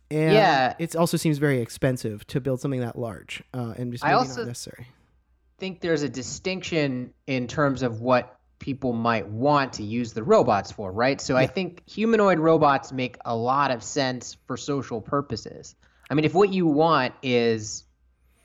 and 0.10 0.32
Yeah. 0.34 0.76
it 0.80 0.96
also 0.96 1.18
seems 1.18 1.40
very 1.40 1.60
expensive 1.60 2.26
to 2.28 2.40
build 2.40 2.62
something 2.62 2.80
that 2.80 2.98
large, 2.98 3.44
uh, 3.54 3.74
and 3.78 3.92
just 3.92 4.02
I 4.06 4.12
maybe 4.12 4.18
also- 4.20 4.42
not 4.44 4.48
necessary. 4.48 4.88
Think 5.64 5.80
there's 5.80 6.04
a 6.04 6.10
distinction 6.10 7.14
in 7.26 7.48
terms 7.48 7.84
of 7.84 8.02
what 8.02 8.38
people 8.60 8.92
might 8.92 9.26
want 9.30 9.72
to 9.74 9.84
use 9.84 10.12
the 10.12 10.22
robots 10.22 10.74
for, 10.74 10.92
right? 10.92 11.22
So 11.22 11.38
I 11.38 11.48
think 11.48 11.84
humanoid 11.90 12.38
robots 12.38 12.92
make 12.92 13.16
a 13.24 13.34
lot 13.34 13.72
of 13.72 13.82
sense 13.82 14.36
for 14.46 14.58
social 14.58 15.00
purposes. 15.00 15.74
I 16.10 16.16
mean, 16.16 16.26
if 16.26 16.34
what 16.34 16.52
you 16.52 16.68
want 16.68 17.14
is 17.24 17.86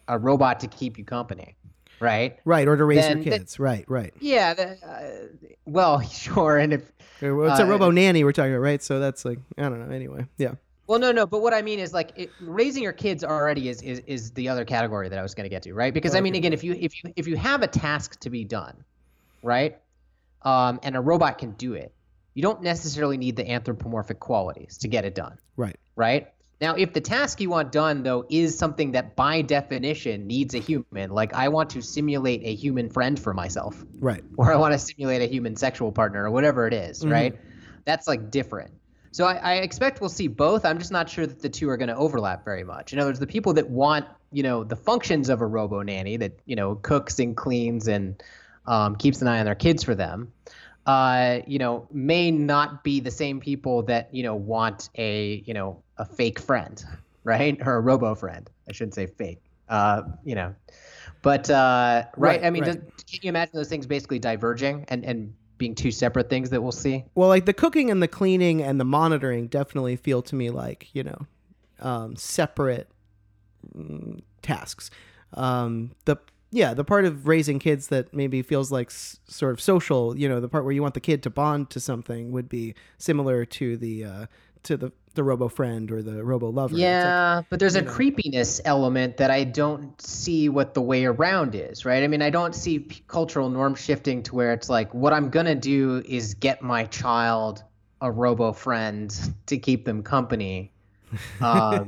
a 0.06 0.16
robot 0.16 0.60
to 0.60 0.68
keep 0.68 0.96
you 0.96 1.04
company, 1.04 1.56
right? 1.98 2.38
Right, 2.44 2.68
or 2.68 2.76
to 2.76 2.84
raise 2.84 2.98
Then 3.04 3.16
your 3.16 3.24
the- 3.24 3.30
kids. 3.38 3.58
right, 3.58 3.84
right. 3.88 4.14
Yeah, 4.20 4.54
that, 4.54 4.78
uh, 4.84 5.48
well, 5.66 6.00
sure, 6.24 6.56
and 6.58 6.72
if 6.72 6.92
Okay, 7.20 7.32
well, 7.32 7.50
It's 7.50 7.58
a 7.58 7.64
Uh, 7.64 7.70
robo 7.70 7.90
nanny 7.90 8.22
we're 8.22 8.30
talking 8.30 8.52
about, 8.52 8.62
right? 8.62 8.80
So 8.80 9.00
that's 9.00 9.24
like 9.24 9.40
I 9.56 9.62
don't 9.62 9.80
know. 9.88 9.92
Anyway, 9.92 10.24
yeah, 10.36 10.54
Well, 10.88 10.98
no, 10.98 11.12
no, 11.12 11.26
but 11.26 11.42
what 11.42 11.52
I 11.52 11.60
mean 11.60 11.78
is 11.78 11.92
like 11.92 12.12
it, 12.16 12.32
raising 12.40 12.82
your 12.82 12.94
kids 12.94 13.22
already 13.22 13.68
is, 13.68 13.82
is 13.82 13.98
is 14.06 14.30
the 14.32 14.48
other 14.48 14.64
category 14.64 15.10
that 15.10 15.18
I 15.18 15.22
was 15.22 15.34
going 15.34 15.44
to 15.44 15.50
get 15.50 15.62
to, 15.64 15.74
right? 15.74 15.92
Because 15.92 16.14
I 16.14 16.22
mean, 16.22 16.34
again, 16.34 16.54
if 16.54 16.64
you 16.64 16.72
if 16.72 17.04
you 17.04 17.12
if 17.14 17.26
you 17.26 17.36
have 17.36 17.62
a 17.62 17.66
task 17.66 18.18
to 18.20 18.30
be 18.30 18.44
done, 18.44 18.84
right, 19.42 19.78
um, 20.42 20.80
and 20.82 20.96
a 20.96 21.00
robot 21.00 21.36
can 21.36 21.52
do 21.52 21.74
it, 21.74 21.92
you 22.32 22.42
don't 22.42 22.62
necessarily 22.62 23.18
need 23.18 23.36
the 23.36 23.48
anthropomorphic 23.50 24.18
qualities 24.18 24.78
to 24.78 24.88
get 24.88 25.04
it 25.04 25.14
done, 25.14 25.36
right, 25.56 25.76
right? 25.94 26.28
Now, 26.60 26.74
if 26.74 26.94
the 26.94 27.02
task 27.02 27.38
you 27.42 27.50
want 27.50 27.70
done 27.70 28.02
though 28.02 28.24
is 28.30 28.56
something 28.56 28.92
that 28.92 29.14
by 29.14 29.42
definition 29.42 30.26
needs 30.26 30.54
a 30.54 30.58
human, 30.58 31.10
like 31.10 31.34
I 31.34 31.48
want 31.48 31.68
to 31.70 31.82
simulate 31.82 32.40
a 32.44 32.54
human 32.54 32.88
friend 32.88 33.20
for 33.20 33.34
myself, 33.34 33.84
right, 34.00 34.22
or 34.38 34.50
I 34.50 34.56
want 34.56 34.72
to 34.72 34.78
simulate 34.78 35.20
a 35.20 35.26
human 35.26 35.54
sexual 35.54 35.92
partner 35.92 36.24
or 36.24 36.30
whatever 36.30 36.66
it 36.66 36.72
is, 36.72 37.04
Mhm. 37.04 37.12
right? 37.12 37.40
That's 37.84 38.08
like 38.08 38.30
different. 38.30 38.72
So 39.18 39.24
I, 39.24 39.34
I 39.34 39.54
expect 39.54 40.00
we'll 40.00 40.10
see 40.10 40.28
both. 40.28 40.64
I'm 40.64 40.78
just 40.78 40.92
not 40.92 41.10
sure 41.10 41.26
that 41.26 41.42
the 41.42 41.48
two 41.48 41.68
are 41.70 41.76
going 41.76 41.88
to 41.88 41.96
overlap 41.96 42.44
very 42.44 42.62
much. 42.62 42.92
In 42.92 43.00
other 43.00 43.08
words, 43.08 43.18
the 43.18 43.26
people 43.26 43.52
that 43.54 43.68
want, 43.68 44.06
you 44.30 44.44
know, 44.44 44.62
the 44.62 44.76
functions 44.76 45.28
of 45.28 45.40
a 45.40 45.44
robo 45.44 45.82
nanny 45.82 46.16
that 46.18 46.38
you 46.46 46.54
know 46.54 46.76
cooks 46.76 47.18
and 47.18 47.36
cleans 47.36 47.88
and 47.88 48.22
um, 48.64 48.94
keeps 48.94 49.20
an 49.20 49.26
eye 49.26 49.40
on 49.40 49.44
their 49.44 49.56
kids 49.56 49.82
for 49.82 49.96
them, 49.96 50.32
uh, 50.86 51.40
you 51.48 51.58
know, 51.58 51.88
may 51.90 52.30
not 52.30 52.84
be 52.84 53.00
the 53.00 53.10
same 53.10 53.40
people 53.40 53.82
that 53.82 54.14
you 54.14 54.22
know 54.22 54.36
want 54.36 54.88
a 54.94 55.42
you 55.44 55.52
know 55.52 55.82
a 55.96 56.04
fake 56.04 56.38
friend, 56.38 56.84
right, 57.24 57.58
or 57.66 57.74
a 57.74 57.80
robo 57.80 58.14
friend. 58.14 58.48
I 58.68 58.72
shouldn't 58.72 58.94
say 58.94 59.06
fake. 59.06 59.42
Uh, 59.68 60.02
you 60.24 60.36
know, 60.36 60.54
but 61.22 61.50
uh, 61.50 62.04
right, 62.16 62.40
Right, 62.40 62.44
I 62.44 62.50
mean, 62.50 62.62
right. 62.62 62.74
does, 62.74 63.04
can 63.10 63.18
you 63.22 63.30
imagine 63.30 63.56
those 63.56 63.68
things 63.68 63.84
basically 63.84 64.20
diverging 64.20 64.84
and 64.86 65.04
and 65.04 65.34
being 65.58 65.74
two 65.74 65.90
separate 65.90 66.30
things 66.30 66.50
that 66.50 66.62
we'll 66.62 66.72
see? 66.72 67.04
Well, 67.14 67.28
like 67.28 67.44
the 67.44 67.52
cooking 67.52 67.90
and 67.90 68.02
the 68.02 68.08
cleaning 68.08 68.62
and 68.62 68.80
the 68.80 68.84
monitoring 68.84 69.48
definitely 69.48 69.96
feel 69.96 70.22
to 70.22 70.34
me 70.34 70.50
like 70.50 70.88
you 70.94 71.04
know 71.04 71.26
um, 71.80 72.16
separate 72.16 72.88
mm, 73.76 74.20
tasks. 74.42 74.90
Um, 75.34 75.92
the 76.04 76.16
yeah, 76.50 76.72
the 76.72 76.84
part 76.84 77.04
of 77.04 77.28
raising 77.28 77.58
kids 77.58 77.88
that 77.88 78.14
maybe 78.14 78.40
feels 78.40 78.72
like 78.72 78.88
s- 78.88 79.20
sort 79.28 79.52
of 79.52 79.60
social, 79.60 80.16
you 80.16 80.28
know, 80.28 80.40
the 80.40 80.48
part 80.48 80.64
where 80.64 80.72
you 80.72 80.80
want 80.80 80.94
the 80.94 81.00
kid 81.00 81.22
to 81.24 81.30
bond 81.30 81.68
to 81.70 81.80
something 81.80 82.32
would 82.32 82.48
be 82.48 82.74
similar 82.96 83.44
to 83.44 83.76
the 83.76 84.04
uh, 84.04 84.26
to 84.64 84.76
the 84.76 84.92
the 85.14 85.24
robo 85.24 85.48
friend 85.48 85.90
or 85.90 86.00
the 86.00 86.22
robo 86.22 86.48
lover. 86.48 86.74
It's 86.74 86.80
like- 86.80 86.80
Yeah, 86.80 87.42
but 87.50 87.58
there's 87.58 87.74
a 87.74 87.82
know. 87.82 87.90
creepiness 87.90 88.60
element 88.64 89.16
that 89.16 89.32
I 89.32 89.42
don't 89.42 90.00
see 90.00 90.48
what 90.48 90.74
the 90.74 90.80
way 90.80 91.06
around 91.06 91.56
is, 91.56 91.84
right? 91.84 92.04
I 92.04 92.06
mean, 92.06 92.22
I 92.22 92.30
don't 92.30 92.54
see 92.54 92.78
p- 92.78 93.02
cultural 93.08 93.48
norm 93.50 93.74
shifting 93.74 94.22
to 94.24 94.36
where 94.36 94.52
it's 94.52 94.68
like, 94.70 94.94
what 94.94 95.12
I'm 95.12 95.28
gonna 95.30 95.56
do 95.56 96.04
is 96.06 96.34
get 96.34 96.62
my 96.62 96.84
child 96.84 97.64
a 98.00 98.12
robo 98.12 98.52
friend 98.52 99.12
to 99.46 99.58
keep 99.58 99.84
them 99.84 100.04
company, 100.04 100.70
um, 101.40 101.86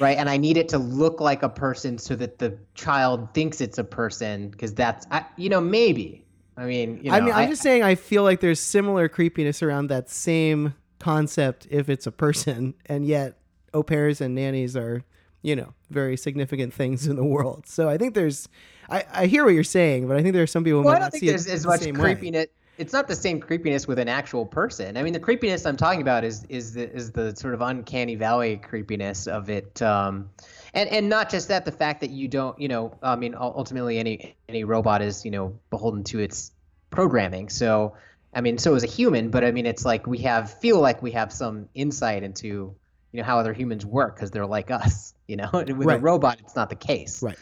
right? 0.00 0.18
And 0.18 0.28
I 0.28 0.36
need 0.36 0.56
it 0.56 0.68
to 0.70 0.78
look 0.78 1.20
like 1.20 1.44
a 1.44 1.48
person 1.48 1.98
so 1.98 2.16
that 2.16 2.38
the 2.40 2.58
child 2.74 3.32
thinks 3.32 3.60
it's 3.60 3.78
a 3.78 3.84
person, 3.84 4.48
because 4.48 4.74
that's, 4.74 5.06
I, 5.12 5.24
you 5.36 5.48
know, 5.50 5.60
maybe. 5.60 6.24
I 6.56 6.64
mean, 6.66 6.98
you 7.02 7.10
know, 7.10 7.16
I 7.16 7.20
mean, 7.20 7.32
I'm 7.32 7.44
I- 7.44 7.46
just 7.46 7.62
saying. 7.62 7.84
I 7.84 7.94
feel 7.94 8.22
like 8.24 8.40
there's 8.40 8.58
similar 8.60 9.08
creepiness 9.08 9.62
around 9.62 9.88
that 9.88 10.10
same 10.10 10.74
concept 11.04 11.66
if 11.70 11.88
it's 11.88 12.06
a 12.06 12.12
person, 12.12 12.74
and 12.86 13.06
yet 13.06 13.36
au 13.74 13.82
pairs 13.82 14.20
and 14.20 14.34
nannies 14.34 14.76
are, 14.76 15.02
you 15.42 15.54
know, 15.54 15.74
very 15.90 16.16
significant 16.16 16.72
things 16.72 17.06
in 17.06 17.16
the 17.16 17.24
world. 17.24 17.66
So 17.66 17.88
I 17.88 17.98
think 17.98 18.14
there's, 18.14 18.48
I, 18.88 19.04
I 19.12 19.26
hear 19.26 19.44
what 19.44 19.54
you're 19.54 19.64
saying, 19.64 20.08
but 20.08 20.16
I 20.16 20.22
think 20.22 20.32
there 20.32 20.42
are 20.42 20.46
some 20.46 20.64
people 20.64 20.80
who 20.80 20.86
Well, 20.86 20.94
might 20.94 20.98
I 20.98 21.00
don't 21.00 21.10
think 21.10 21.24
there's 21.26 21.46
as 21.46 21.62
the 21.62 21.68
much 21.68 21.80
same 21.80 21.94
way. 21.94 22.14
creepiness. 22.14 22.46
It's 22.76 22.92
not 22.92 23.06
the 23.06 23.14
same 23.14 23.38
creepiness 23.38 23.86
with 23.86 24.00
an 24.00 24.08
actual 24.08 24.44
person. 24.44 24.96
I 24.96 25.04
mean, 25.04 25.12
the 25.12 25.20
creepiness 25.20 25.64
I'm 25.64 25.76
talking 25.76 26.00
about 26.00 26.24
is 26.24 26.44
is 26.48 26.72
the 26.74 26.90
is 26.92 27.12
the 27.12 27.36
sort 27.36 27.54
of 27.54 27.60
uncanny 27.60 28.16
valley 28.16 28.56
creepiness 28.56 29.28
of 29.28 29.48
it, 29.48 29.80
um, 29.80 30.28
and 30.72 30.88
and 30.90 31.08
not 31.08 31.30
just 31.30 31.46
that. 31.48 31.64
The 31.64 31.70
fact 31.70 32.00
that 32.00 32.10
you 32.10 32.26
don't, 32.26 32.58
you 32.58 32.66
know, 32.66 32.98
I 33.00 33.14
mean, 33.14 33.36
ultimately 33.38 33.98
any 33.98 34.34
any 34.48 34.64
robot 34.64 35.02
is 35.02 35.24
you 35.24 35.30
know 35.30 35.56
beholden 35.70 36.02
to 36.10 36.18
its 36.18 36.50
programming. 36.90 37.48
So, 37.48 37.94
I 38.34 38.40
mean, 38.40 38.58
so 38.58 38.74
is 38.74 38.84
a 38.84 38.88
human, 38.88 39.30
but 39.30 39.44
I 39.44 39.52
mean, 39.52 39.66
it's 39.66 39.84
like 39.84 40.06
we 40.06 40.18
have 40.18 40.58
feel 40.60 40.80
like 40.80 41.02
we 41.02 41.12
have 41.12 41.32
some 41.32 41.68
insight 41.74 42.22
into 42.22 42.74
you 43.12 43.20
know 43.20 43.22
how 43.22 43.38
other 43.38 43.52
humans 43.52 43.86
work 43.86 44.16
because 44.16 44.30
they're 44.30 44.46
like 44.46 44.70
us. 44.70 45.12
You 45.26 45.36
know, 45.36 45.48
with 45.52 45.88
a 45.88 45.98
robot, 46.00 46.36
it's 46.40 46.54
not 46.54 46.68
the 46.68 46.76
case 46.76 47.22
Right. 47.22 47.38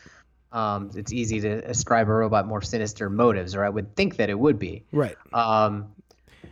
um, 0.53 0.93
it's 0.95 1.13
easy 1.13 1.41
to 1.41 1.69
ascribe 1.69 2.09
a 2.09 2.13
robot 2.13 2.47
more 2.47 2.63
sinister 2.63 3.11
motives, 3.11 3.57
or 3.57 3.65
I 3.65 3.69
would 3.69 3.97
think 3.97 4.19
that 4.19 4.31
it 4.31 4.39
would 4.39 4.57
be. 4.61 4.85
Right. 4.93 5.17
Um, 5.33 5.93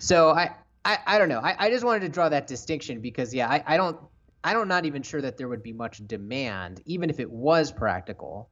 so 0.00 0.30
I, 0.30 0.56
I, 0.84 0.98
I 1.06 1.18
don't 1.18 1.28
know. 1.28 1.38
I, 1.38 1.54
I 1.66 1.70
just 1.70 1.84
wanted 1.84 2.00
to 2.00 2.08
draw 2.08 2.28
that 2.30 2.48
distinction 2.48 3.00
because 3.00 3.32
yeah, 3.32 3.48
I, 3.48 3.62
I 3.64 3.76
don't, 3.76 3.96
I 4.42 4.52
don't 4.52 4.66
not 4.66 4.86
even 4.86 5.02
sure 5.02 5.20
that 5.20 5.36
there 5.36 5.46
would 5.46 5.62
be 5.62 5.72
much 5.72 6.04
demand, 6.04 6.82
even 6.84 7.10
if 7.10 7.20
it 7.20 7.30
was 7.30 7.70
practical, 7.70 8.48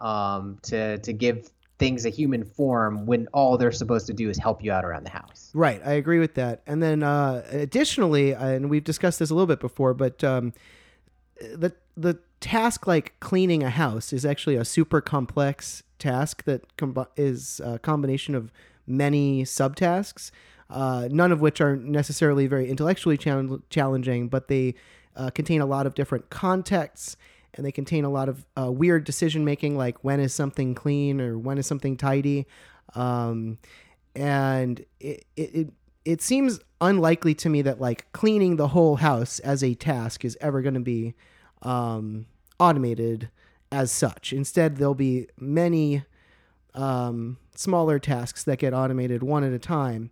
um, 0.00 0.58
to 0.62 0.98
to 0.98 1.12
give 1.12 1.48
things 1.78 2.06
a 2.06 2.08
human 2.08 2.44
form 2.44 3.04
when 3.06 3.26
all 3.32 3.58
they're 3.58 3.72
supposed 3.72 4.06
to 4.06 4.12
do 4.12 4.30
is 4.30 4.38
help 4.38 4.64
you 4.64 4.72
out 4.72 4.84
around 4.84 5.04
the 5.04 5.10
house. 5.10 5.50
Right, 5.52 5.80
I 5.84 5.92
agree 5.92 6.18
with 6.18 6.34
that. 6.34 6.62
And 6.66 6.82
then 6.82 7.02
uh, 7.02 7.44
additionally, 7.50 8.32
and 8.32 8.70
we've 8.70 8.84
discussed 8.84 9.18
this 9.18 9.30
a 9.30 9.34
little 9.34 9.46
bit 9.46 9.60
before, 9.60 9.94
but 9.94 10.24
um, 10.24 10.52
the 11.38 11.72
the 11.96 12.18
task 12.40 12.86
like 12.86 13.18
cleaning 13.20 13.62
a 13.62 13.70
house 13.70 14.12
is 14.12 14.24
actually 14.24 14.56
a 14.56 14.64
super 14.64 15.00
complex 15.00 15.82
task 15.98 16.44
that 16.44 16.76
com- 16.76 17.06
is 17.16 17.60
a 17.64 17.78
combination 17.78 18.34
of 18.34 18.52
many 18.86 19.42
subtasks, 19.42 20.30
uh, 20.70 21.08
none 21.10 21.32
of 21.32 21.40
which 21.40 21.60
are 21.60 21.76
necessarily 21.76 22.46
very 22.46 22.68
intellectually 22.68 23.16
chal- 23.16 23.62
challenging, 23.70 24.28
but 24.28 24.48
they 24.48 24.74
uh, 25.16 25.30
contain 25.30 25.60
a 25.60 25.66
lot 25.66 25.86
of 25.86 25.94
different 25.94 26.28
contexts 26.30 27.16
and 27.56 27.66
they 27.66 27.72
contain 27.72 28.04
a 28.04 28.10
lot 28.10 28.28
of 28.28 28.46
uh, 28.58 28.70
weird 28.70 29.04
decision 29.04 29.44
making, 29.44 29.76
like 29.76 30.02
when 30.02 30.20
is 30.20 30.34
something 30.34 30.74
clean 30.74 31.20
or 31.20 31.38
when 31.38 31.58
is 31.58 31.66
something 31.66 31.96
tidy. 31.96 32.46
Um, 32.94 33.58
and 34.14 34.84
it, 35.00 35.24
it, 35.36 35.72
it, 36.04 36.22
seems 36.22 36.60
unlikely 36.80 37.34
to 37.34 37.48
me 37.48 37.62
that 37.62 37.80
like 37.80 38.10
cleaning 38.12 38.56
the 38.56 38.68
whole 38.68 38.96
house 38.96 39.38
as 39.40 39.62
a 39.62 39.74
task 39.74 40.24
is 40.24 40.38
ever 40.40 40.62
going 40.62 40.74
to 40.74 40.80
be 40.80 41.14
um, 41.62 42.26
automated 42.58 43.30
as 43.70 43.90
such. 43.90 44.32
Instead, 44.32 44.76
there'll 44.76 44.94
be 44.94 45.26
many 45.38 46.04
um, 46.74 47.38
smaller 47.54 47.98
tasks 47.98 48.44
that 48.44 48.58
get 48.58 48.72
automated 48.72 49.22
one 49.22 49.44
at 49.44 49.52
a 49.52 49.58
time. 49.58 50.10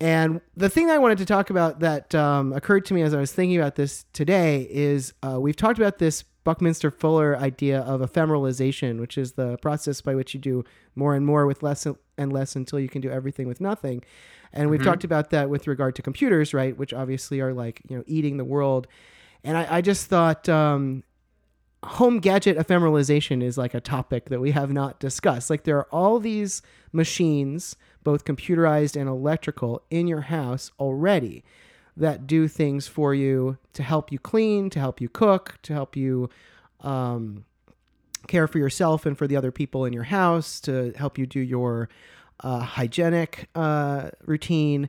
And 0.00 0.40
the 0.56 0.70
thing 0.70 0.90
I 0.90 0.96
wanted 0.96 1.18
to 1.18 1.26
talk 1.26 1.50
about 1.50 1.80
that 1.80 2.14
um, 2.14 2.54
occurred 2.54 2.86
to 2.86 2.94
me 2.94 3.02
as 3.02 3.12
I 3.12 3.20
was 3.20 3.32
thinking 3.32 3.58
about 3.58 3.74
this 3.74 4.06
today 4.14 4.66
is 4.70 5.12
uh, 5.22 5.38
we've 5.38 5.56
talked 5.56 5.78
about 5.78 5.98
this 5.98 6.22
Buckminster 6.42 6.90
Fuller 6.90 7.36
idea 7.36 7.80
of 7.80 8.00
ephemeralization, 8.00 8.98
which 8.98 9.18
is 9.18 9.32
the 9.32 9.58
process 9.58 10.00
by 10.00 10.14
which 10.14 10.32
you 10.32 10.40
do 10.40 10.64
more 10.94 11.14
and 11.14 11.26
more 11.26 11.44
with 11.44 11.62
less 11.62 11.86
and 12.16 12.32
less 12.32 12.56
until 12.56 12.80
you 12.80 12.88
can 12.88 13.02
do 13.02 13.10
everything 13.10 13.46
with 13.46 13.60
nothing. 13.60 14.02
And 14.52 14.70
we've 14.70 14.80
mm-hmm. 14.80 14.88
talked 14.88 15.04
about 15.04 15.30
that 15.30 15.50
with 15.50 15.66
regard 15.66 15.94
to 15.96 16.02
computers, 16.02 16.54
right? 16.54 16.76
Which 16.76 16.94
obviously 16.94 17.40
are 17.40 17.52
like, 17.52 17.82
you 17.88 17.96
know, 17.96 18.04
eating 18.06 18.38
the 18.38 18.44
world. 18.44 18.86
And 19.44 19.56
I, 19.56 19.76
I 19.76 19.80
just 19.82 20.06
thought 20.06 20.48
um, 20.48 21.04
home 21.84 22.20
gadget 22.20 22.56
ephemeralization 22.56 23.42
is 23.42 23.56
like 23.56 23.74
a 23.74 23.80
topic 23.80 24.30
that 24.30 24.40
we 24.40 24.50
have 24.52 24.72
not 24.72 24.98
discussed. 24.98 25.50
Like 25.50 25.64
there 25.64 25.76
are 25.76 25.88
all 25.92 26.18
these 26.18 26.62
machines, 26.92 27.76
both 28.02 28.24
computerized 28.24 28.98
and 28.98 29.08
electrical, 29.08 29.82
in 29.90 30.06
your 30.06 30.22
house 30.22 30.70
already 30.78 31.44
that 31.96 32.26
do 32.26 32.48
things 32.48 32.86
for 32.86 33.14
you 33.14 33.58
to 33.72 33.82
help 33.82 34.10
you 34.10 34.18
clean, 34.18 34.70
to 34.70 34.78
help 34.78 35.00
you 35.00 35.08
cook, 35.08 35.58
to 35.62 35.72
help 35.72 35.96
you 35.96 36.30
um, 36.80 37.44
care 38.26 38.46
for 38.46 38.58
yourself 38.58 39.04
and 39.04 39.18
for 39.18 39.26
the 39.26 39.36
other 39.36 39.50
people 39.50 39.84
in 39.84 39.92
your 39.92 40.04
house, 40.04 40.60
to 40.60 40.92
help 40.96 41.18
you 41.18 41.26
do 41.26 41.40
your 41.40 41.88
uh, 42.42 42.60
hygienic 42.60 43.48
uh, 43.54 44.10
routine, 44.24 44.88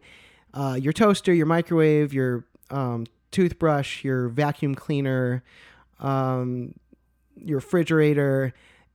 uh, 0.53 0.78
your 0.80 0.93
toaster, 0.93 1.34
your 1.34 1.45
microwave, 1.45 2.14
your 2.14 2.45
um, 2.70 3.05
toothbrush, 3.32 4.03
your 4.03 4.30
vacuum 4.30 4.76
cleaner, 4.76 5.43
um, 5.99 6.74
your 7.36 7.57
refrigerator, 7.57 8.53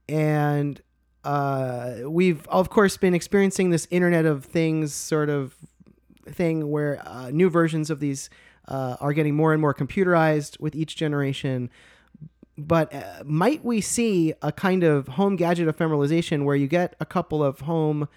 and 0.09 0.81
uh, 1.27 2.09
we've 2.09 2.47
of 2.47 2.69
course 2.69 2.95
been 2.95 3.13
experiencing 3.13 3.69
this 3.69 3.85
Internet 3.91 4.25
of 4.25 4.45
Things 4.45 4.93
sort 4.93 5.29
of 5.29 5.57
thing 6.25 6.71
where 6.71 7.05
uh, 7.05 7.31
new 7.31 7.49
versions 7.49 7.89
of 7.89 7.99
these 7.99 8.29
uh, 8.69 8.95
are 9.01 9.11
getting 9.11 9.35
more 9.35 9.51
and 9.51 9.59
more 9.59 9.73
computerized 9.73 10.57
with 10.61 10.73
each 10.73 10.95
generation. 10.95 11.69
But 12.57 12.93
uh, 12.93 13.23
might 13.25 13.65
we 13.65 13.81
see 13.81 14.35
a 14.41 14.53
kind 14.53 14.85
of 14.85 15.09
home 15.09 15.35
gadget 15.35 15.67
ephemeralization 15.67 16.45
where 16.45 16.55
you 16.55 16.67
get 16.67 16.95
a 17.01 17.05
couple 17.05 17.43
of 17.43 17.59
home 17.59 18.07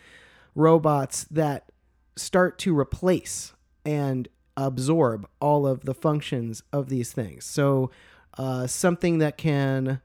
robots 0.55 1.25
that 1.33 1.73
start 2.15 2.59
to 2.61 2.79
replace 2.79 3.55
and 3.85 4.29
absorb 4.57 5.29
all 5.41 5.67
of 5.67 5.85
the 5.85 5.95
functions 5.95 6.63
of 6.73 6.89
these 6.89 7.13
things? 7.13 7.45
So, 7.45 7.91
uh, 8.39 8.69
something 8.69 9.19
that 9.19 9.37
can, 9.37 10.01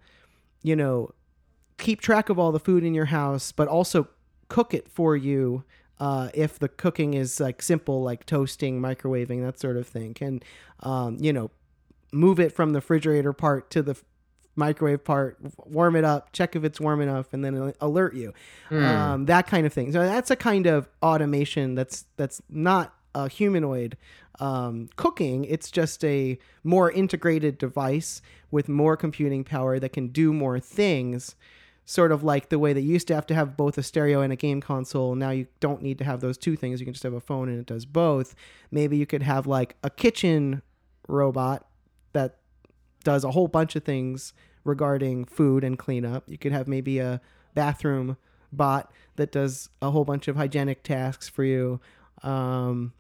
you 0.64 0.76
know, 0.76 1.12
keep 1.78 2.02
track 2.02 2.30
of 2.30 2.40
all 2.40 2.52
the 2.52 2.60
food 2.60 2.84
in 2.84 2.94
your 2.94 3.06
house, 3.06 3.52
but 3.52 3.68
also 3.68 4.08
cook 4.48 4.74
it 4.74 4.88
for 4.90 5.16
you 5.16 5.64
uh, 6.00 6.30
if 6.34 6.60
the 6.60 6.68
cooking 6.68 7.14
is 7.14 7.40
like 7.40 7.62
simple, 7.62 8.04
like 8.04 8.26
toasting, 8.26 8.82
microwaving, 8.82 9.44
that 9.44 9.60
sort 9.60 9.78
of 9.78 9.88
thing. 9.88 10.14
Can 10.14 10.42
um, 10.82 11.18
you 11.20 11.32
know 11.32 11.52
move 12.12 12.40
it 12.40 12.52
from 12.52 12.74
the 12.74 12.80
refrigerator 12.80 13.34
part 13.34 13.70
to 13.72 13.82
the 13.82 13.96
microwave 14.56 15.04
part, 15.04 15.38
warm 15.66 15.96
it 15.96 16.06
up, 16.06 16.32
check 16.32 16.56
if 16.56 16.64
it's 16.64 16.80
warm 16.80 17.02
enough, 17.02 17.34
and 17.34 17.44
then 17.44 17.74
alert 17.82 18.16
you. 18.16 18.34
Mm. 18.70 18.84
Um, 18.84 19.26
that 19.26 19.48
kind 19.48 19.66
of 19.66 19.74
thing. 19.74 19.92
So 19.92 20.00
that's 20.06 20.32
a 20.32 20.36
kind 20.36 20.66
of 20.66 20.88
automation 21.04 21.76
that's 21.76 22.06
that's 22.18 22.42
not 22.50 22.94
a 23.14 23.30
humanoid 23.30 23.98
um, 24.40 24.90
cooking. 24.96 25.46
It's 25.46 25.72
just 25.72 26.04
a 26.04 26.38
more 26.64 26.92
integrated 26.92 27.58
device 27.58 28.22
with 28.52 28.68
more 28.68 28.98
computing 28.98 29.44
power 29.44 29.80
that 29.80 29.94
can 29.94 30.10
do 30.10 30.34
more 30.34 30.60
things 30.60 31.36
sort 31.86 32.12
of 32.12 32.24
like 32.24 32.50
the 32.50 32.60
way 32.60 32.74
that 32.74 32.82
you 32.82 32.94
used 32.94 33.08
to 33.08 33.16
have 33.16 33.28
to 33.28 33.36
have 33.36 33.56
both 33.56 33.78
a 33.78 33.84
stereo 33.84 34.22
and 34.22 34.34
a 34.34 34.36
game 34.36 34.60
console. 34.60 35.16
Now 35.16 35.30
you 35.30 35.48
don't 35.60 35.82
need 35.82 36.00
to 36.00 36.04
have 36.04 36.20
those 36.20 36.38
two 36.38 36.56
things. 36.56 36.80
You 36.80 36.86
can 36.86 36.94
just 36.94 37.04
have 37.04 37.14
a 37.14 37.22
phone 37.22 37.48
and 37.48 37.60
it 37.60 37.68
does 37.68 37.86
both. 37.86 38.36
Maybe 38.72 38.98
you 38.98 39.06
could 39.06 39.22
have 39.22 39.46
like 39.46 39.76
a 39.84 39.90
kitchen 39.90 40.64
robot 41.08 41.68
that 42.14 42.38
does 43.04 43.24
a 43.24 43.32
whole 43.32 43.48
bunch 43.48 43.76
of 43.76 43.84
things 43.84 44.34
regarding 44.64 45.26
food 45.26 45.64
and 45.64 45.78
cleanup. 45.78 46.24
You 46.28 46.40
could 46.40 46.52
have 46.52 46.68
maybe 46.68 46.98
a 46.98 47.22
bathroom 47.54 48.18
bot 48.52 48.92
that 49.16 49.32
does 49.32 49.70
a 49.82 49.92
whole 49.92 50.06
bunch 50.06 50.28
of 50.28 50.36
hygienic 50.36 50.82
tasks 50.82 51.30
for 51.30 51.44
you. 51.44 51.80
Um, 52.24 52.94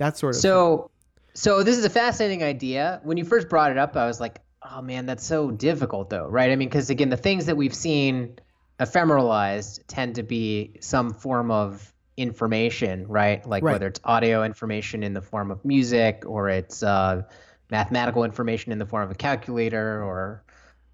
that 0.00 0.16
sort 0.16 0.34
of 0.34 0.40
so 0.40 0.76
thing. 0.78 0.88
so 1.34 1.62
this 1.62 1.76
is 1.76 1.84
a 1.84 1.90
fascinating 1.90 2.42
idea 2.42 3.00
when 3.04 3.18
you 3.18 3.24
first 3.24 3.50
brought 3.50 3.70
it 3.70 3.76
up 3.76 3.96
i 3.96 4.06
was 4.06 4.18
like 4.18 4.40
oh 4.62 4.82
man, 4.82 5.06
that's 5.06 5.24
so 5.24 5.50
difficult 5.50 6.10
though, 6.10 6.26
right? 6.26 6.50
I 6.50 6.56
mean, 6.56 6.68
because 6.68 6.90
again, 6.90 7.10
the 7.10 7.16
things 7.16 7.46
that 7.46 7.56
we've 7.56 7.74
seen 7.74 8.38
ephemeralized 8.78 9.80
tend 9.86 10.16
to 10.16 10.22
be 10.22 10.76
some 10.80 11.12
form 11.12 11.50
of 11.50 11.92
information, 12.16 13.06
right? 13.08 13.44
Like 13.46 13.62
right. 13.62 13.72
whether 13.72 13.86
it's 13.86 14.00
audio 14.04 14.44
information 14.44 15.02
in 15.02 15.14
the 15.14 15.22
form 15.22 15.50
of 15.50 15.64
music 15.64 16.24
or 16.26 16.48
it's 16.48 16.82
uh, 16.82 17.22
mathematical 17.70 18.24
information 18.24 18.72
in 18.72 18.78
the 18.78 18.86
form 18.86 19.04
of 19.04 19.10
a 19.10 19.14
calculator 19.14 20.02
or 20.02 20.44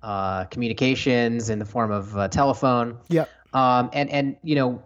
uh, 0.02 0.44
communications 0.44 1.50
in 1.50 1.58
the 1.58 1.64
form 1.64 1.90
of 1.90 2.16
a 2.16 2.28
telephone. 2.28 2.98
Yeah. 3.08 3.24
Um, 3.52 3.90
and 3.92 4.10
and 4.10 4.36
you 4.42 4.54
know 4.54 4.82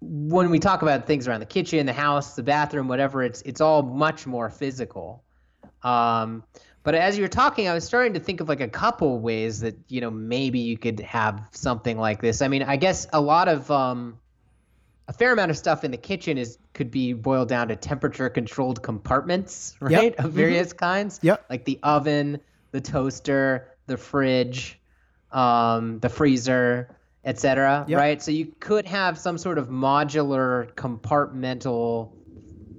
when 0.00 0.50
we 0.50 0.58
talk 0.58 0.82
about 0.82 1.06
things 1.06 1.28
around 1.28 1.40
the 1.40 1.46
kitchen, 1.46 1.86
the 1.86 1.92
house, 1.92 2.34
the 2.34 2.42
bathroom, 2.42 2.88
whatever, 2.88 3.22
it's 3.22 3.42
it's 3.42 3.60
all 3.60 3.82
much 3.82 4.26
more 4.26 4.50
physical. 4.50 5.24
Um, 5.82 6.44
but 6.82 6.94
as 6.94 7.16
you 7.16 7.24
were 7.24 7.28
talking, 7.28 7.68
I 7.68 7.74
was 7.74 7.84
starting 7.84 8.14
to 8.14 8.20
think 8.20 8.40
of 8.40 8.48
like 8.48 8.60
a 8.60 8.68
couple 8.68 9.18
ways 9.18 9.60
that 9.60 9.76
you 9.88 10.00
know 10.00 10.10
maybe 10.10 10.60
you 10.60 10.78
could 10.78 11.00
have 11.00 11.48
something 11.52 11.98
like 11.98 12.20
this. 12.20 12.40
I 12.42 12.48
mean, 12.48 12.62
I 12.62 12.76
guess 12.76 13.06
a 13.12 13.20
lot 13.20 13.48
of 13.48 13.70
um, 13.70 14.18
a 15.06 15.12
fair 15.12 15.32
amount 15.32 15.50
of 15.50 15.58
stuff 15.58 15.84
in 15.84 15.90
the 15.90 15.98
kitchen 15.98 16.38
is 16.38 16.56
could 16.72 16.90
be 16.90 17.12
boiled 17.12 17.48
down 17.48 17.68
to 17.68 17.76
temperature 17.76 18.30
controlled 18.30 18.82
compartments, 18.82 19.76
right, 19.80 19.90
yep. 19.90 20.18
of 20.18 20.26
mm-hmm. 20.26 20.36
various 20.36 20.68
mm-hmm. 20.68 20.78
kinds. 20.78 21.20
Yep. 21.22 21.46
Like 21.50 21.64
the 21.64 21.78
oven, 21.82 22.40
the 22.70 22.80
toaster, 22.80 23.68
the 23.86 23.96
fridge, 23.96 24.80
um, 25.32 25.98
the 25.98 26.08
freezer, 26.08 26.96
etc. 27.24 27.84
Yep. 27.88 27.98
Right. 27.98 28.22
So 28.22 28.30
you 28.30 28.54
could 28.58 28.86
have 28.86 29.18
some 29.18 29.36
sort 29.36 29.58
of 29.58 29.68
modular 29.68 30.72
compartmental 30.74 32.12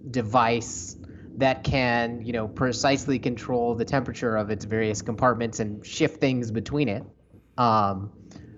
device 0.09 0.95
that 1.37 1.63
can, 1.63 2.25
you 2.25 2.33
know, 2.33 2.47
precisely 2.47 3.19
control 3.19 3.75
the 3.75 3.85
temperature 3.85 4.35
of 4.35 4.49
its 4.49 4.65
various 4.65 5.01
compartments 5.01 5.59
and 5.59 5.85
shift 5.85 6.19
things 6.19 6.51
between 6.51 6.89
it. 6.89 7.03
Um, 7.57 8.11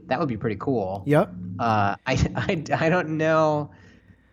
that 0.07 0.19
would 0.19 0.29
be 0.29 0.37
pretty 0.37 0.57
cool. 0.59 1.03
Yep. 1.05 1.33
Uh, 1.59 1.95
I, 2.05 2.31
I, 2.35 2.63
I 2.73 2.89
don't 2.89 3.17
know 3.17 3.71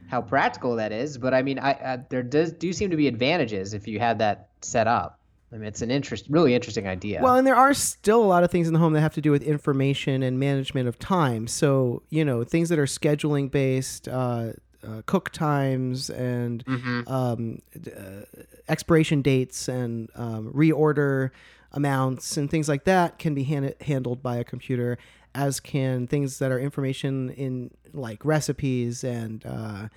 how 0.08 0.20
practical 0.20 0.76
that 0.76 0.92
is, 0.92 1.18
but 1.18 1.34
I 1.34 1.42
mean, 1.42 1.58
I, 1.58 1.70
I 1.70 1.98
there 2.08 2.22
does 2.22 2.52
do 2.52 2.72
seem 2.72 2.90
to 2.90 2.96
be 2.96 3.06
advantages 3.06 3.74
if 3.74 3.86
you 3.86 3.98
had 3.98 4.18
that 4.18 4.48
set 4.60 4.86
up. 4.86 5.20
I 5.52 5.56
mean, 5.56 5.66
it's 5.66 5.82
an 5.82 5.90
interest, 5.90 6.26
really 6.28 6.54
interesting 6.54 6.86
idea. 6.86 7.20
Well, 7.20 7.34
and 7.34 7.44
there 7.46 7.56
are 7.56 7.74
still 7.74 8.22
a 8.22 8.26
lot 8.26 8.44
of 8.44 8.50
things 8.52 8.68
in 8.68 8.72
the 8.72 8.78
home 8.78 8.92
that 8.92 9.00
have 9.00 9.14
to 9.14 9.20
do 9.20 9.32
with 9.32 9.42
information 9.42 10.22
and 10.22 10.38
management 10.38 10.86
of 10.86 10.98
time. 10.98 11.48
So, 11.48 12.02
you 12.08 12.24
know, 12.24 12.44
things 12.44 12.68
that 12.68 12.78
are 12.78 12.86
scheduling 12.86 13.50
based, 13.50 14.06
uh, 14.06 14.52
uh, 14.86 15.02
cook 15.06 15.30
times 15.30 16.10
and 16.10 16.64
mm-hmm. 16.64 17.12
um, 17.12 17.58
uh, 17.86 18.24
expiration 18.68 19.22
dates 19.22 19.68
and 19.68 20.10
um, 20.14 20.52
reorder 20.52 21.30
amounts 21.72 22.36
and 22.36 22.50
things 22.50 22.68
like 22.68 22.84
that 22.84 23.18
can 23.18 23.34
be 23.34 23.44
hand- 23.44 23.74
handled 23.80 24.22
by 24.22 24.36
a 24.36 24.44
computer 24.44 24.98
as 25.34 25.60
can 25.60 26.06
things 26.06 26.38
that 26.38 26.50
are 26.50 26.58
information 26.58 27.30
in 27.30 27.70
like 27.92 28.24
recipes 28.24 29.04
and 29.04 29.44
uh, 29.46 29.88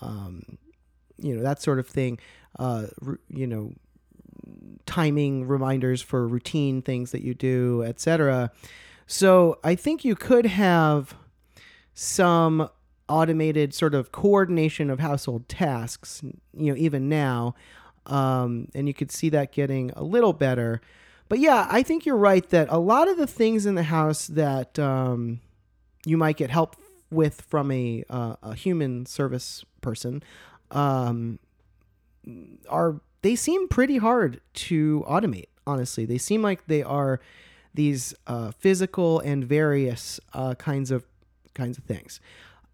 um, 0.00 0.58
you 1.18 1.34
know 1.34 1.42
that 1.42 1.60
sort 1.60 1.78
of 1.78 1.86
thing 1.86 2.18
uh, 2.58 2.86
you 3.28 3.46
know 3.46 3.72
timing 4.86 5.46
reminders 5.46 6.00
for 6.00 6.26
routine 6.26 6.80
things 6.80 7.10
that 7.10 7.22
you 7.22 7.34
do 7.34 7.82
etc 7.84 8.50
so 9.06 9.58
i 9.62 9.74
think 9.74 10.04
you 10.04 10.14
could 10.14 10.46
have 10.46 11.14
some 11.92 12.70
automated 13.08 13.74
sort 13.74 13.94
of 13.94 14.12
coordination 14.12 14.90
of 14.90 15.00
household 15.00 15.48
tasks. 15.48 16.22
You 16.56 16.72
know, 16.72 16.76
even 16.78 17.08
now, 17.08 17.54
um, 18.06 18.68
and 18.74 18.88
you 18.88 18.94
could 18.94 19.10
see 19.10 19.28
that 19.30 19.52
getting 19.52 19.90
a 19.96 20.02
little 20.02 20.32
better. 20.32 20.80
But 21.28 21.40
yeah, 21.40 21.66
I 21.70 21.82
think 21.82 22.06
you're 22.06 22.16
right 22.16 22.48
that 22.50 22.68
a 22.70 22.78
lot 22.78 23.08
of 23.08 23.18
the 23.18 23.26
things 23.26 23.66
in 23.66 23.74
the 23.74 23.82
house 23.82 24.26
that 24.28 24.78
um, 24.78 25.40
you 26.06 26.16
might 26.16 26.36
get 26.36 26.50
help 26.50 26.76
with 27.10 27.42
from 27.42 27.70
a 27.70 28.04
uh, 28.08 28.36
a 28.42 28.54
human 28.54 29.06
service 29.06 29.64
person 29.80 30.22
um, 30.70 31.38
are 32.68 33.00
they 33.22 33.34
seem 33.34 33.68
pretty 33.68 33.98
hard 33.98 34.40
to 34.54 35.04
automate. 35.08 35.48
Honestly, 35.66 36.06
they 36.06 36.18
seem 36.18 36.42
like 36.42 36.66
they 36.66 36.82
are 36.82 37.20
these 37.74 38.14
uh, 38.26 38.50
physical 38.52 39.20
and 39.20 39.44
various 39.44 40.18
uh, 40.32 40.54
kinds 40.54 40.90
of 40.90 41.06
kinds 41.54 41.76
of 41.78 41.84
things. 41.84 42.20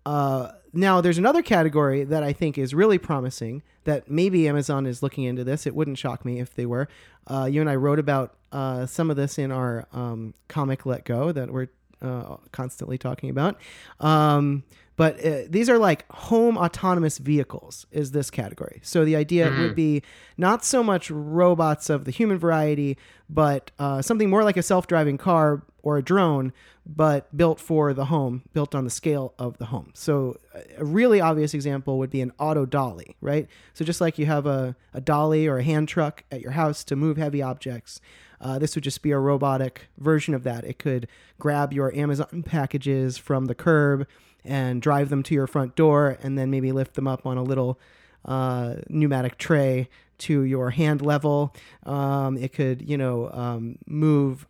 Uh, 0.07 0.53
now, 0.73 1.01
there's 1.01 1.19
another 1.19 1.43
category 1.43 2.05
that 2.05 2.23
I 2.23 2.33
think 2.33 2.59
is 2.59 2.75
really 2.75 2.99
promising. 2.99 3.63
That 3.85 4.11
maybe 4.11 4.49
Amazon 4.49 4.87
is 4.87 5.03
looking 5.03 5.25
into 5.25 5.45
this. 5.45 5.67
It 5.67 5.75
wouldn't 5.75 5.99
shock 5.99 6.25
me 6.25 6.41
if 6.41 6.55
they 6.55 6.67
were. 6.67 6.89
Uh, 7.27 7.45
you 7.45 7.61
and 7.61 7.69
I 7.69 7.77
wrote 7.77 7.99
about 7.99 8.35
uh, 8.51 8.87
some 8.87 9.11
of 9.11 9.17
this 9.17 9.39
in 9.39 9.53
our 9.53 9.87
um, 9.93 10.35
comic 10.49 10.87
Let 10.87 11.05
Go 11.05 11.33
that 11.33 11.51
we're 11.53 11.69
uh, 12.01 12.37
constantly 12.51 12.97
talking 12.99 13.29
about. 13.31 13.59
Um, 14.01 14.65
but 14.97 15.25
uh, 15.25 15.43
these 15.49 15.69
are 15.69 15.77
like 15.77 16.11
home 16.11 16.57
autonomous 16.57 17.19
vehicles, 17.19 17.85
is 17.91 18.13
this 18.13 18.31
category. 18.31 18.81
So 18.83 19.05
the 19.05 19.17
idea 19.17 19.49
Mm-hmm. 19.51 19.63
would 19.63 19.75
be 19.75 20.03
not 20.39 20.65
so 20.65 20.83
much 20.83 21.11
robots 21.11 21.91
of 21.91 22.05
the 22.05 22.11
human 22.11 22.39
variety, 22.39 22.97
but 23.29 23.71
uh, 23.79 24.01
something 24.03 24.31
more 24.31 24.45
like 24.45 24.57
a 24.57 24.63
self 24.63 24.87
driving 24.87 25.19
car 25.19 25.63
or 25.85 25.99
a 25.99 26.03
drone, 26.03 26.53
but 26.87 27.35
built 27.37 27.61
for 27.61 27.93
the 27.93 28.07
home, 28.07 28.43
built 28.53 28.75
on 28.75 28.85
the 28.85 28.91
scale 28.91 29.35
of 29.39 29.59
the 29.59 29.67
home. 29.67 29.91
So 29.95 30.39
a 30.77 30.85
really 30.85 31.21
obvious 31.21 31.55
example 31.55 31.99
would 31.99 32.11
be 32.11 32.23
an 32.23 32.33
auto 32.39 32.65
dolly, 32.65 33.17
right? 33.21 33.47
So 33.75 33.85
just 33.85 34.01
like 34.01 34.19
you 34.19 34.27
have 34.27 34.47
a, 34.47 34.75
a 34.95 35.01
dolly 35.01 35.47
or 35.47 35.59
a 35.59 35.63
hand 35.63 35.89
truck 35.89 36.25
at 36.33 36.41
your 36.41 36.53
house 36.53 36.85
to 36.85 36.97
move 36.97 37.19
heavy 37.19 37.43
objects, 37.43 38.01
uh, 38.41 38.59
this 38.59 38.75
would 38.75 38.85
just 38.85 39.03
be 39.03 39.11
a 39.11 39.19
robotic 39.19 39.89
version 39.99 40.35
of 40.35 40.43
that. 40.45 40.65
It 40.65 40.79
could 40.79 41.07
grab 41.39 41.73
your 41.73 41.95
Amazon 41.95 42.43
packages 42.43 43.19
from 43.19 43.45
the 43.45 43.55
curb 43.55 44.07
and 44.43 44.81
drive 44.81 45.11
them 45.11 45.23
to 45.25 45.35
your 45.35 45.47
front 45.47 45.75
door, 45.77 46.19
and 46.23 46.37
then 46.39 46.51
maybe 46.51 46.73
lift 46.73 46.95
them 46.95 47.07
up 47.07 47.27
on 47.27 47.37
a 47.37 47.43
little 47.43 47.79
uh, 48.25 48.77
pneumatic 48.89 49.39
tray 49.39 49.89
to 50.17 50.43
your 50.43 50.71
hand 50.71 51.03
level. 51.03 51.55
Um, 51.85 52.37
it 52.37 52.53
could, 52.53 52.89
you 52.89 52.97
know, 52.97 53.31
um, 53.33 53.79
move 53.87 54.47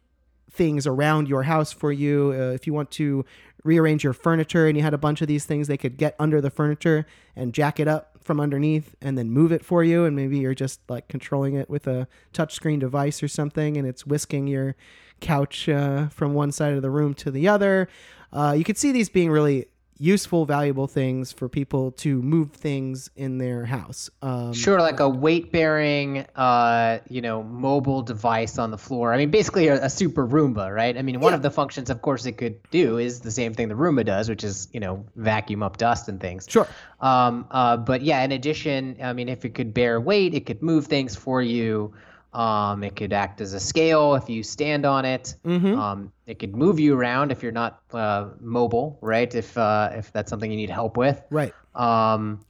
things 0.55 0.87
around 0.87 1.29
your 1.29 1.43
house 1.43 1.73
for 1.73 1.93
you. 1.93 2.33
Uh, 2.35 2.53
if 2.53 2.67
you 2.67 2.73
want 2.73 2.91
to 2.93 3.25
rearrange 3.65 4.05
your 4.05 4.13
furniture 4.13 4.67
and 4.67 4.77
you 4.77 4.83
had 4.83 4.95
a 4.95 4.99
bunch 4.99 5.21
of 5.21 5.29
these 5.29 5.45
things, 5.45 5.67
they 5.67 5.77
could 5.77 5.97
get 5.97 6.15
under 6.19 6.41
the 6.41 6.51
furniture 6.51 7.07
and 7.35 7.53
jack 7.53 7.81
it 7.81 7.89
up 7.89 8.19
from 8.23 8.41
underneath 8.41 8.95
and 9.03 9.19
then 9.19 9.31
move 9.31 9.53
it 9.53 9.65
for 9.65 9.83
you. 9.83 10.05
And 10.05 10.15
maybe 10.15 10.39
you're 10.39 10.55
just 10.55 10.81
like 10.89 11.09
controlling 11.09 11.55
it 11.55 11.69
with 11.69 11.87
a 11.87 12.07
touchscreen 12.33 12.79
device 12.79 13.23
or 13.23 13.29
something 13.29 13.77
and 13.77 13.87
it's 13.87 14.07
whisking 14.07 14.47
your 14.47 14.77
couch 15.21 15.69
uh, 15.69 16.09
from 16.09 16.35
one 16.35 16.53
side 16.53 16.75
of 16.75 16.83
the 16.83 16.91
room 16.91 17.15
to 17.15 17.31
the 17.31 17.49
other. 17.49 17.89
Uh, 18.33 18.55
you 18.57 18.65
could 18.65 18.79
see 18.79 18.93
these 18.93 19.09
being 19.09 19.31
really 19.31 19.67
useful, 19.99 20.45
valuable 20.45 20.87
things 20.87 21.31
for 21.33 21.49
people 21.49 21.93
to 21.93 22.21
move 22.23 22.51
things 22.53 23.11
in 23.17 23.39
their 23.39 23.65
house. 23.65 24.11
Um, 24.23 24.53
Sure, 24.53 24.81
like 24.81 25.01
a 25.01 25.09
weight 25.09 25.53
bearing, 25.53 26.27
uh, 26.35 26.99
you 27.09 27.21
know, 27.21 27.43
mobile 27.43 28.03
device 28.03 28.59
on 28.59 28.71
the 28.71 28.79
floor. 28.79 29.13
I 29.13 29.17
mean, 29.19 29.31
basically 29.31 29.69
a, 29.69 29.85
a 29.85 29.91
super 29.91 30.27
Roomba, 30.27 30.75
right? 30.75 30.97
I 30.99 31.03
mean, 31.03 31.21
one 31.21 31.33
Yeah. 31.33 31.37
of 31.37 31.43
the 31.43 31.51
functions, 31.51 31.91
of 31.91 32.03
course, 32.03 32.27
it 32.27 32.33
could 32.39 32.59
do 32.71 32.99
is 32.99 33.21
the 33.21 33.31
same 33.31 33.55
thing 33.55 33.69
the 33.69 33.75
Roomba 33.75 34.05
does, 34.05 34.29
which 34.29 34.43
is, 34.45 34.69
you 34.73 34.81
know, 34.81 35.05
vacuum 35.17 35.63
up 35.63 35.77
dust 35.77 36.09
and 36.09 36.21
things. 36.21 36.47
Sure. 36.49 36.67
Um, 37.01 37.47
uh, 37.51 37.77
but 37.77 38.03
yeah, 38.03 38.23
in 38.25 38.33
addition, 38.33 38.97
I 39.03 39.13
mean, 39.13 39.29
if 39.29 39.45
it 39.45 39.55
could 39.55 39.73
bear 39.73 40.01
weight, 40.01 40.35
it 40.35 40.47
could 40.47 40.63
move 40.63 40.87
things 40.87 41.15
for 41.15 41.41
you. 41.41 41.95
Um, 42.35 42.83
it 42.83 42.97
could 42.97 43.13
act 43.13 43.41
as 43.41 43.53
a 43.53 43.61
scale 43.61 44.15
if 44.17 44.29
you 44.29 44.43
stand 44.43 44.85
on 44.85 45.05
it. 45.05 45.37
Mhm. 45.45 45.79
Um, 45.79 46.13
it 46.27 46.39
could 46.39 46.55
move 46.57 46.81
you 46.81 46.97
around 46.97 47.31
if 47.31 47.43
you're 47.43 47.53
not 47.53 47.81
uh, 47.93 48.29
mobile, 48.41 48.99
right? 49.01 49.33
If 49.35 49.57
uh, 49.57 49.91
if 49.95 50.13
that's 50.13 50.31
something 50.31 50.51
you 50.51 50.57
need 50.57 50.71
help 50.71 50.97
with. 50.97 51.23
Right. 51.31 51.55
Um, 51.75 52.41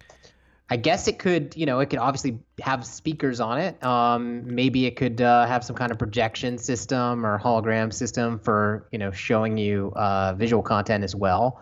I 0.70 0.76
guess 0.76 1.08
it 1.08 1.18
could, 1.18 1.54
you 1.56 1.66
know, 1.66 1.80
it 1.80 1.90
could 1.90 1.98
obviously 1.98 2.38
have 2.60 2.86
speakers 2.86 3.38
on 3.38 3.58
it. 3.58 3.84
Um, 3.84 4.42
maybe 4.54 4.86
it 4.86 4.96
could 4.96 5.20
uh, 5.20 5.46
have 5.46 5.62
some 5.62 5.76
kind 5.76 5.92
of 5.92 5.98
projection 5.98 6.56
system 6.56 7.26
or 7.26 7.38
hologram 7.38 7.92
system 7.92 8.38
for, 8.38 8.88
you 8.90 8.98
know, 8.98 9.10
showing 9.10 9.58
you 9.58 9.92
uh, 9.94 10.32
visual 10.32 10.62
content 10.62 11.04
as 11.04 11.14
well. 11.14 11.60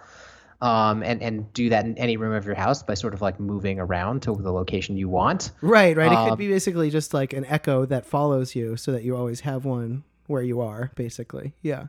Um, 0.63 1.03
and, 1.03 1.21
and 1.21 1.53
do 1.55 1.69
that 1.71 1.85
in 1.87 1.99
any 1.99 2.17
room 2.17 2.33
of 2.33 2.47
your 2.47 2.55
house 2.55 2.85
by 2.85 2.95
sort 2.95 3.15
of 3.15 3.21
like 3.21 3.41
moving 3.41 3.81
around 3.81 4.23
to 4.23 4.35
the 4.37 4.53
location 4.53 4.97
you 4.97 5.09
want. 5.09 5.51
Right, 5.61 5.97
right. 5.97 6.13
It 6.13 6.17
could 6.23 6.33
Um, 6.35 6.39
be 6.39 6.47
basically 6.47 6.89
just 6.89 7.13
like 7.13 7.33
an 7.33 7.45
echo 7.47 7.85
that 7.87 8.07
follows 8.07 8.55
you 8.55 8.77
so 8.77 8.93
that 8.93 9.03
you 9.03 9.17
always 9.17 9.41
have 9.41 9.65
one 9.65 10.05
where 10.29 10.43
you 10.43 10.61
are, 10.61 10.93
basically. 10.95 11.53
Yeah. 11.63 11.87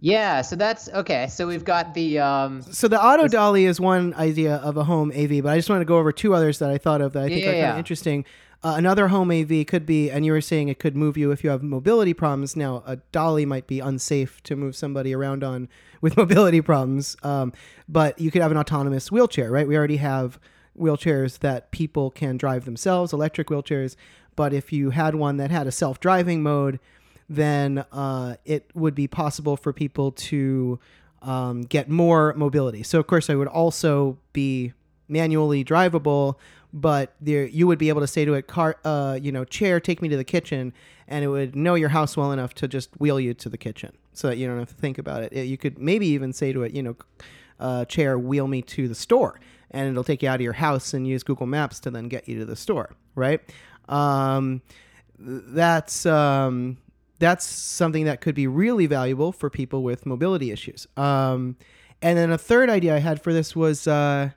Yeah, 0.00 0.42
so 0.42 0.56
that's 0.56 0.88
okay. 0.90 1.28
So 1.28 1.46
we've 1.46 1.64
got 1.64 1.94
the 1.94 2.18
um, 2.18 2.60
So 2.62 2.88
the 2.88 3.02
auto 3.02 3.26
dolly 3.28 3.64
is 3.64 3.80
one 3.80 4.12
idea 4.14 4.56
of 4.56 4.76
a 4.76 4.84
home 4.84 5.10
AV, 5.16 5.42
but 5.42 5.50
I 5.52 5.56
just 5.56 5.70
want 5.70 5.80
to 5.80 5.86
go 5.86 5.98
over 5.98 6.12
two 6.12 6.34
others 6.34 6.58
that 6.58 6.70
I 6.70 6.76
thought 6.78 7.00
of 7.00 7.12
that 7.14 7.22
I 7.22 7.28
think 7.28 7.44
Yeah, 7.44 7.50
are 7.50 7.60
kind 7.60 7.72
of 7.72 7.78
interesting. 7.78 8.24
Uh, 8.62 8.74
another 8.76 9.08
home 9.08 9.30
AV 9.30 9.66
could 9.66 9.86
be, 9.86 10.10
and 10.10 10.24
you 10.26 10.32
were 10.32 10.40
saying 10.40 10.68
it 10.68 10.78
could 10.78 10.96
move 10.96 11.16
you 11.16 11.30
if 11.30 11.44
you 11.44 11.50
have 11.50 11.62
mobility 11.62 12.14
problems. 12.14 12.56
Now, 12.56 12.82
a 12.86 12.96
dolly 13.12 13.44
might 13.46 13.66
be 13.66 13.78
unsafe 13.80 14.42
to 14.44 14.56
move 14.56 14.74
somebody 14.74 15.14
around 15.14 15.44
on 15.44 15.68
with 16.04 16.16
mobility 16.18 16.60
problems, 16.60 17.16
um, 17.22 17.50
but 17.88 18.20
you 18.20 18.30
could 18.30 18.42
have 18.42 18.50
an 18.50 18.58
autonomous 18.58 19.10
wheelchair, 19.10 19.50
right? 19.50 19.66
We 19.66 19.74
already 19.74 19.96
have 19.96 20.38
wheelchairs 20.78 21.38
that 21.38 21.70
people 21.70 22.10
can 22.10 22.36
drive 22.36 22.66
themselves, 22.66 23.14
electric 23.14 23.48
wheelchairs. 23.48 23.96
But 24.36 24.52
if 24.52 24.70
you 24.70 24.90
had 24.90 25.14
one 25.14 25.38
that 25.38 25.50
had 25.50 25.66
a 25.66 25.72
self 25.72 26.00
driving 26.00 26.42
mode, 26.42 26.78
then 27.26 27.86
uh, 27.90 28.36
it 28.44 28.70
would 28.74 28.94
be 28.94 29.08
possible 29.08 29.56
for 29.56 29.72
people 29.72 30.12
to 30.12 30.78
um, 31.22 31.62
get 31.62 31.88
more 31.88 32.34
mobility. 32.34 32.82
So, 32.82 33.00
of 33.00 33.06
course, 33.06 33.30
I 33.30 33.34
would 33.34 33.48
also 33.48 34.18
be 34.34 34.74
manually 35.08 35.64
drivable, 35.64 36.34
but 36.74 37.14
there 37.18 37.46
you 37.46 37.66
would 37.66 37.78
be 37.78 37.88
able 37.88 38.02
to 38.02 38.06
say 38.06 38.26
to 38.26 38.34
it, 38.34 38.46
"Car, 38.46 38.76
uh, 38.84 39.18
you 39.22 39.32
know, 39.32 39.44
chair, 39.44 39.80
take 39.80 40.02
me 40.02 40.10
to 40.10 40.18
the 40.18 40.24
kitchen," 40.24 40.74
and 41.08 41.24
it 41.24 41.28
would 41.28 41.56
know 41.56 41.76
your 41.76 41.90
house 41.90 42.14
well 42.14 42.30
enough 42.30 42.52
to 42.54 42.68
just 42.68 42.90
wheel 43.00 43.18
you 43.18 43.32
to 43.32 43.48
the 43.48 43.56
kitchen, 43.56 43.92
so 44.14 44.28
that 44.28 44.38
you 44.38 44.46
don't 44.46 44.58
have 44.58 44.68
to 44.68 44.74
think 44.74 44.98
about 44.98 45.22
it. 45.22 45.32
You 45.46 45.58
could 45.58 45.78
maybe 45.78 46.06
even 46.08 46.32
say 46.32 46.52
to 46.52 46.62
it, 46.62 46.72
you 46.72 46.82
know, 46.82 46.96
uh, 47.60 47.84
"Chair, 47.84 48.18
wheel 48.18 48.48
me 48.48 48.62
to 48.62 48.88
the 48.88 48.94
store," 48.94 49.38
and 49.70 49.88
it'll 49.88 50.04
take 50.04 50.22
you 50.22 50.28
out 50.28 50.36
of 50.36 50.40
your 50.40 50.54
house 50.54 50.94
and 50.94 51.06
use 51.06 51.22
Google 51.22 51.46
Maps 51.46 51.80
to 51.80 51.90
then 51.90 52.08
get 52.08 52.28
you 52.28 52.38
to 52.38 52.44
the 52.44 52.56
store, 52.56 52.94
right? 53.14 53.40
Um, 53.88 54.62
that's 55.18 56.06
um, 56.06 56.78
that's 57.18 57.44
something 57.44 58.04
that 58.04 58.20
could 58.20 58.34
be 58.34 58.46
really 58.46 58.86
valuable 58.86 59.32
for 59.32 59.50
people 59.50 59.82
with 59.82 60.06
mobility 60.06 60.50
issues. 60.50 60.86
Um, 60.96 61.56
and 62.02 62.18
then 62.18 62.30
a 62.30 62.38
third 62.38 62.68
idea 62.68 62.94
I 62.94 62.98
had 62.98 63.22
for 63.22 63.32
this 63.32 63.56
was 63.56 63.86
uh, 63.86 64.30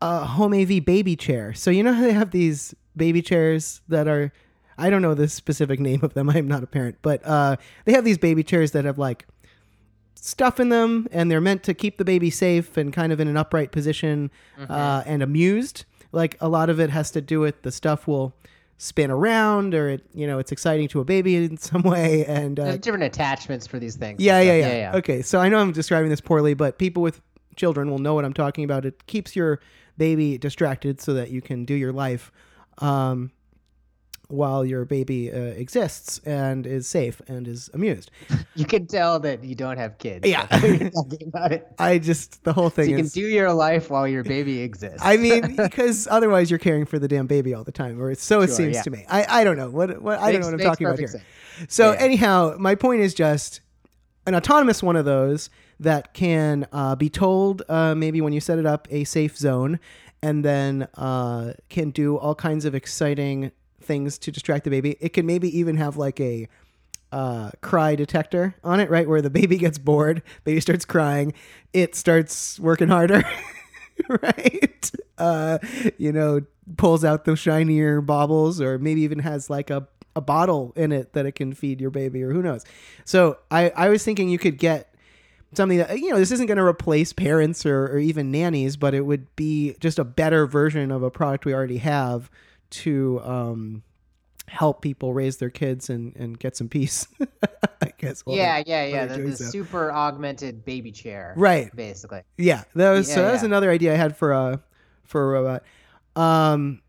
a 0.00 0.24
home 0.24 0.54
AV 0.54 0.84
baby 0.84 1.16
chair. 1.16 1.52
So 1.54 1.70
you 1.70 1.82
know 1.82 1.92
how 1.92 2.02
they 2.02 2.12
have 2.12 2.30
these 2.30 2.74
baby 2.96 3.22
chairs 3.22 3.80
that 3.88 4.06
are 4.06 4.32
I 4.78 4.90
don't 4.90 5.02
know 5.02 5.14
the 5.14 5.28
specific 5.28 5.80
name 5.80 6.00
of 6.02 6.14
them. 6.14 6.30
I'm 6.34 6.48
not 6.48 6.62
a 6.62 6.66
parent, 6.66 6.96
but 7.02 7.24
uh, 7.24 7.56
they 7.84 7.92
have 7.92 8.04
these 8.04 8.18
baby 8.18 8.42
chairs 8.42 8.72
that 8.72 8.84
have 8.84 8.98
like 8.98 9.26
stuff 10.14 10.60
in 10.60 10.68
them, 10.68 11.08
and 11.10 11.30
they're 11.30 11.40
meant 11.40 11.62
to 11.64 11.74
keep 11.74 11.98
the 11.98 12.04
baby 12.04 12.30
safe 12.30 12.76
and 12.76 12.92
kind 12.92 13.12
of 13.12 13.20
in 13.20 13.28
an 13.28 13.36
upright 13.36 13.72
position 13.72 14.30
uh, 14.68 15.02
and 15.06 15.22
amused. 15.22 15.84
Like 16.12 16.36
a 16.40 16.48
lot 16.48 16.70
of 16.70 16.78
it 16.78 16.90
has 16.90 17.10
to 17.12 17.20
do 17.20 17.40
with 17.40 17.62
the 17.62 17.72
stuff 17.72 18.06
will 18.06 18.34
spin 18.78 19.10
around, 19.10 19.74
or 19.74 19.88
it 19.88 20.04
you 20.14 20.26
know 20.26 20.38
it's 20.38 20.52
exciting 20.52 20.88
to 20.88 21.00
a 21.00 21.04
baby 21.04 21.36
in 21.36 21.56
some 21.56 21.82
way, 21.82 22.24
and 22.26 22.60
uh, 22.60 22.76
different 22.76 23.04
attachments 23.04 23.66
for 23.66 23.78
these 23.78 23.96
things. 23.96 24.18
and 24.18 24.20
yeah, 24.20 24.40
yeah, 24.40 24.60
stuff. 24.60 24.72
yeah, 24.72 24.96
Okay, 24.96 25.22
so 25.22 25.40
I 25.40 25.48
know 25.48 25.58
I'm 25.58 25.72
describing 25.72 26.10
this 26.10 26.20
poorly, 26.20 26.54
but 26.54 26.78
people 26.78 27.02
with 27.02 27.20
children 27.56 27.90
will 27.90 27.98
know 27.98 28.14
what 28.14 28.24
I'm 28.24 28.32
talking 28.34 28.64
about. 28.64 28.84
It 28.84 29.06
keeps 29.06 29.34
your 29.36 29.60
baby 29.98 30.38
distracted 30.38 31.00
so 31.00 31.14
that 31.14 31.30
you 31.30 31.42
can 31.42 31.64
do 31.64 31.74
your 31.74 31.92
life 31.92 32.32
um, 32.78 33.30
while 34.32 34.64
your 34.64 34.84
baby 34.84 35.30
uh, 35.30 35.36
exists 35.36 36.18
and 36.24 36.66
is 36.66 36.86
safe 36.88 37.20
and 37.28 37.46
is 37.46 37.70
amused. 37.74 38.10
You 38.54 38.66
can 38.66 38.86
tell 38.86 39.18
that 39.20 39.42
you 39.44 39.54
don't 39.54 39.78
have 39.78 39.96
kids. 39.96 40.28
Yeah. 40.28 40.44
That's 40.44 40.62
why 40.62 40.68
you're 40.68 40.90
talking 40.90 41.28
about 41.28 41.52
it. 41.52 41.66
I 41.78 41.96
just 41.98 42.44
the 42.44 42.52
whole 42.52 42.68
So 42.68 42.76
thing 42.76 42.90
you 42.90 42.96
can 42.96 43.06
do 43.06 43.22
your 43.22 43.50
life 43.52 43.88
while 43.88 44.06
your 44.06 44.22
baby 44.24 44.60
exists. 44.60 44.98
I 45.00 45.16
mean, 45.16 45.56
because 45.56 46.06
otherwise 46.10 46.50
you're 46.50 46.58
caring 46.58 46.84
for 46.84 46.98
the 46.98 47.08
damn 47.08 47.26
baby 47.26 47.54
all 47.54 47.64
the 47.64 47.72
time, 47.72 47.98
or 48.00 48.14
so 48.14 48.42
it 48.42 48.48
Sure, 48.48 48.56
seems 48.56 48.74
yeah. 48.74 48.82
to 48.82 48.90
me. 48.90 49.06
I, 49.08 49.40
I 49.40 49.44
don't 49.44 49.56
know 49.56 49.70
what, 49.70 50.02
what 50.02 50.18
I 50.18 50.32
don't 50.32 50.42
know 50.42 50.48
what 50.48 50.54
I'm 50.54 50.60
talking 50.60 50.86
about 50.86 50.98
here. 50.98 51.08
makes 51.08 51.24
perfect 51.54 51.72
So 51.72 51.92
Yeah. 51.92 51.98
anyhow, 52.00 52.56
my 52.58 52.74
point 52.74 53.00
is 53.00 53.14
just 53.14 53.60
an 54.26 54.34
autonomous 54.34 54.82
one 54.82 54.96
of 54.96 55.06
those 55.06 55.48
that 55.80 56.12
can 56.12 56.66
uh, 56.72 56.94
be 56.94 57.08
told 57.08 57.62
uh, 57.70 57.94
maybe 57.94 58.20
when 58.20 58.34
you 58.34 58.40
set 58.40 58.58
it 58.58 58.66
up 58.66 58.86
a 58.90 59.04
safe 59.04 59.36
zone, 59.38 59.80
and 60.22 60.44
then 60.44 60.88
uh, 60.94 61.54
can 61.70 61.90
do 61.90 62.18
all 62.18 62.34
kinds 62.34 62.64
of 62.66 62.74
exciting 62.74 63.50
things 63.84 64.18
to 64.18 64.30
distract 64.30 64.64
the 64.64 64.70
baby. 64.70 64.96
It 65.00 65.12
can 65.12 65.26
maybe 65.26 65.56
even 65.58 65.76
have 65.76 65.96
like 65.96 66.20
a 66.20 66.48
uh, 67.12 67.50
cry 67.60 67.94
detector 67.94 68.54
on 68.64 68.80
it, 68.80 68.90
right? 68.90 69.08
Where 69.08 69.22
the 69.22 69.30
baby 69.30 69.58
gets 69.58 69.78
bored, 69.78 70.22
baby 70.44 70.60
starts 70.60 70.84
crying, 70.84 71.34
it 71.72 71.94
starts 71.94 72.58
working 72.58 72.88
harder, 72.88 73.22
right? 74.08 74.90
Uh, 75.18 75.58
you 75.98 76.12
know, 76.12 76.40
pulls 76.76 77.04
out 77.04 77.24
the 77.24 77.36
shinier 77.36 78.00
baubles, 78.00 78.60
or 78.60 78.78
maybe 78.78 79.02
even 79.02 79.18
has 79.18 79.50
like 79.50 79.70
a, 79.70 79.86
a 80.16 80.20
bottle 80.20 80.72
in 80.74 80.90
it 80.90 81.12
that 81.12 81.26
it 81.26 81.32
can 81.32 81.52
feed 81.52 81.80
your 81.80 81.90
baby, 81.90 82.22
or 82.22 82.32
who 82.32 82.42
knows. 82.42 82.64
So 83.04 83.38
I, 83.50 83.70
I 83.76 83.88
was 83.88 84.02
thinking 84.04 84.28
you 84.28 84.38
could 84.38 84.58
get 84.58 84.92
something 85.54 85.78
that 85.78 85.98
you 85.98 86.10
know 86.10 86.18
this 86.18 86.30
isn't 86.32 86.46
going 86.46 86.56
to 86.56 86.64
replace 86.64 87.12
parents 87.12 87.66
or, 87.66 87.84
or 87.86 87.98
even 87.98 88.30
nannies 88.30 88.76
but 88.76 88.94
it 88.94 89.02
would 89.02 89.34
be 89.36 89.76
just 89.80 89.98
a 89.98 90.04
better 90.04 90.46
version 90.46 90.90
of 90.90 91.02
a 91.02 91.10
product 91.10 91.44
we 91.44 91.52
already 91.52 91.78
have 91.78 92.30
to 92.72 93.20
um, 93.22 93.82
help 94.48 94.82
people 94.82 95.14
raise 95.14 95.38
their 95.38 95.50
kids 95.50 95.88
and, 95.90 96.14
and 96.16 96.38
get 96.38 96.56
some 96.56 96.68
peace 96.68 97.06
i 97.82 97.92
guess 97.98 98.22
yeah, 98.26 98.62
yeah, 98.66 98.84
yeah. 98.84 99.06
The, 99.06 99.18
the 99.22 99.36
so. 99.36 99.44
super 99.44 99.92
augmented 99.92 100.64
baby 100.64 100.92
chair. 100.92 101.34
Right. 101.36 101.74
Basically. 101.74 102.22
yeah 102.36 102.64
that 102.74 102.90
was 102.90 103.08
so 103.08 103.20
Yeah, 103.20 103.26
that 103.26 103.32
was 103.32 103.42
another 103.42 103.70
idea 103.70 103.92
i 103.92 103.96
had 103.96 104.16
for 104.16 104.32
a 104.32 104.62
for 105.04 105.24
a 105.24 105.32
robot 105.32 105.62
um 106.16 106.82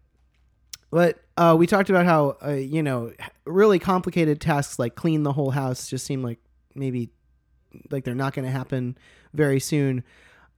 but 0.91 1.19
uh, 1.37 1.55
we 1.57 1.65
talked 1.65 1.89
about 1.89 2.05
how 2.05 2.37
uh, 2.45 2.51
you 2.51 2.83
know 2.83 3.11
really 3.45 3.79
complicated 3.79 4.39
tasks 4.39 4.77
like 4.77 4.95
clean 4.95 5.23
the 5.23 5.31
whole 5.33 5.49
house 5.49 5.87
just 5.87 6.05
seem 6.05 6.21
like 6.21 6.37
maybe 6.75 7.09
like 7.89 8.03
they're 8.03 8.15
not 8.15 8.33
going 8.33 8.45
to 8.45 8.51
happen 8.51 8.97
very 9.33 9.59
soon. 9.59 10.03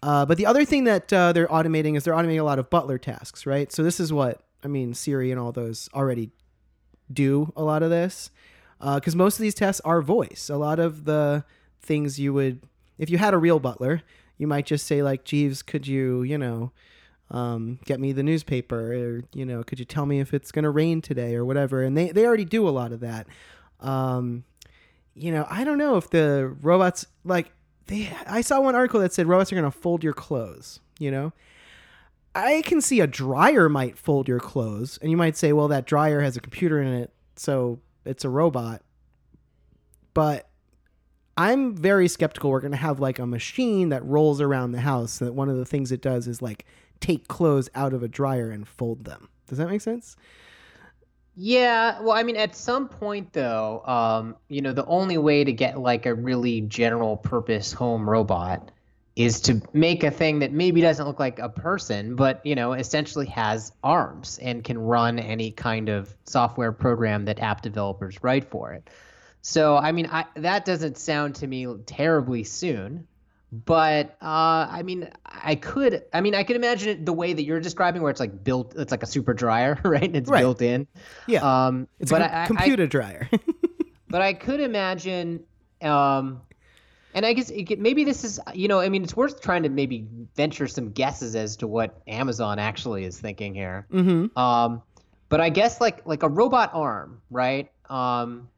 Uh, 0.04 0.26
but 0.26 0.38
the 0.38 0.46
other 0.46 0.66
thing 0.66 0.84
that 0.84 1.12
uh, 1.12 1.34
they're 1.34 1.48
automating 1.48 1.96
is 1.96 2.04
they're 2.04 2.14
automating 2.14 2.40
a 2.40 2.44
lot 2.44 2.60
of 2.60 2.70
butler 2.70 2.98
tasks, 2.98 3.46
right? 3.46 3.72
So 3.72 3.82
this 3.82 4.00
is 4.00 4.12
what 4.12 4.45
I 4.64 4.68
mean. 4.68 4.94
Siri 4.94 5.32
and 5.32 5.40
all 5.40 5.52
those 5.52 5.90
already 5.94 6.32
do 7.12 7.52
a 7.56 7.64
lot 7.64 7.84
of 7.84 7.90
this 7.90 8.32
because 8.80 9.16
most 9.16 9.36
of 9.36 9.42
these 9.42 9.56
tests 9.56 9.82
are 9.86 10.02
voice. 10.02 10.50
A 10.50 10.58
lot 10.58 10.80
of 10.80 11.06
the 11.06 11.44
things 11.82 12.20
you 12.20 12.34
would, 12.34 12.62
if 12.98 13.10
you 13.10 13.18
had 13.18 13.34
a 13.34 13.38
real 13.38 13.60
butler, 13.60 14.02
you 14.38 14.48
might 14.48 14.66
just 14.66 14.86
say 14.86 15.02
like, 15.02 15.24
"Jeeves, 15.24 15.62
could 15.62 15.88
you, 15.88 16.24
you 16.24 16.38
know, 16.38 16.72
um, 17.32 17.80
get 17.86 18.00
me 18.00 18.12
the 18.12 18.24
newspaper, 18.24 18.94
or 18.94 19.24
you 19.34 19.46
know, 19.46 19.64
could 19.64 19.80
you 19.80 19.86
tell 19.86 20.06
me 20.06 20.20
if 20.20 20.34
it's 20.34 20.52
going 20.52 20.64
to 20.64 20.70
rain 20.70 21.02
today 21.02 21.36
or 21.36 21.46
whatever?" 21.46 21.84
And 21.84 21.96
they 21.98 22.12
they 22.12 22.26
already 22.26 22.46
do 22.46 22.68
a 22.68 22.72
lot 22.72 22.92
of 22.92 23.00
that. 23.00 23.28
Um, 23.80 24.44
you 25.14 25.32
know, 25.32 25.48
I 25.50 25.64
don't 25.64 25.78
know 25.78 25.96
if 25.98 26.10
the 26.10 26.54
robots 26.62 27.06
like 27.24 27.52
they. 27.88 28.12
I 28.28 28.42
saw 28.42 28.60
one 28.60 28.76
article 28.76 29.00
that 29.00 29.14
said 29.14 29.28
robots 29.28 29.52
are 29.52 29.56
going 29.56 29.72
to 29.72 29.78
fold 29.78 30.04
your 30.04 30.14
clothes. 30.14 30.80
You 31.00 31.12
know, 31.12 31.34
I 32.36 32.62
can 32.64 32.82
see 32.82 33.00
a 33.00 33.08
dryer 33.08 33.70
might 33.70 33.98
fold 33.98 34.28
your 34.28 34.42
clothes, 34.42 35.00
and 35.02 35.10
you 35.10 35.16
might 35.16 35.38
say, 35.38 35.54
well, 35.54 35.70
that 35.70 35.86
dryer 35.86 36.20
has 36.20 36.36
a 36.36 36.42
computer 36.42 36.82
in 36.82 36.94
it, 36.94 37.14
so 37.38 37.80
it's 38.04 38.26
a 38.26 38.30
robot. 38.30 38.82
But 40.14 40.50
I'm 41.38 41.76
very 41.76 42.10
skeptical 42.10 42.52
we're 42.52 42.60
going 42.60 42.72
to 42.72 42.78
have 42.78 43.00
like 43.00 43.20
a 43.20 43.26
machine 43.26 43.90
that 43.90 44.04
rolls 44.04 44.42
around 44.42 44.74
the 44.74 44.82
house, 44.82 45.22
and 45.22 45.30
that 45.30 45.34
one 45.34 45.48
of 45.48 45.56
the 45.56 45.66
things 45.66 45.94
it 45.94 46.02
does 46.02 46.28
is 46.28 46.42
like 46.42 46.66
take 47.00 47.30
clothes 47.30 47.70
out 47.74 47.94
of 47.94 48.04
a 48.04 48.08
dryer 48.10 48.52
and 48.52 48.68
fold 48.68 49.06
them. 49.06 49.30
Does 49.48 49.58
that 49.58 49.70
make 49.70 49.82
sense? 49.82 50.18
Yeah, 51.38 52.02
well, 52.02 52.14
I 52.14 52.24
mean, 52.24 52.38
at 52.38 52.56
some 52.56 52.88
point 52.88 53.34
though, 53.34 53.82
um, 53.86 54.36
you 54.48 54.62
know, 54.62 54.74
the 54.74 54.86
only 54.86 55.18
way 55.18 55.44
to 55.44 55.52
get 55.52 55.80
like 55.80 56.06
a 56.06 56.14
really 56.14 56.62
general 56.62 57.18
purpose 57.18 57.74
home 57.74 58.10
robot 58.10 58.72
is 59.16 59.40
to 59.42 59.62
make 59.74 60.04
a 60.04 60.12
thing 60.12 60.40
that 60.40 60.52
maybe 60.52 60.82
doesn't 60.82 61.08
look 61.08 61.20
like 61.20 61.40
a 61.40 61.48
person, 61.50 62.16
but 62.16 62.46
you 62.46 62.54
know, 62.56 62.74
essentially 62.74 63.26
has 63.28 63.72
arms 63.84 64.40
and 64.42 64.64
can 64.64 64.78
run 64.78 65.20
any 65.20 65.52
kind 65.52 65.88
of 65.90 66.14
software 66.26 66.72
program 66.74 67.24
that 67.26 67.40
app 67.40 67.62
developers 67.62 68.18
write 68.22 68.44
for 68.50 68.74
it. 68.74 68.90
So, 69.42 69.78
I 69.78 69.92
mean, 69.94 70.08
I, 70.12 70.26
that 70.36 70.66
doesn't 70.66 70.98
sound 70.98 71.36
to 71.36 71.48
me 71.48 71.66
terribly 71.86 72.44
soon. 72.44 73.08
But 73.52 74.18
uh, 74.22 74.68
I 74.70 74.82
mean, 74.84 75.08
I 75.26 75.56
could. 75.56 76.04
I 76.14 76.20
mean, 76.20 76.36
I 76.36 76.44
could 76.44 76.58
imagine 76.58 76.90
it 76.90 77.06
the 77.06 77.14
way 77.14 77.32
that 77.32 77.44
you're 77.44 77.62
describing, 77.62 78.02
where 78.02 78.12
it's 78.12 78.20
like 78.20 78.44
built. 78.44 78.74
It's 78.76 78.92
like 78.92 79.04
a 79.04 79.06
super 79.06 79.34
dryer, 79.34 79.80
right? 79.86 80.04
And 80.04 80.16
it's 80.16 80.30
Right. 80.30 80.42
built 80.42 80.62
in. 80.62 80.88
Yeah, 81.26 81.68
Um, 81.68 81.88
it's 82.00 82.12
but 82.12 82.22
a 82.22 82.28
com- 82.28 82.34
I, 82.36 82.44
I- 82.44 82.48
computer 82.48 82.88
dryer. 82.88 83.30
but 84.10 84.22
I 84.22 84.34
could 84.34 84.60
imagine, 84.60 85.42
um, 85.82 86.42
and 87.16 87.26
I 87.26 87.34
guess 87.34 87.50
it 87.50 87.80
maybe 87.80 88.04
this 88.04 88.24
is, 88.26 88.40
you 88.54 88.68
know, 88.68 88.82
I 88.82 88.90
mean, 88.90 89.04
it's 89.04 89.16
worth 89.16 89.42
trying 89.42 89.64
to 89.64 89.70
maybe 89.70 90.06
venture 90.36 90.68
some 90.68 90.92
guesses 90.92 91.34
as 91.36 91.56
to 91.58 91.68
what 91.68 92.02
Amazon 92.08 92.60
actually 92.60 93.06
is 93.06 93.18
thinking 93.20 93.56
here. 93.56 93.88
mm-hmm. 93.92 94.38
Um, 94.38 94.84
but 95.30 95.40
I 95.42 95.50
guess 95.50 95.80
like 95.80 96.06
like 96.06 96.24
a 96.24 96.30
robot 96.30 96.72
arm, 96.74 97.22
right? 97.32 97.72
Um, 97.90 98.50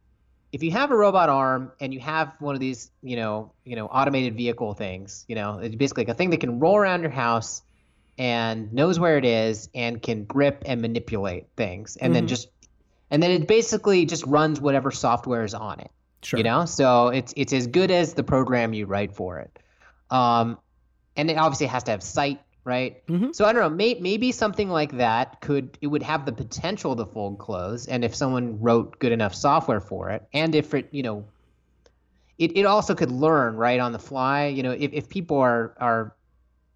if 0.51 0.63
you 0.63 0.71
have 0.71 0.91
a 0.91 0.97
robot 0.97 1.29
arm 1.29 1.71
and 1.79 1.93
you 1.93 1.99
have 1.99 2.33
one 2.39 2.55
of 2.55 2.59
these, 2.59 2.89
you 3.03 3.15
know, 3.15 3.51
you 3.63 3.75
know, 3.75 3.85
automated 3.85 4.35
vehicle 4.35 4.73
things, 4.73 5.23
you 5.27 5.35
know, 5.35 5.59
it's 5.59 5.75
basically 5.75 6.05
like 6.05 6.09
a 6.09 6.17
thing 6.17 6.31
that 6.31 6.39
can 6.39 6.59
roll 6.59 6.77
around 6.77 7.01
your 7.01 7.11
house 7.11 7.61
and 8.17 8.73
knows 8.73 8.99
where 8.99 9.19
it 9.19 9.25
is 9.25 9.69
and 9.75 10.01
can 10.01 10.23
grip 10.23 10.63
and 10.65 10.81
manipulate 10.81 11.45
things, 11.55 11.95
and 11.97 12.15
then 12.15 12.25
Mhm. 12.25 12.29
just 12.29 12.49
and 13.11 13.21
then 13.21 13.29
it 13.29 13.47
basically 13.47 14.05
just 14.05 14.25
runs 14.25 14.59
whatever 14.59 14.89
software 14.89 15.43
is 15.43 15.53
on 15.53 15.79
it 15.79 15.91
Sure. 16.27 16.37
you 16.39 16.43
know 16.43 16.65
so 16.65 17.07
it's 17.07 17.33
it's 17.37 17.53
as 17.53 17.67
good 17.67 17.89
as 17.89 18.13
the 18.13 18.23
program 18.23 18.73
you 18.73 18.85
write 18.85 19.13
for 19.15 19.39
it 19.39 19.59
um 20.11 20.57
and 21.15 21.31
it 21.31 21.37
obviously 21.37 21.67
has 21.67 21.83
to 21.83 21.91
have 21.91 22.03
sight 22.03 22.41
right 22.65 23.05
Mhm. 23.07 23.33
so 23.33 23.45
i 23.45 23.53
don't 23.53 23.61
know 23.61 23.69
may, 23.69 23.93
maybe 24.01 24.33
something 24.33 24.69
like 24.69 24.97
that 24.97 25.39
could 25.39 25.77
it 25.79 25.87
would 25.87 26.03
have 26.03 26.25
the 26.25 26.33
potential 26.33 26.97
to 26.97 27.05
fold 27.05 27.37
clothes 27.39 27.87
and 27.87 28.03
if 28.03 28.13
someone 28.13 28.59
wrote 28.59 28.99
good 28.99 29.13
enough 29.13 29.33
software 29.33 29.79
for 29.79 30.09
it 30.09 30.27
and 30.33 30.53
if 30.53 30.73
it 30.73 30.89
you 30.91 31.01
know 31.01 31.23
it, 32.37 32.57
it 32.57 32.65
also 32.65 32.93
could 32.93 33.09
learn 33.09 33.55
right 33.55 33.79
on 33.79 33.93
the 33.93 33.99
fly 33.99 34.47
you 34.47 34.63
know 34.63 34.71
if, 34.71 34.91
if 34.91 35.07
people 35.07 35.37
are 35.37 35.73
are 35.79 36.13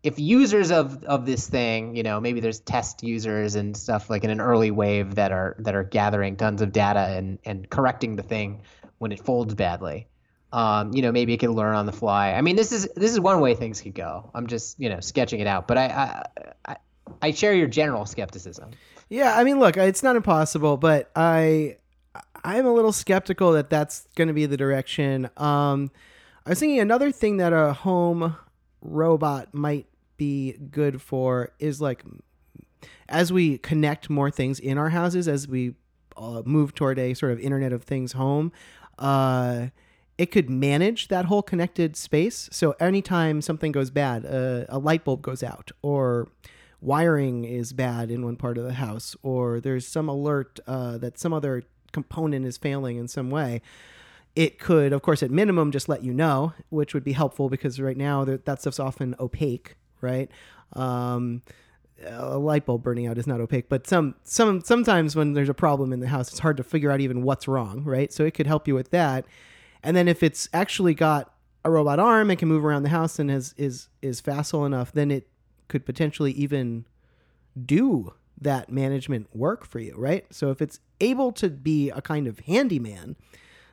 if 0.02 0.18
users 0.18 0.72
of 0.72 1.04
of 1.04 1.26
this 1.26 1.48
thing 1.50 1.94
you 1.96 2.04
know 2.04 2.22
maybe 2.22 2.40
there's 2.40 2.62
test 2.62 3.04
users 3.04 3.56
and 3.56 3.76
stuff 3.76 4.10
like 4.10 4.24
in 4.24 4.30
an 4.30 4.40
early 4.40 4.72
wave 4.72 5.16
that 5.16 5.34
are 5.34 5.58
that 5.60 5.76
are 5.76 5.84
gathering 5.84 6.38
tons 6.38 6.62
of 6.62 6.72
data 6.72 7.02
and 7.18 7.38
and 7.44 7.70
correcting 7.70 8.16
the 8.16 8.24
thing 8.24 8.62
when 9.02 9.12
it 9.12 9.20
folds 9.20 9.54
badly 9.56 10.08
um, 10.54 10.94
you 10.94 11.02
know 11.02 11.12
maybe 11.12 11.34
it 11.34 11.40
can 11.40 11.52
learn 11.52 11.76
on 11.76 11.86
the 11.86 11.92
fly 11.92 12.34
i 12.34 12.42
mean 12.42 12.56
this 12.56 12.72
is 12.72 12.88
this 12.96 13.12
is 13.12 13.20
one 13.20 13.40
way 13.40 13.56
things 13.56 13.82
could 13.82 13.96
go 13.96 14.30
i'm 14.34 14.48
just 14.48 14.80
you 14.80 14.90
know 14.90 15.00
sketching 15.00 15.40
it 15.40 15.48
out 15.48 15.68
but 15.68 15.78
i 15.78 15.86
i 15.86 16.26
i, 16.66 16.76
I 17.22 17.32
share 17.32 17.54
your 17.54 17.68
general 17.68 18.06
skepticism 18.06 18.72
Yeah, 19.12 19.38
I 19.38 19.44
mean, 19.44 19.60
look, 19.60 19.76
it's 19.76 20.04
not 20.04 20.16
impossible, 20.16 20.78
but 20.78 21.12
I 21.18 21.76
I'm 22.46 22.66
a 22.66 22.74
little 22.74 22.94
skeptical 22.94 23.52
that 23.52 23.70
that's 23.70 24.08
going 24.16 24.30
to 24.30 24.34
be 24.34 24.46
the 24.46 24.56
direction. 24.56 25.30
Um, 25.36 25.92
I 26.46 26.52
was 26.52 26.60
thinking 26.60 26.80
another 26.80 27.12
thing 27.12 27.36
that 27.38 27.52
a 27.52 27.74
home 27.74 28.38
robot 28.82 29.54
might 29.54 29.88
be 30.16 30.54
good 30.54 31.02
for 31.02 31.52
is 31.60 31.82
like 31.82 32.06
as 33.10 33.34
we 33.34 33.58
connect 33.58 34.10
more 34.10 34.32
things 34.32 34.62
in 34.62 34.78
our 34.78 34.90
houses, 34.90 35.28
as 35.28 35.46
we 35.46 35.76
uh, 36.16 36.42
move 36.46 36.74
toward 36.74 36.98
a 36.98 37.14
sort 37.14 37.34
of 37.34 37.40
Internet 37.42 37.74
of 37.74 37.84
Things 37.84 38.14
home. 38.14 38.54
Uh, 38.98 39.68
it 40.18 40.32
could 40.32 40.50
manage 40.50 41.08
that 41.08 41.26
whole 41.26 41.42
connected 41.42 41.96
space. 41.96 42.48
So 42.52 42.76
anytime 42.80 43.42
something 43.42 43.72
goes 43.72 43.90
bad, 43.90 44.26
uh, 44.26 44.66
a 44.70 44.78
light 44.78 45.04
bulb 45.04 45.22
goes 45.22 45.42
out, 45.42 45.72
or 45.82 46.28
wiring 46.80 47.44
is 47.44 47.74
bad 47.74 48.12
in 48.12 48.24
one 48.24 48.36
part 48.36 48.58
of 48.58 48.64
the 48.64 48.74
house, 48.74 49.16
or 49.24 49.60
there's 49.60 49.88
some 49.88 50.08
alert 50.08 50.60
uh, 50.68 50.98
that 51.00 51.20
some 51.20 51.34
other 51.34 51.64
component 51.92 52.46
is 52.46 52.58
failing 52.58 52.98
in 52.98 53.08
some 53.08 53.30
way, 53.30 53.62
it 54.36 54.60
could, 54.60 54.94
of 54.94 55.02
course, 55.02 55.22
at 55.24 55.32
minimum, 55.32 55.72
just 55.72 55.90
let 55.90 56.04
you 56.04 56.14
know, 56.14 56.54
which 56.70 56.94
would 56.94 57.04
be 57.04 57.14
helpful 57.14 57.50
because 57.50 57.80
right 57.80 57.98
now 57.98 58.24
that, 58.24 58.46
that 58.46 58.62
stuff's 58.62 58.80
often 58.80 59.16
opaque, 59.20 59.76
right? 60.00 60.32
Um, 60.74 61.42
a 62.06 62.38
light 62.38 62.66
bulb 62.66 62.84
burning 62.84 63.08
out 63.08 63.18
is 63.18 63.28
not 63.28 63.42
opaque, 63.42 63.70
but 63.70 63.88
some 63.88 64.16
some 64.24 64.62
sometimes 64.62 65.16
when 65.16 65.34
there's 65.34 65.50
a 65.50 65.54
problem 65.54 65.94
in 65.94 66.00
the 66.00 66.08
house, 66.08 66.30
it's 66.30 66.40
hard 66.40 66.58
to 66.58 66.64
figure 66.64 66.92
out 66.92 67.02
even 67.02 67.24
what's 67.24 67.48
wrong, 67.48 67.84
right? 67.84 68.12
So 68.12 68.26
it 68.26 68.34
could 68.34 68.48
help 68.48 68.68
you 68.68 68.76
with 68.76 68.92
that. 68.92 69.26
And 69.84 69.96
then 69.96 70.08
if 70.08 70.24
it's 70.24 70.50
actually 70.54 70.94
got 70.94 71.34
a 71.64 71.72
robot 71.72 72.00
arm 72.00 72.30
and 72.30 72.40
can 72.40 72.48
move 72.48 72.66
around 72.66 72.84
the 72.84 72.90
house 72.90 73.20
and 73.20 73.30
is 73.30 73.54
is 73.58 73.90
is 74.02 74.22
facile 74.22 74.66
enough, 74.66 74.92
then 74.92 75.12
it 75.12 75.28
could 75.68 75.86
potentially 75.86 76.32
even 76.34 76.86
do 77.66 78.14
that 78.40 78.72
management 78.72 79.28
work 79.36 79.66
for 79.66 79.80
you, 79.80 79.94
right? 79.96 80.26
So 80.34 80.50
if 80.50 80.62
it's 80.62 80.80
able 81.00 81.32
to 81.34 81.50
be 81.50 81.90
a 81.90 82.02
kind 82.02 82.28
of 82.28 82.40
handyman, 82.40 83.16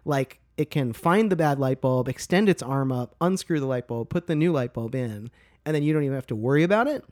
like 0.04 0.40
it 0.56 0.70
can 0.70 0.92
find 0.92 1.30
the 1.30 1.36
bad 1.36 1.58
light 1.58 1.80
bulb, 1.80 2.08
extend 2.08 2.48
its 2.48 2.62
arm 2.62 2.92
up, 2.92 3.14
unscrew 3.20 3.60
the 3.60 3.66
light 3.66 3.86
bulb, 3.86 4.10
put 4.10 4.26
the 4.26 4.34
new 4.34 4.52
light 4.52 4.74
bulb 4.74 4.94
in, 4.94 5.30
and 5.64 5.74
then 5.74 5.82
you 5.82 5.92
don't 5.92 6.02
even 6.02 6.14
have 6.14 6.26
to 6.26 6.36
worry 6.36 6.62
about 6.62 6.86
it. 6.86 7.04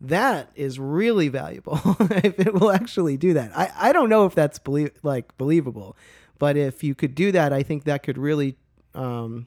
That 0.00 0.50
is 0.54 0.78
really 0.78 1.28
valuable 1.28 1.80
if 2.00 2.38
it 2.38 2.54
will 2.54 2.70
actually 2.70 3.16
do 3.16 3.34
that. 3.34 3.56
I, 3.56 3.72
I 3.76 3.92
don't 3.92 4.08
know 4.08 4.26
if 4.26 4.34
that's 4.34 4.58
belie- 4.58 4.92
like 5.02 5.36
believable, 5.38 5.96
but 6.38 6.56
if 6.56 6.84
you 6.84 6.94
could 6.94 7.14
do 7.14 7.32
that, 7.32 7.52
I 7.52 7.62
think 7.64 7.84
that 7.84 8.02
could 8.04 8.16
really 8.16 8.56
um, 8.94 9.46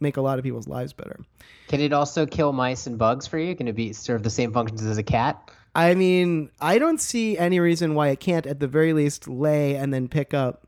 make 0.00 0.16
a 0.16 0.20
lot 0.20 0.38
of 0.38 0.44
people's 0.44 0.68
lives 0.68 0.92
better. 0.92 1.20
can 1.68 1.80
it 1.80 1.92
also 1.92 2.26
kill 2.26 2.52
mice 2.52 2.86
and 2.86 2.98
bugs 2.98 3.26
for 3.26 3.38
you 3.38 3.56
can 3.56 3.68
it 3.68 3.74
be 3.74 3.92
serve 3.92 4.22
the 4.22 4.30
same 4.30 4.52
functions 4.52 4.84
as 4.84 4.98
a 4.98 5.02
cat 5.02 5.50
I 5.74 5.94
mean, 5.94 6.50
I 6.58 6.78
don't 6.78 6.98
see 6.98 7.36
any 7.36 7.60
reason 7.60 7.94
why 7.94 8.08
it 8.08 8.18
can't, 8.18 8.46
at 8.46 8.60
the 8.60 8.66
very 8.66 8.94
least, 8.94 9.28
lay 9.28 9.76
and 9.76 9.92
then 9.92 10.08
pick 10.08 10.32
up 10.32 10.65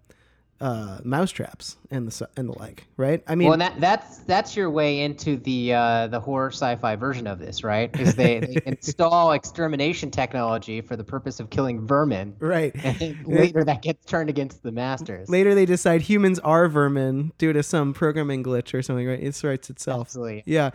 uh, 0.61 0.99
mousetraps 1.05 1.77
and 1.91 2.09
the 2.09 2.29
and 2.37 2.49
the 2.49 2.59
like, 2.59 2.87
right? 2.97 3.23
I 3.29 3.37
mean, 3.37 3.49
well, 3.49 3.59
that 3.59 3.81
that's 3.81 4.19
that's 4.19 4.57
your 4.57 4.71
way 4.71 5.03
into 5.03 5.37
the 5.37 5.73
uh, 5.73 6.07
the 6.09 6.19
horror 6.19 6.51
sci-fi 6.51 6.97
version 6.97 7.29
of 7.29 7.39
this, 7.39 7.63
right? 7.63 7.95
Is 8.01 8.17
they, 8.17 8.41
they 8.41 8.57
install 8.67 9.33
extermination 9.33 10.11
technology 10.11 10.81
for 10.81 10.97
the 10.97 11.05
purpose 11.05 11.39
of 11.39 11.51
killing 11.51 11.87
vermin, 11.87 12.35
right? 12.41 12.75
And 12.83 13.17
later 13.27 13.63
that 13.65 13.83
gets 13.83 14.05
turned 14.05 14.31
against 14.31 14.65
the 14.65 14.73
masters. 14.73 15.29
Later 15.29 15.55
they 15.55 15.67
decide 15.67 16.03
humans 16.03 16.41
are 16.41 16.69
vermin 16.69 17.33
due 17.39 17.53
to 17.53 17.63
some 17.63 17.95
programming 17.95 18.43
glitch 18.43 18.75
or 18.75 18.83
something, 18.83 19.07
right? 19.07 19.23
It 19.23 19.41
writes 19.45 19.71
itself. 19.71 20.09
Absolutely. 20.09 20.43
Yeah. 20.45 20.71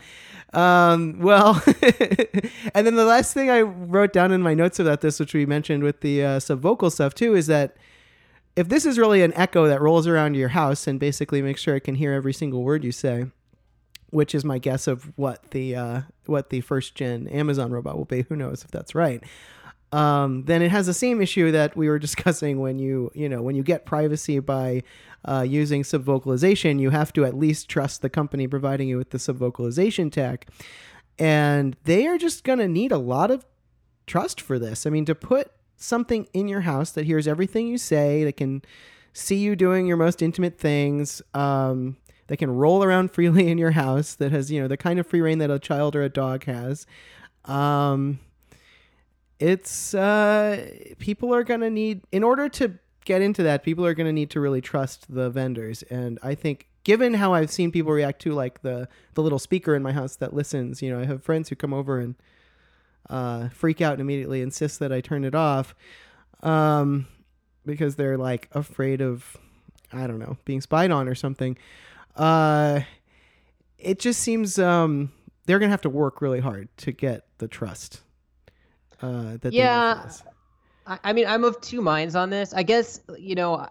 Um, 0.53 1.19
well, 1.19 1.61
and 2.73 2.87
then 2.87 2.95
the 2.95 3.05
last 3.05 3.33
thing 3.33 3.49
I 3.49 3.61
wrote 3.61 4.13
down 4.13 4.31
in 4.31 4.41
my 4.41 4.53
notes 4.53 4.79
about 4.79 5.01
this, 5.01 5.19
which 5.19 5.33
we 5.33 5.45
mentioned 5.45 5.83
with 5.83 5.99
the 5.99 6.23
uh, 6.23 6.39
subvocal 6.39 6.89
stuff 6.89 7.13
too, 7.13 7.35
is 7.35 7.47
that 7.47 7.75
if 8.55 8.69
this 8.69 8.85
is 8.85 8.99
really 8.99 9.23
an 9.23 9.33
echo 9.35 9.67
that 9.67 9.81
rolls 9.81 10.07
around 10.07 10.35
your 10.35 10.49
house 10.49 10.87
and 10.87 10.99
basically 10.99 11.41
makes 11.41 11.61
sure 11.61 11.75
it 11.75 11.81
can 11.81 11.95
hear 11.95 12.13
every 12.13 12.33
single 12.33 12.63
word 12.63 12.83
you 12.83 12.91
say, 12.91 13.25
which 14.11 14.35
is 14.35 14.45
my 14.45 14.59
guess 14.59 14.87
of 14.87 15.11
what 15.17 15.51
the 15.51 15.75
uh, 15.75 16.01
what 16.27 16.49
the 16.49 16.61
first 16.61 16.95
gen 16.95 17.27
Amazon 17.27 17.71
robot 17.71 17.97
will 17.97 18.05
be. 18.05 18.23
Who 18.23 18.35
knows 18.35 18.63
if 18.63 18.71
that's 18.71 18.93
right? 18.93 19.23
Um, 19.91 20.45
then 20.45 20.63
it 20.63 20.71
has 20.71 20.87
the 20.87 20.93
same 20.93 21.21
issue 21.21 21.51
that 21.51 21.75
we 21.75 21.87
were 21.87 21.99
discussing 22.07 22.59
when 22.59 22.79
you 22.79 23.11
you 23.15 23.27
know 23.27 23.41
when 23.41 23.55
you 23.55 23.63
get 23.63 23.85
privacy 23.85 24.39
by 24.39 24.83
uh, 25.25 25.45
using 25.47 25.81
subvocalization, 25.81 26.79
you 26.79 26.91
have 26.91 27.11
to 27.13 27.25
at 27.25 27.35
least 27.35 27.69
trust 27.69 28.01
the 28.01 28.09
company 28.09 28.47
providing 28.47 28.87
you 28.87 28.97
with 28.97 29.09
the 29.09 29.17
subvocalization 29.17 30.11
tech, 30.11 30.47
and 31.17 31.75
they 31.85 32.05
are 32.05 32.19
just 32.19 32.43
going 32.43 32.59
to 32.59 32.67
need 32.67 32.91
a 32.91 32.97
lot 32.99 33.31
of 33.31 33.45
trust 34.05 34.39
for 34.39 34.59
this. 34.59 34.85
I 34.85 34.91
mean, 34.91 35.05
to 35.05 35.15
put 35.15 35.51
something 35.75 36.27
in 36.33 36.47
your 36.47 36.61
house 36.61 36.91
that 36.91 37.05
hears 37.05 37.27
everything 37.27 37.67
you 37.67 37.77
say, 37.77 38.23
that 38.23 38.37
can 38.37 38.61
see 39.13 39.35
you 39.35 39.55
doing 39.55 39.85
your 39.85 39.97
most 39.97 40.21
intimate 40.21 40.57
things, 40.57 41.21
um, 41.33 41.97
that 42.27 42.37
can 42.37 42.51
roll 42.51 42.83
around 42.83 43.11
freely 43.13 43.49
in 43.49 43.57
your 43.57 43.71
house, 43.71 44.15
that 44.15 44.31
has, 44.31 44.51
you 44.51 44.61
know, 44.61 44.67
the 44.67 44.77
kind 44.77 44.99
of 44.99 45.07
free 45.07 45.21
rein 45.21 45.39
that 45.39 45.51
a 45.51 45.59
child 45.59 45.95
or 45.95 46.03
a 46.03 46.09
dog 46.09 46.45
has. 46.45 46.85
Um, 47.45 48.19
it's, 49.39 49.93
uh, 49.93 50.69
people 50.99 51.33
are 51.33 51.43
going 51.43 51.61
to 51.61 51.69
need, 51.69 52.01
in 52.11 52.23
order 52.23 52.47
to 52.49 52.79
get 53.05 53.21
into 53.21 53.43
that, 53.43 53.63
people 53.63 53.85
are 53.85 53.93
going 53.93 54.07
to 54.07 54.13
need 54.13 54.29
to 54.31 54.39
really 54.39 54.61
trust 54.61 55.13
the 55.13 55.29
vendors. 55.29 55.83
And 55.83 56.19
I 56.23 56.35
think 56.35 56.67
given 56.83 57.15
how 57.15 57.33
I've 57.33 57.51
seen 57.51 57.71
people 57.71 57.91
react 57.91 58.21
to 58.23 58.33
like 58.33 58.61
the 58.61 58.87
the 59.13 59.21
little 59.21 59.39
speaker 59.39 59.75
in 59.75 59.83
my 59.83 59.91
house 59.91 60.15
that 60.17 60.33
listens, 60.33 60.81
you 60.81 60.89
know, 60.89 60.99
I 60.99 61.05
have 61.05 61.23
friends 61.23 61.49
who 61.49 61.55
come 61.55 61.73
over 61.73 61.99
and 61.99 62.15
uh, 63.09 63.49
freak 63.49 63.81
out 63.81 63.93
and 63.93 64.01
immediately 64.01 64.41
insist 64.41 64.79
that 64.79 64.91
I 64.91 65.01
turn 65.01 65.23
it 65.23 65.35
off 65.35 65.75
um, 66.41 67.07
because 67.65 67.95
they're 67.95 68.17
like 68.17 68.49
afraid 68.51 69.01
of, 69.01 69.37
I 69.91 70.07
don't 70.07 70.19
know, 70.19 70.37
being 70.45 70.61
spied 70.61 70.91
on 70.91 71.07
or 71.07 71.15
something. 71.15 71.57
Uh, 72.15 72.81
it 73.77 73.99
just 73.99 74.21
seems 74.21 74.57
um, 74.59 75.11
they're 75.45 75.59
going 75.59 75.69
to 75.69 75.73
have 75.73 75.81
to 75.81 75.89
work 75.89 76.21
really 76.21 76.39
hard 76.39 76.69
to 76.77 76.91
get 76.91 77.25
the 77.37 77.47
trust 77.47 78.01
uh, 79.01 79.37
that 79.41 79.53
yeah. 79.53 80.09
I, 80.85 80.99
I 81.03 81.13
mean, 81.13 81.27
I'm 81.27 81.43
of 81.43 81.59
two 81.61 81.81
minds 81.81 82.15
on 82.15 82.29
this. 82.29 82.53
I 82.53 82.63
guess, 82.63 83.01
you 83.17 83.35
know, 83.35 83.67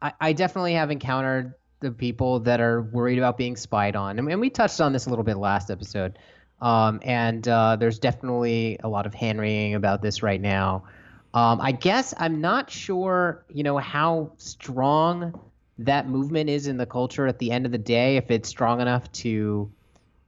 I, 0.00 0.12
I 0.20 0.32
definitely 0.32 0.74
have 0.74 0.90
encountered 0.90 1.54
the 1.80 1.90
people 1.90 2.40
that 2.40 2.60
are 2.60 2.82
worried 2.82 3.18
about 3.18 3.38
being 3.38 3.56
spied 3.56 3.96
on. 3.96 4.18
I 4.18 4.22
mean, 4.22 4.40
we 4.40 4.50
touched 4.50 4.80
on 4.80 4.92
this 4.92 5.06
a 5.06 5.10
little 5.10 5.24
bit 5.24 5.36
last 5.36 5.70
episode. 5.70 6.18
Um, 6.60 7.00
and 7.02 7.46
uh, 7.48 7.76
there's 7.76 7.98
definitely 7.98 8.78
a 8.82 8.88
lot 8.88 9.06
of 9.06 9.14
hand 9.14 9.40
wringing 9.40 9.74
about 9.74 10.02
this 10.02 10.22
right 10.22 10.40
now. 10.40 10.84
Um, 11.32 11.60
I 11.60 11.72
guess 11.72 12.12
I'm 12.18 12.40
not 12.40 12.70
sure, 12.70 13.44
you 13.48 13.62
know, 13.62 13.78
how 13.78 14.32
strong 14.36 15.40
that 15.78 16.08
movement 16.08 16.50
is 16.50 16.66
in 16.66 16.76
the 16.76 16.86
culture 16.86 17.26
at 17.26 17.38
the 17.38 17.50
end 17.50 17.66
of 17.66 17.72
the 17.72 17.78
day. 17.78 18.16
If 18.16 18.30
it's 18.30 18.48
strong 18.48 18.80
enough 18.80 19.10
to, 19.12 19.70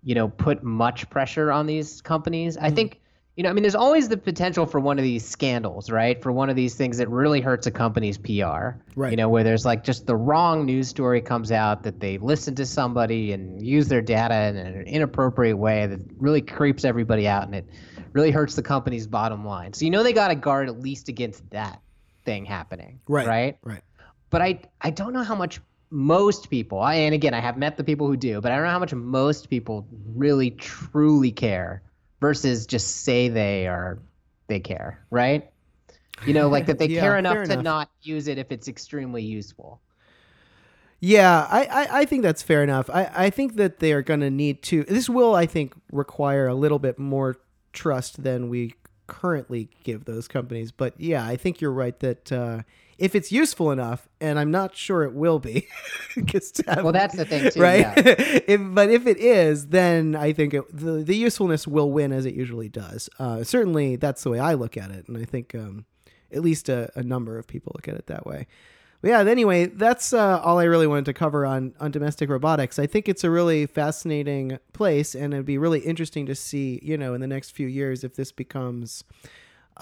you 0.04 0.14
know, 0.14 0.28
put 0.28 0.62
much 0.62 1.10
pressure 1.10 1.52
on 1.52 1.66
these 1.66 2.00
companies. 2.00 2.56
Mm-hmm. 2.56 2.66
I 2.66 2.70
think 2.70 3.01
you 3.36 3.42
know, 3.42 3.48
I 3.48 3.54
mean, 3.54 3.62
there's 3.62 3.74
always 3.74 4.08
the 4.08 4.18
potential 4.18 4.66
for 4.66 4.78
one 4.78 4.98
of 4.98 5.04
these 5.04 5.24
scandals, 5.24 5.90
right? 5.90 6.20
For 6.22 6.30
one 6.30 6.50
of 6.50 6.56
these 6.56 6.74
things 6.74 6.98
that 6.98 7.08
really 7.08 7.40
hurts 7.40 7.66
a 7.66 7.70
company's 7.70 8.18
PR. 8.18 8.76
Right. 8.94 9.10
You 9.10 9.16
know, 9.16 9.30
where 9.30 9.42
there's 9.42 9.64
like 9.64 9.84
just 9.84 10.06
the 10.06 10.16
wrong 10.16 10.66
news 10.66 10.88
story 10.88 11.22
comes 11.22 11.50
out 11.50 11.82
that 11.84 11.98
they 11.98 12.18
listened 12.18 12.58
to 12.58 12.66
somebody 12.66 13.32
and 13.32 13.64
use 13.64 13.88
their 13.88 14.02
data 14.02 14.48
in 14.48 14.56
an 14.56 14.82
inappropriate 14.82 15.56
way 15.56 15.86
that 15.86 16.00
really 16.18 16.42
creeps 16.42 16.84
everybody 16.84 17.26
out 17.26 17.44
and 17.44 17.54
it 17.54 17.66
really 18.12 18.30
hurts 18.30 18.54
the 18.54 18.62
company's 18.62 19.06
bottom 19.06 19.46
line. 19.46 19.72
So 19.72 19.86
you 19.86 19.90
know 19.90 20.02
they 20.02 20.12
got 20.12 20.28
to 20.28 20.34
guard 20.34 20.68
at 20.68 20.78
least 20.78 21.08
against 21.08 21.48
that 21.50 21.80
thing 22.26 22.44
happening. 22.44 23.00
Right. 23.08 23.26
Right. 23.26 23.58
Right. 23.62 23.82
But 24.28 24.42
I 24.42 24.60
I 24.82 24.90
don't 24.90 25.14
know 25.14 25.22
how 25.22 25.34
much 25.34 25.58
most 25.88 26.50
people, 26.50 26.80
I, 26.80 26.94
and 26.94 27.14
again, 27.14 27.34
I 27.34 27.40
have 27.40 27.58
met 27.58 27.76
the 27.76 27.84
people 27.84 28.06
who 28.06 28.16
do, 28.16 28.40
but 28.40 28.50
I 28.50 28.56
don't 28.56 28.64
know 28.64 28.70
how 28.70 28.78
much 28.78 28.94
most 28.94 29.50
people 29.50 29.86
really 30.14 30.50
truly 30.50 31.30
care 31.30 31.82
versus 32.22 32.66
just 32.66 33.02
say 33.02 33.28
they 33.28 33.66
are 33.66 33.98
they 34.46 34.60
care, 34.60 35.04
right? 35.10 35.50
You 36.24 36.32
know, 36.32 36.48
like 36.48 36.66
that 36.66 36.78
they 36.78 36.86
yeah, 36.88 37.00
care 37.00 37.18
enough 37.18 37.44
to 37.48 37.52
enough. 37.52 37.64
not 37.64 37.90
use 38.00 38.28
it 38.28 38.38
if 38.38 38.50
it's 38.50 38.68
extremely 38.68 39.22
useful. 39.22 39.80
Yeah, 41.00 41.48
I, 41.50 41.64
I, 41.64 42.00
I 42.00 42.04
think 42.04 42.22
that's 42.22 42.42
fair 42.42 42.62
enough. 42.62 42.88
I, 42.88 43.10
I 43.12 43.30
think 43.30 43.56
that 43.56 43.80
they 43.80 43.92
are 43.92 44.02
going 44.02 44.20
to 44.20 44.30
need 44.30 44.62
to. 44.64 44.84
This 44.84 45.08
will, 45.08 45.34
I 45.34 45.46
think, 45.46 45.74
require 45.90 46.46
a 46.46 46.54
little 46.54 46.78
bit 46.78 46.96
more 46.96 47.38
trust 47.72 48.22
than 48.22 48.48
we 48.48 48.74
currently 49.08 49.68
give 49.82 50.04
those 50.04 50.28
companies. 50.28 50.70
But 50.70 50.94
yeah, 51.00 51.26
I 51.26 51.36
think 51.36 51.60
you're 51.60 51.72
right 51.72 51.98
that 51.98 52.30
uh, 52.30 52.62
if 53.02 53.16
it's 53.16 53.32
useful 53.32 53.72
enough, 53.72 54.08
and 54.20 54.38
I'm 54.38 54.52
not 54.52 54.76
sure 54.76 55.02
it 55.02 55.12
will 55.12 55.40
be, 55.40 55.66
Well, 56.84 56.92
that's 56.92 57.16
the 57.16 57.24
thing 57.24 57.50
too, 57.50 57.60
right? 57.60 57.80
yeah. 57.80 57.94
if, 57.96 58.60
but 58.62 58.90
if 58.90 59.08
it 59.08 59.18
is, 59.18 59.66
then 59.66 60.14
I 60.14 60.32
think 60.32 60.54
it, 60.54 60.64
the 60.72 61.02
the 61.02 61.16
usefulness 61.16 61.66
will 61.66 61.90
win 61.90 62.12
as 62.12 62.26
it 62.26 62.34
usually 62.34 62.68
does. 62.68 63.10
Uh, 63.18 63.42
certainly, 63.42 63.96
that's 63.96 64.22
the 64.22 64.30
way 64.30 64.38
I 64.38 64.54
look 64.54 64.76
at 64.76 64.92
it, 64.92 65.08
and 65.08 65.18
I 65.18 65.24
think 65.24 65.52
um, 65.56 65.84
at 66.30 66.42
least 66.42 66.68
a, 66.68 66.92
a 66.94 67.02
number 67.02 67.38
of 67.38 67.48
people 67.48 67.72
look 67.74 67.88
at 67.88 67.96
it 67.96 68.06
that 68.06 68.24
way. 68.24 68.46
But 69.00 69.08
yeah, 69.08 69.20
anyway, 69.22 69.66
that's 69.66 70.12
uh, 70.12 70.40
all 70.40 70.60
I 70.60 70.64
really 70.64 70.86
wanted 70.86 71.06
to 71.06 71.12
cover 71.12 71.44
on, 71.44 71.74
on 71.80 71.90
domestic 71.90 72.30
robotics. 72.30 72.78
I 72.78 72.86
think 72.86 73.08
it's 73.08 73.24
a 73.24 73.30
really 73.30 73.66
fascinating 73.66 74.60
place, 74.72 75.16
and 75.16 75.34
it'd 75.34 75.44
be 75.44 75.58
really 75.58 75.80
interesting 75.80 76.24
to 76.26 76.36
see, 76.36 76.78
you 76.84 76.96
know, 76.96 77.14
in 77.14 77.20
the 77.20 77.26
next 77.26 77.50
few 77.50 77.66
years 77.66 78.04
if 78.04 78.14
this 78.14 78.30
becomes, 78.30 79.02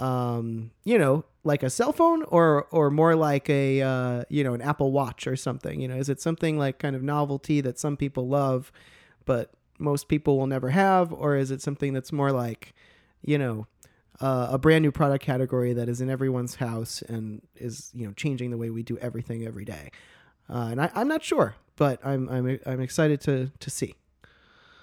um, 0.01 0.71
you 0.85 0.99
know, 0.99 1.25
like 1.45 1.63
a 1.63 1.71
cell 1.71 1.93
phone 1.93 2.23
or 2.25 2.65
or 2.71 2.91
more 2.91 3.15
like 3.15 3.49
a, 3.49 3.83
uh, 3.83 4.25
you 4.29 4.43
know, 4.43 4.55
an 4.55 4.63
Apple 4.63 4.93
Watch 4.93 5.27
or 5.27 5.37
something. 5.37 5.81
You 5.81 5.89
know, 5.89 5.97
is 5.97 6.09
it 6.09 6.21
something 6.21 6.59
like 6.59 6.79
kind 6.79 6.97
of 6.97 7.03
novelty 7.03 7.61
that 7.61 7.79
some 7.79 7.97
people 7.97 8.27
love, 8.27 8.73
but 9.27 9.53
most 9.79 10.09
people 10.09 10.39
will 10.39 10.47
never 10.47 10.71
have, 10.71 11.13
or 11.13 11.37
is 11.37 11.51
it 11.51 11.63
something 11.63 11.93
that's 11.93 12.13
more 12.13 12.33
like, 12.33 12.75
you 13.23 13.39
know, 13.39 13.67
uh, 14.21 14.49
a 14.51 14.59
brand 14.59 14.83
new 14.83 14.93
product 14.93 15.25
category 15.25 15.73
that 15.73 15.89
is 15.89 16.01
in 16.01 16.11
everyone's 16.11 16.57
house 16.57 17.03
and 17.03 17.43
is 17.57 17.91
you 17.95 18.07
know 18.07 18.13
changing 18.15 18.51
the 18.51 18.59
way 18.59 18.71
we 18.71 18.83
do 18.83 18.97
everything 18.99 19.47
every 19.47 19.65
day. 19.65 19.91
Uh, 20.49 20.69
and 20.71 20.81
I, 20.81 20.91
I'm 20.95 21.09
not 21.09 21.23
sure, 21.23 21.57
but 21.77 22.01
I'm 22.05 22.29
I'm 22.29 22.59
I'm 22.67 22.81
excited 22.81 23.21
to 23.23 23.53
to 23.59 23.71
see. 23.71 23.95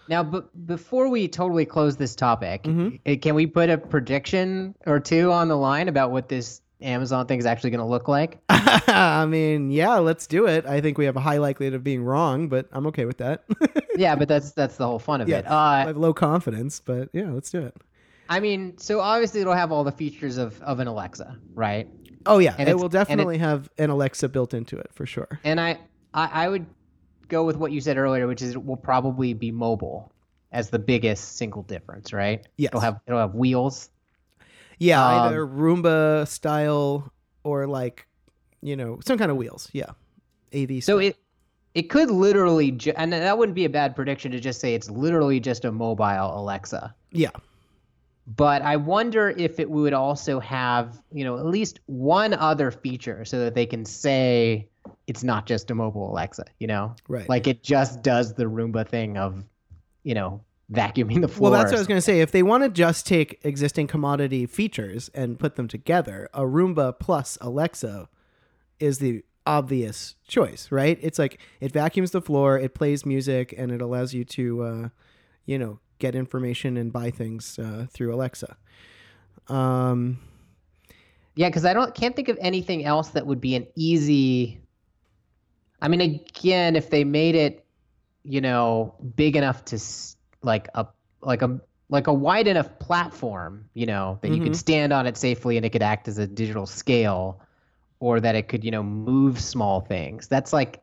Now, 0.10 0.24
but 0.24 0.50
before 0.66 1.10
we 1.10 1.28
totally 1.28 1.66
close 1.66 1.98
this 1.98 2.16
topic, 2.16 2.64
Mhm. 2.64 3.00
eh, 3.06 3.16
can 3.18 3.36
we 3.36 3.46
put 3.48 3.70
a 3.70 3.78
prediction 3.78 4.76
or 4.86 5.00
two 5.00 5.32
on 5.32 5.48
the 5.48 5.58
line 5.58 5.88
about 5.88 6.12
what 6.12 6.30
this 6.30 6.62
Amazon 6.82 7.26
thing 7.26 7.40
is 7.40 7.46
actually 7.46 7.72
going 7.72 7.80
to 7.82 7.86
look 7.88 8.08
like? 8.08 8.40
I 8.50 9.26
mean, 9.26 9.72
yeah, 9.72 9.96
let's 9.96 10.28
do 10.28 10.46
it. 10.48 10.66
I 10.66 10.80
think 10.82 10.98
we 10.98 11.06
have 11.06 11.16
a 11.18 11.20
high 11.20 11.38
likelihood 11.38 11.74
of 11.74 11.84
being 11.84 12.04
wrong, 12.04 12.48
but 12.50 12.68
I'm 12.72 12.86
okay 12.88 13.06
with 13.06 13.18
that. 13.18 13.44
yeah, 13.98 14.16
but 14.16 14.28
that's 14.28 14.52
that's 14.52 14.78
the 14.78 14.86
whole 14.86 15.00
fun 15.00 15.22
of 15.22 15.28
Yeah. 15.30 15.40
it. 15.40 15.48
Uh, 15.50 15.56
I 15.56 15.80
have 15.88 15.98
low 15.98 16.14
confidence, 16.14 16.80
but 16.80 17.10
yeah, 17.14 17.32
let's 17.32 17.50
do 17.50 17.62
it. 17.62 17.76
I 18.30 18.40
mean, 18.40 18.78
so 18.78 19.00
obviously 19.00 19.42
it'll 19.42 19.54
have 19.54 19.72
all 19.72 19.84
the 19.84 19.92
features 19.92 20.38
of 20.38 20.62
of 20.62 20.80
an 20.80 20.88
Alexa, 20.88 21.38
right? 21.56 21.88
Oh 22.26 22.40
yeah, 22.40 22.56
And 22.58 22.68
it 22.70 22.76
will 22.76 22.86
and 22.86 22.94
it- 22.94 22.98
definitely 22.98 23.38
have 23.40 23.70
an 23.78 23.90
Alexa 23.90 24.28
built 24.30 24.54
into 24.54 24.78
it 24.78 24.90
for 24.94 25.06
sure. 25.06 25.40
And 25.46 25.60
I, 25.62 25.78
I 26.14 26.46
I 26.46 26.50
would 26.50 26.66
go 27.28 27.44
with 27.44 27.58
what 27.58 27.72
you 27.72 27.82
said 27.82 27.98
earlier, 27.98 28.28
which 28.28 28.42
is 28.42 28.52
it 28.52 28.66
will 28.66 28.78
probably 28.78 29.34
be 29.34 29.52
mobile 29.52 30.12
as 30.52 30.70
the 30.70 30.80
biggest 30.80 31.36
single 31.38 31.64
difference, 31.64 32.14
right? 32.14 32.46
Yeah, 32.58 32.70
It'll 32.70 32.80
have 32.82 33.00
it'll 33.08 33.20
have 33.20 33.36
wheels. 33.36 33.90
Yeah, 34.80 35.04
Um, 35.06 35.26
either 35.26 35.46
Roomba 35.48 36.28
style 36.28 37.12
or 37.44 37.68
like, 37.68 38.08
you 38.62 38.76
know, 38.76 39.00
some 39.06 39.18
kind 39.18 39.32
of 39.32 39.38
wheels. 39.38 39.70
Yeah, 39.74 39.92
AV. 40.54 40.84
So 40.84 40.98
style. 40.98 41.00
it 41.00 41.18
it 41.74 41.84
could 41.90 42.10
literally, 42.10 42.72
ju- 42.72 42.94
and 42.96 43.14
that 43.14 43.38
wouldn't 43.38 43.56
be 43.56 43.66
a 43.66 43.70
bad 43.70 43.96
prediction 43.96 44.32
to 44.32 44.40
just 44.40 44.60
say 44.60 44.74
it's 44.74 44.90
literally 44.90 45.40
just 45.40 45.64
a 45.66 45.72
mobile 45.72 46.06
Alexa. 46.06 46.96
yeah, 47.12 47.30
But 48.36 48.62
I 48.64 48.78
wonder 48.78 49.30
if 49.30 49.60
it 49.60 49.70
would 49.70 49.94
also 49.94 50.40
have, 50.40 51.02
you 51.12 51.24
know, 51.24 51.38
at 51.38 51.46
least 51.46 51.80
one 51.86 52.34
other 52.34 52.72
feature 52.72 53.26
so 53.26 53.40
that 53.40 53.54
they 53.54 53.66
can 53.66 53.86
say 53.86 54.68
it's 55.08 55.24
not 55.24 55.46
just 55.46 55.72
a 55.72 55.76
mobile 55.76 56.12
Alexa, 56.12 56.46
you 56.60 56.68
know? 56.68 56.96
right. 57.08 57.28
Like 57.28 57.48
it 57.48 57.64
just 57.64 58.02
does 58.02 58.34
the 58.34 58.46
Roomba 58.46 58.88
thing 58.88 59.18
of, 59.18 59.44
you 60.04 60.14
know, 60.14 60.42
vacuuming 60.72 61.22
the 61.22 61.28
floor. 61.28 61.52
Well, 61.52 61.60
that's 61.60 61.72
what 61.72 61.78
I 61.78 61.82
was 61.82 61.88
going 61.88 61.98
to 61.98 62.02
say. 62.02 62.20
If 62.22 62.32
they 62.32 62.44
want 62.44 62.64
to 62.64 62.70
just 62.70 63.08
take 63.08 63.40
existing 63.44 63.88
commodity 63.88 64.46
features 64.46 65.10
and 65.14 65.40
put 65.40 65.56
them 65.56 65.68
together, 65.68 66.30
a 66.34 66.42
Roomba 66.42 67.00
plus 67.00 67.38
Alexa 67.42 68.10
is 68.80 69.00
the 69.00 69.24
obvious 69.46 70.16
choice, 70.28 70.70
right? 70.72 71.00
It's 71.02 71.18
like 71.18 71.40
it 71.62 71.72
vacuums 71.72 72.12
the 72.12 72.22
floor, 72.22 72.60
it 72.60 72.74
plays 72.74 73.06
music, 73.06 73.54
and 73.58 73.72
it 73.72 73.82
allows 73.82 74.14
you 74.14 74.26
to, 74.26 74.62
uh, 74.64 74.90
you 75.46 75.58
know, 75.58 75.80
get 76.00 76.16
information 76.16 76.78
and 76.78 76.92
buy 76.92 77.10
things 77.12 77.58
uh, 77.58 77.88
through 77.90 78.14
Alexa. 78.14 78.58
Um, 79.48 80.20
Yeah, 81.36 81.50
because 81.50 81.66
I 81.66 81.74
don't 81.74 81.96
can't 81.96 82.16
think 82.16 82.28
of 82.28 82.38
anything 82.42 82.84
else 82.84 83.10
that 83.10 83.26
would 83.26 83.40
be 83.40 83.56
an 83.56 83.68
easy. 83.76 84.60
I 85.82 85.88
mean, 85.88 86.02
again, 86.02 86.76
if 86.76 86.90
they 86.90 87.04
made 87.04 87.36
it, 87.36 87.66
you 88.24 88.42
know, 88.42 88.96
big 89.16 89.36
enough 89.36 89.64
to 89.66 89.80
like 90.42 90.68
a 90.76 90.88
like 91.22 91.42
a 91.42 91.60
like 91.90 92.08
a 92.08 92.14
wide 92.14 92.48
enough 92.48 92.80
platform, 92.80 93.70
you 93.74 93.86
know, 93.86 94.20
that 94.22 94.30
you 94.32 94.40
Mhm. 94.40 94.44
could 94.44 94.56
stand 94.56 94.92
on 94.94 95.08
it 95.08 95.18
safely 95.18 95.58
and 95.58 95.66
it 95.66 95.70
could 95.70 95.84
act 95.84 96.08
as 96.08 96.18
a 96.18 96.28
digital 96.28 96.66
scale, 96.66 97.40
or 98.00 98.20
that 98.20 98.36
it 98.36 98.48
could, 98.50 98.64
you 98.64 98.72
know, 98.72 98.84
move 98.84 99.40
small 99.40 99.82
things. 99.82 100.28
That's 100.28 100.54
like. 100.54 100.82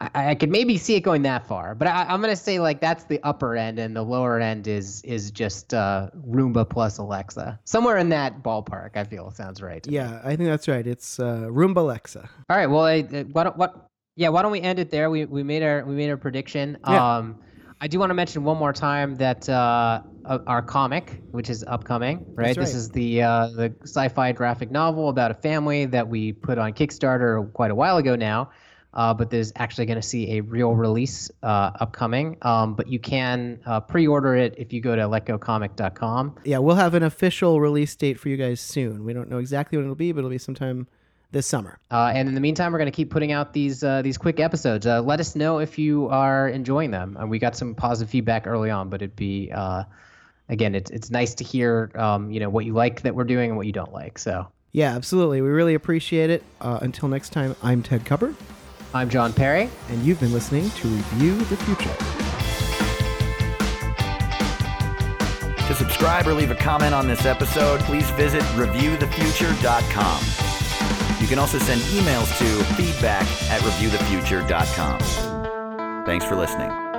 I, 0.00 0.30
I 0.30 0.34
could 0.34 0.50
maybe 0.50 0.78
see 0.78 0.94
it 0.94 1.00
going 1.00 1.22
that 1.22 1.46
far, 1.46 1.74
but 1.74 1.88
I, 1.88 2.04
I'm 2.04 2.20
gonna 2.20 2.36
say 2.36 2.58
like 2.58 2.80
that's 2.80 3.04
the 3.04 3.20
upper 3.22 3.56
end, 3.56 3.78
and 3.78 3.94
the 3.94 4.02
lower 4.02 4.40
end 4.40 4.66
is 4.66 5.02
is 5.02 5.30
just 5.30 5.74
uh, 5.74 6.08
Roomba 6.26 6.68
plus 6.68 6.98
Alexa, 6.98 7.58
somewhere 7.64 7.98
in 7.98 8.08
that 8.10 8.42
ballpark. 8.42 8.96
I 8.96 9.04
feel 9.04 9.30
sounds 9.30 9.60
right. 9.60 9.82
to 9.82 9.90
me. 9.90 9.96
yeah, 9.96 10.20
I 10.24 10.36
think 10.36 10.48
that's 10.48 10.68
right. 10.68 10.86
It's 10.86 11.20
uh, 11.20 11.46
Roomba 11.50 11.78
Alexa. 11.78 12.28
All 12.48 12.56
right. 12.56 12.66
Well, 12.66 12.84
I, 12.84 13.00
uh, 13.00 13.44
don't 13.44 13.56
what? 13.56 13.88
Yeah. 14.16 14.30
Why 14.30 14.42
don't 14.42 14.52
we 14.52 14.60
end 14.60 14.78
it 14.78 14.90
there? 14.90 15.10
We 15.10 15.26
we 15.26 15.42
made 15.42 15.62
our 15.62 15.84
we 15.84 15.94
made 15.94 16.10
our 16.10 16.16
prediction. 16.16 16.78
Yeah. 16.88 17.16
Um, 17.16 17.40
I 17.82 17.88
do 17.88 17.98
want 17.98 18.10
to 18.10 18.14
mention 18.14 18.44
one 18.44 18.58
more 18.58 18.74
time 18.74 19.16
that 19.16 19.48
uh, 19.48 20.02
uh, 20.26 20.38
our 20.46 20.60
comic, 20.60 21.22
which 21.30 21.48
is 21.48 21.64
upcoming, 21.66 22.26
right? 22.34 22.54
That's 22.54 22.72
This 22.72 22.74
is 22.74 22.90
the 22.90 23.22
uh, 23.22 23.48
the 23.48 23.74
sci-fi 23.82 24.32
graphic 24.32 24.70
novel 24.70 25.08
about 25.08 25.30
a 25.30 25.34
family 25.34 25.86
that 25.86 26.08
we 26.08 26.32
put 26.32 26.58
on 26.58 26.72
Kickstarter 26.74 27.50
quite 27.52 27.70
a 27.70 27.74
while 27.74 27.96
ago 27.96 28.16
now. 28.16 28.50
Uh, 28.92 29.14
but 29.14 29.30
there's 29.30 29.52
actually 29.56 29.86
going 29.86 30.00
to 30.00 30.06
see 30.06 30.38
a 30.38 30.40
real 30.40 30.74
release 30.74 31.30
uh, 31.42 31.70
upcoming. 31.80 32.36
Um, 32.42 32.74
but 32.74 32.88
you 32.88 32.98
can 32.98 33.60
uh, 33.64 33.80
pre-order 33.80 34.34
it 34.34 34.54
if 34.58 34.72
you 34.72 34.80
go 34.80 34.96
to 34.96 35.02
letgocomic.com. 35.02 36.36
Yeah, 36.44 36.58
we'll 36.58 36.76
have 36.76 36.94
an 36.94 37.02
official 37.02 37.60
release 37.60 37.94
date 37.94 38.18
for 38.18 38.28
you 38.28 38.36
guys 38.36 38.60
soon. 38.60 39.04
We 39.04 39.12
don't 39.12 39.30
know 39.30 39.38
exactly 39.38 39.78
when 39.78 39.84
it'll 39.84 39.94
be, 39.94 40.12
but 40.12 40.20
it'll 40.20 40.30
be 40.30 40.38
sometime 40.38 40.88
this 41.32 41.46
summer. 41.46 41.78
Uh, 41.90 42.12
and 42.14 42.28
in 42.28 42.34
the 42.34 42.40
meantime, 42.40 42.72
we're 42.72 42.78
going 42.78 42.90
to 42.90 42.96
keep 42.96 43.10
putting 43.10 43.32
out 43.32 43.52
these 43.52 43.84
uh, 43.84 44.02
these 44.02 44.18
quick 44.18 44.40
episodes. 44.40 44.86
Uh, 44.86 45.00
let 45.00 45.20
us 45.20 45.36
know 45.36 45.58
if 45.58 45.78
you 45.78 46.08
are 46.08 46.48
enjoying 46.48 46.90
them. 46.90 47.16
Uh, 47.16 47.26
we 47.26 47.38
got 47.38 47.56
some 47.56 47.74
positive 47.74 48.10
feedback 48.10 48.46
early 48.46 48.70
on, 48.70 48.88
but 48.88 49.02
it'd 49.02 49.16
be 49.16 49.50
uh, 49.54 49.84
again, 50.48 50.74
it's 50.74 50.90
it's 50.90 51.10
nice 51.10 51.34
to 51.36 51.44
hear 51.44 51.90
um, 51.94 52.30
you 52.30 52.40
know 52.40 52.50
what 52.50 52.64
you 52.64 52.72
like 52.72 53.02
that 53.02 53.14
we're 53.14 53.24
doing 53.24 53.50
and 53.50 53.56
what 53.56 53.66
you 53.66 53.72
don't 53.72 53.92
like. 53.92 54.18
So 54.18 54.48
Yeah, 54.72 54.94
absolutely. 54.94 55.40
We 55.40 55.48
really 55.48 55.74
appreciate 55.74 56.30
it. 56.30 56.42
Uh, 56.60 56.80
until 56.82 57.08
next 57.08 57.30
time, 57.30 57.56
I'm 57.62 57.82
Ted 57.82 58.04
Kupper, 58.04 58.34
I'm 58.92 59.08
John 59.08 59.32
Perry. 59.32 59.70
and 59.88 60.02
you've 60.02 60.18
been 60.20 60.32
listening 60.32 60.68
to 60.70 60.88
Review 60.88 61.36
the 61.44 61.56
Future. 61.56 61.94
To 65.68 65.74
subscribe 65.74 66.26
or 66.26 66.34
leave 66.34 66.50
a 66.50 66.56
comment 66.56 66.92
on 66.94 67.06
this 67.06 67.24
episode, 67.24 67.80
please 67.82 68.10
visit 68.10 68.42
reviewthefuture.com. 68.42 70.24
You 71.20 71.28
can 71.28 71.38
also 71.38 71.58
send 71.58 71.80
emails 71.82 72.36
to 72.38 72.64
feedback 72.74 73.22
at 73.50 73.60
reviewthefuture.com. 73.60 76.04
Thanks 76.04 76.24
for 76.24 76.34
listening. 76.34 76.89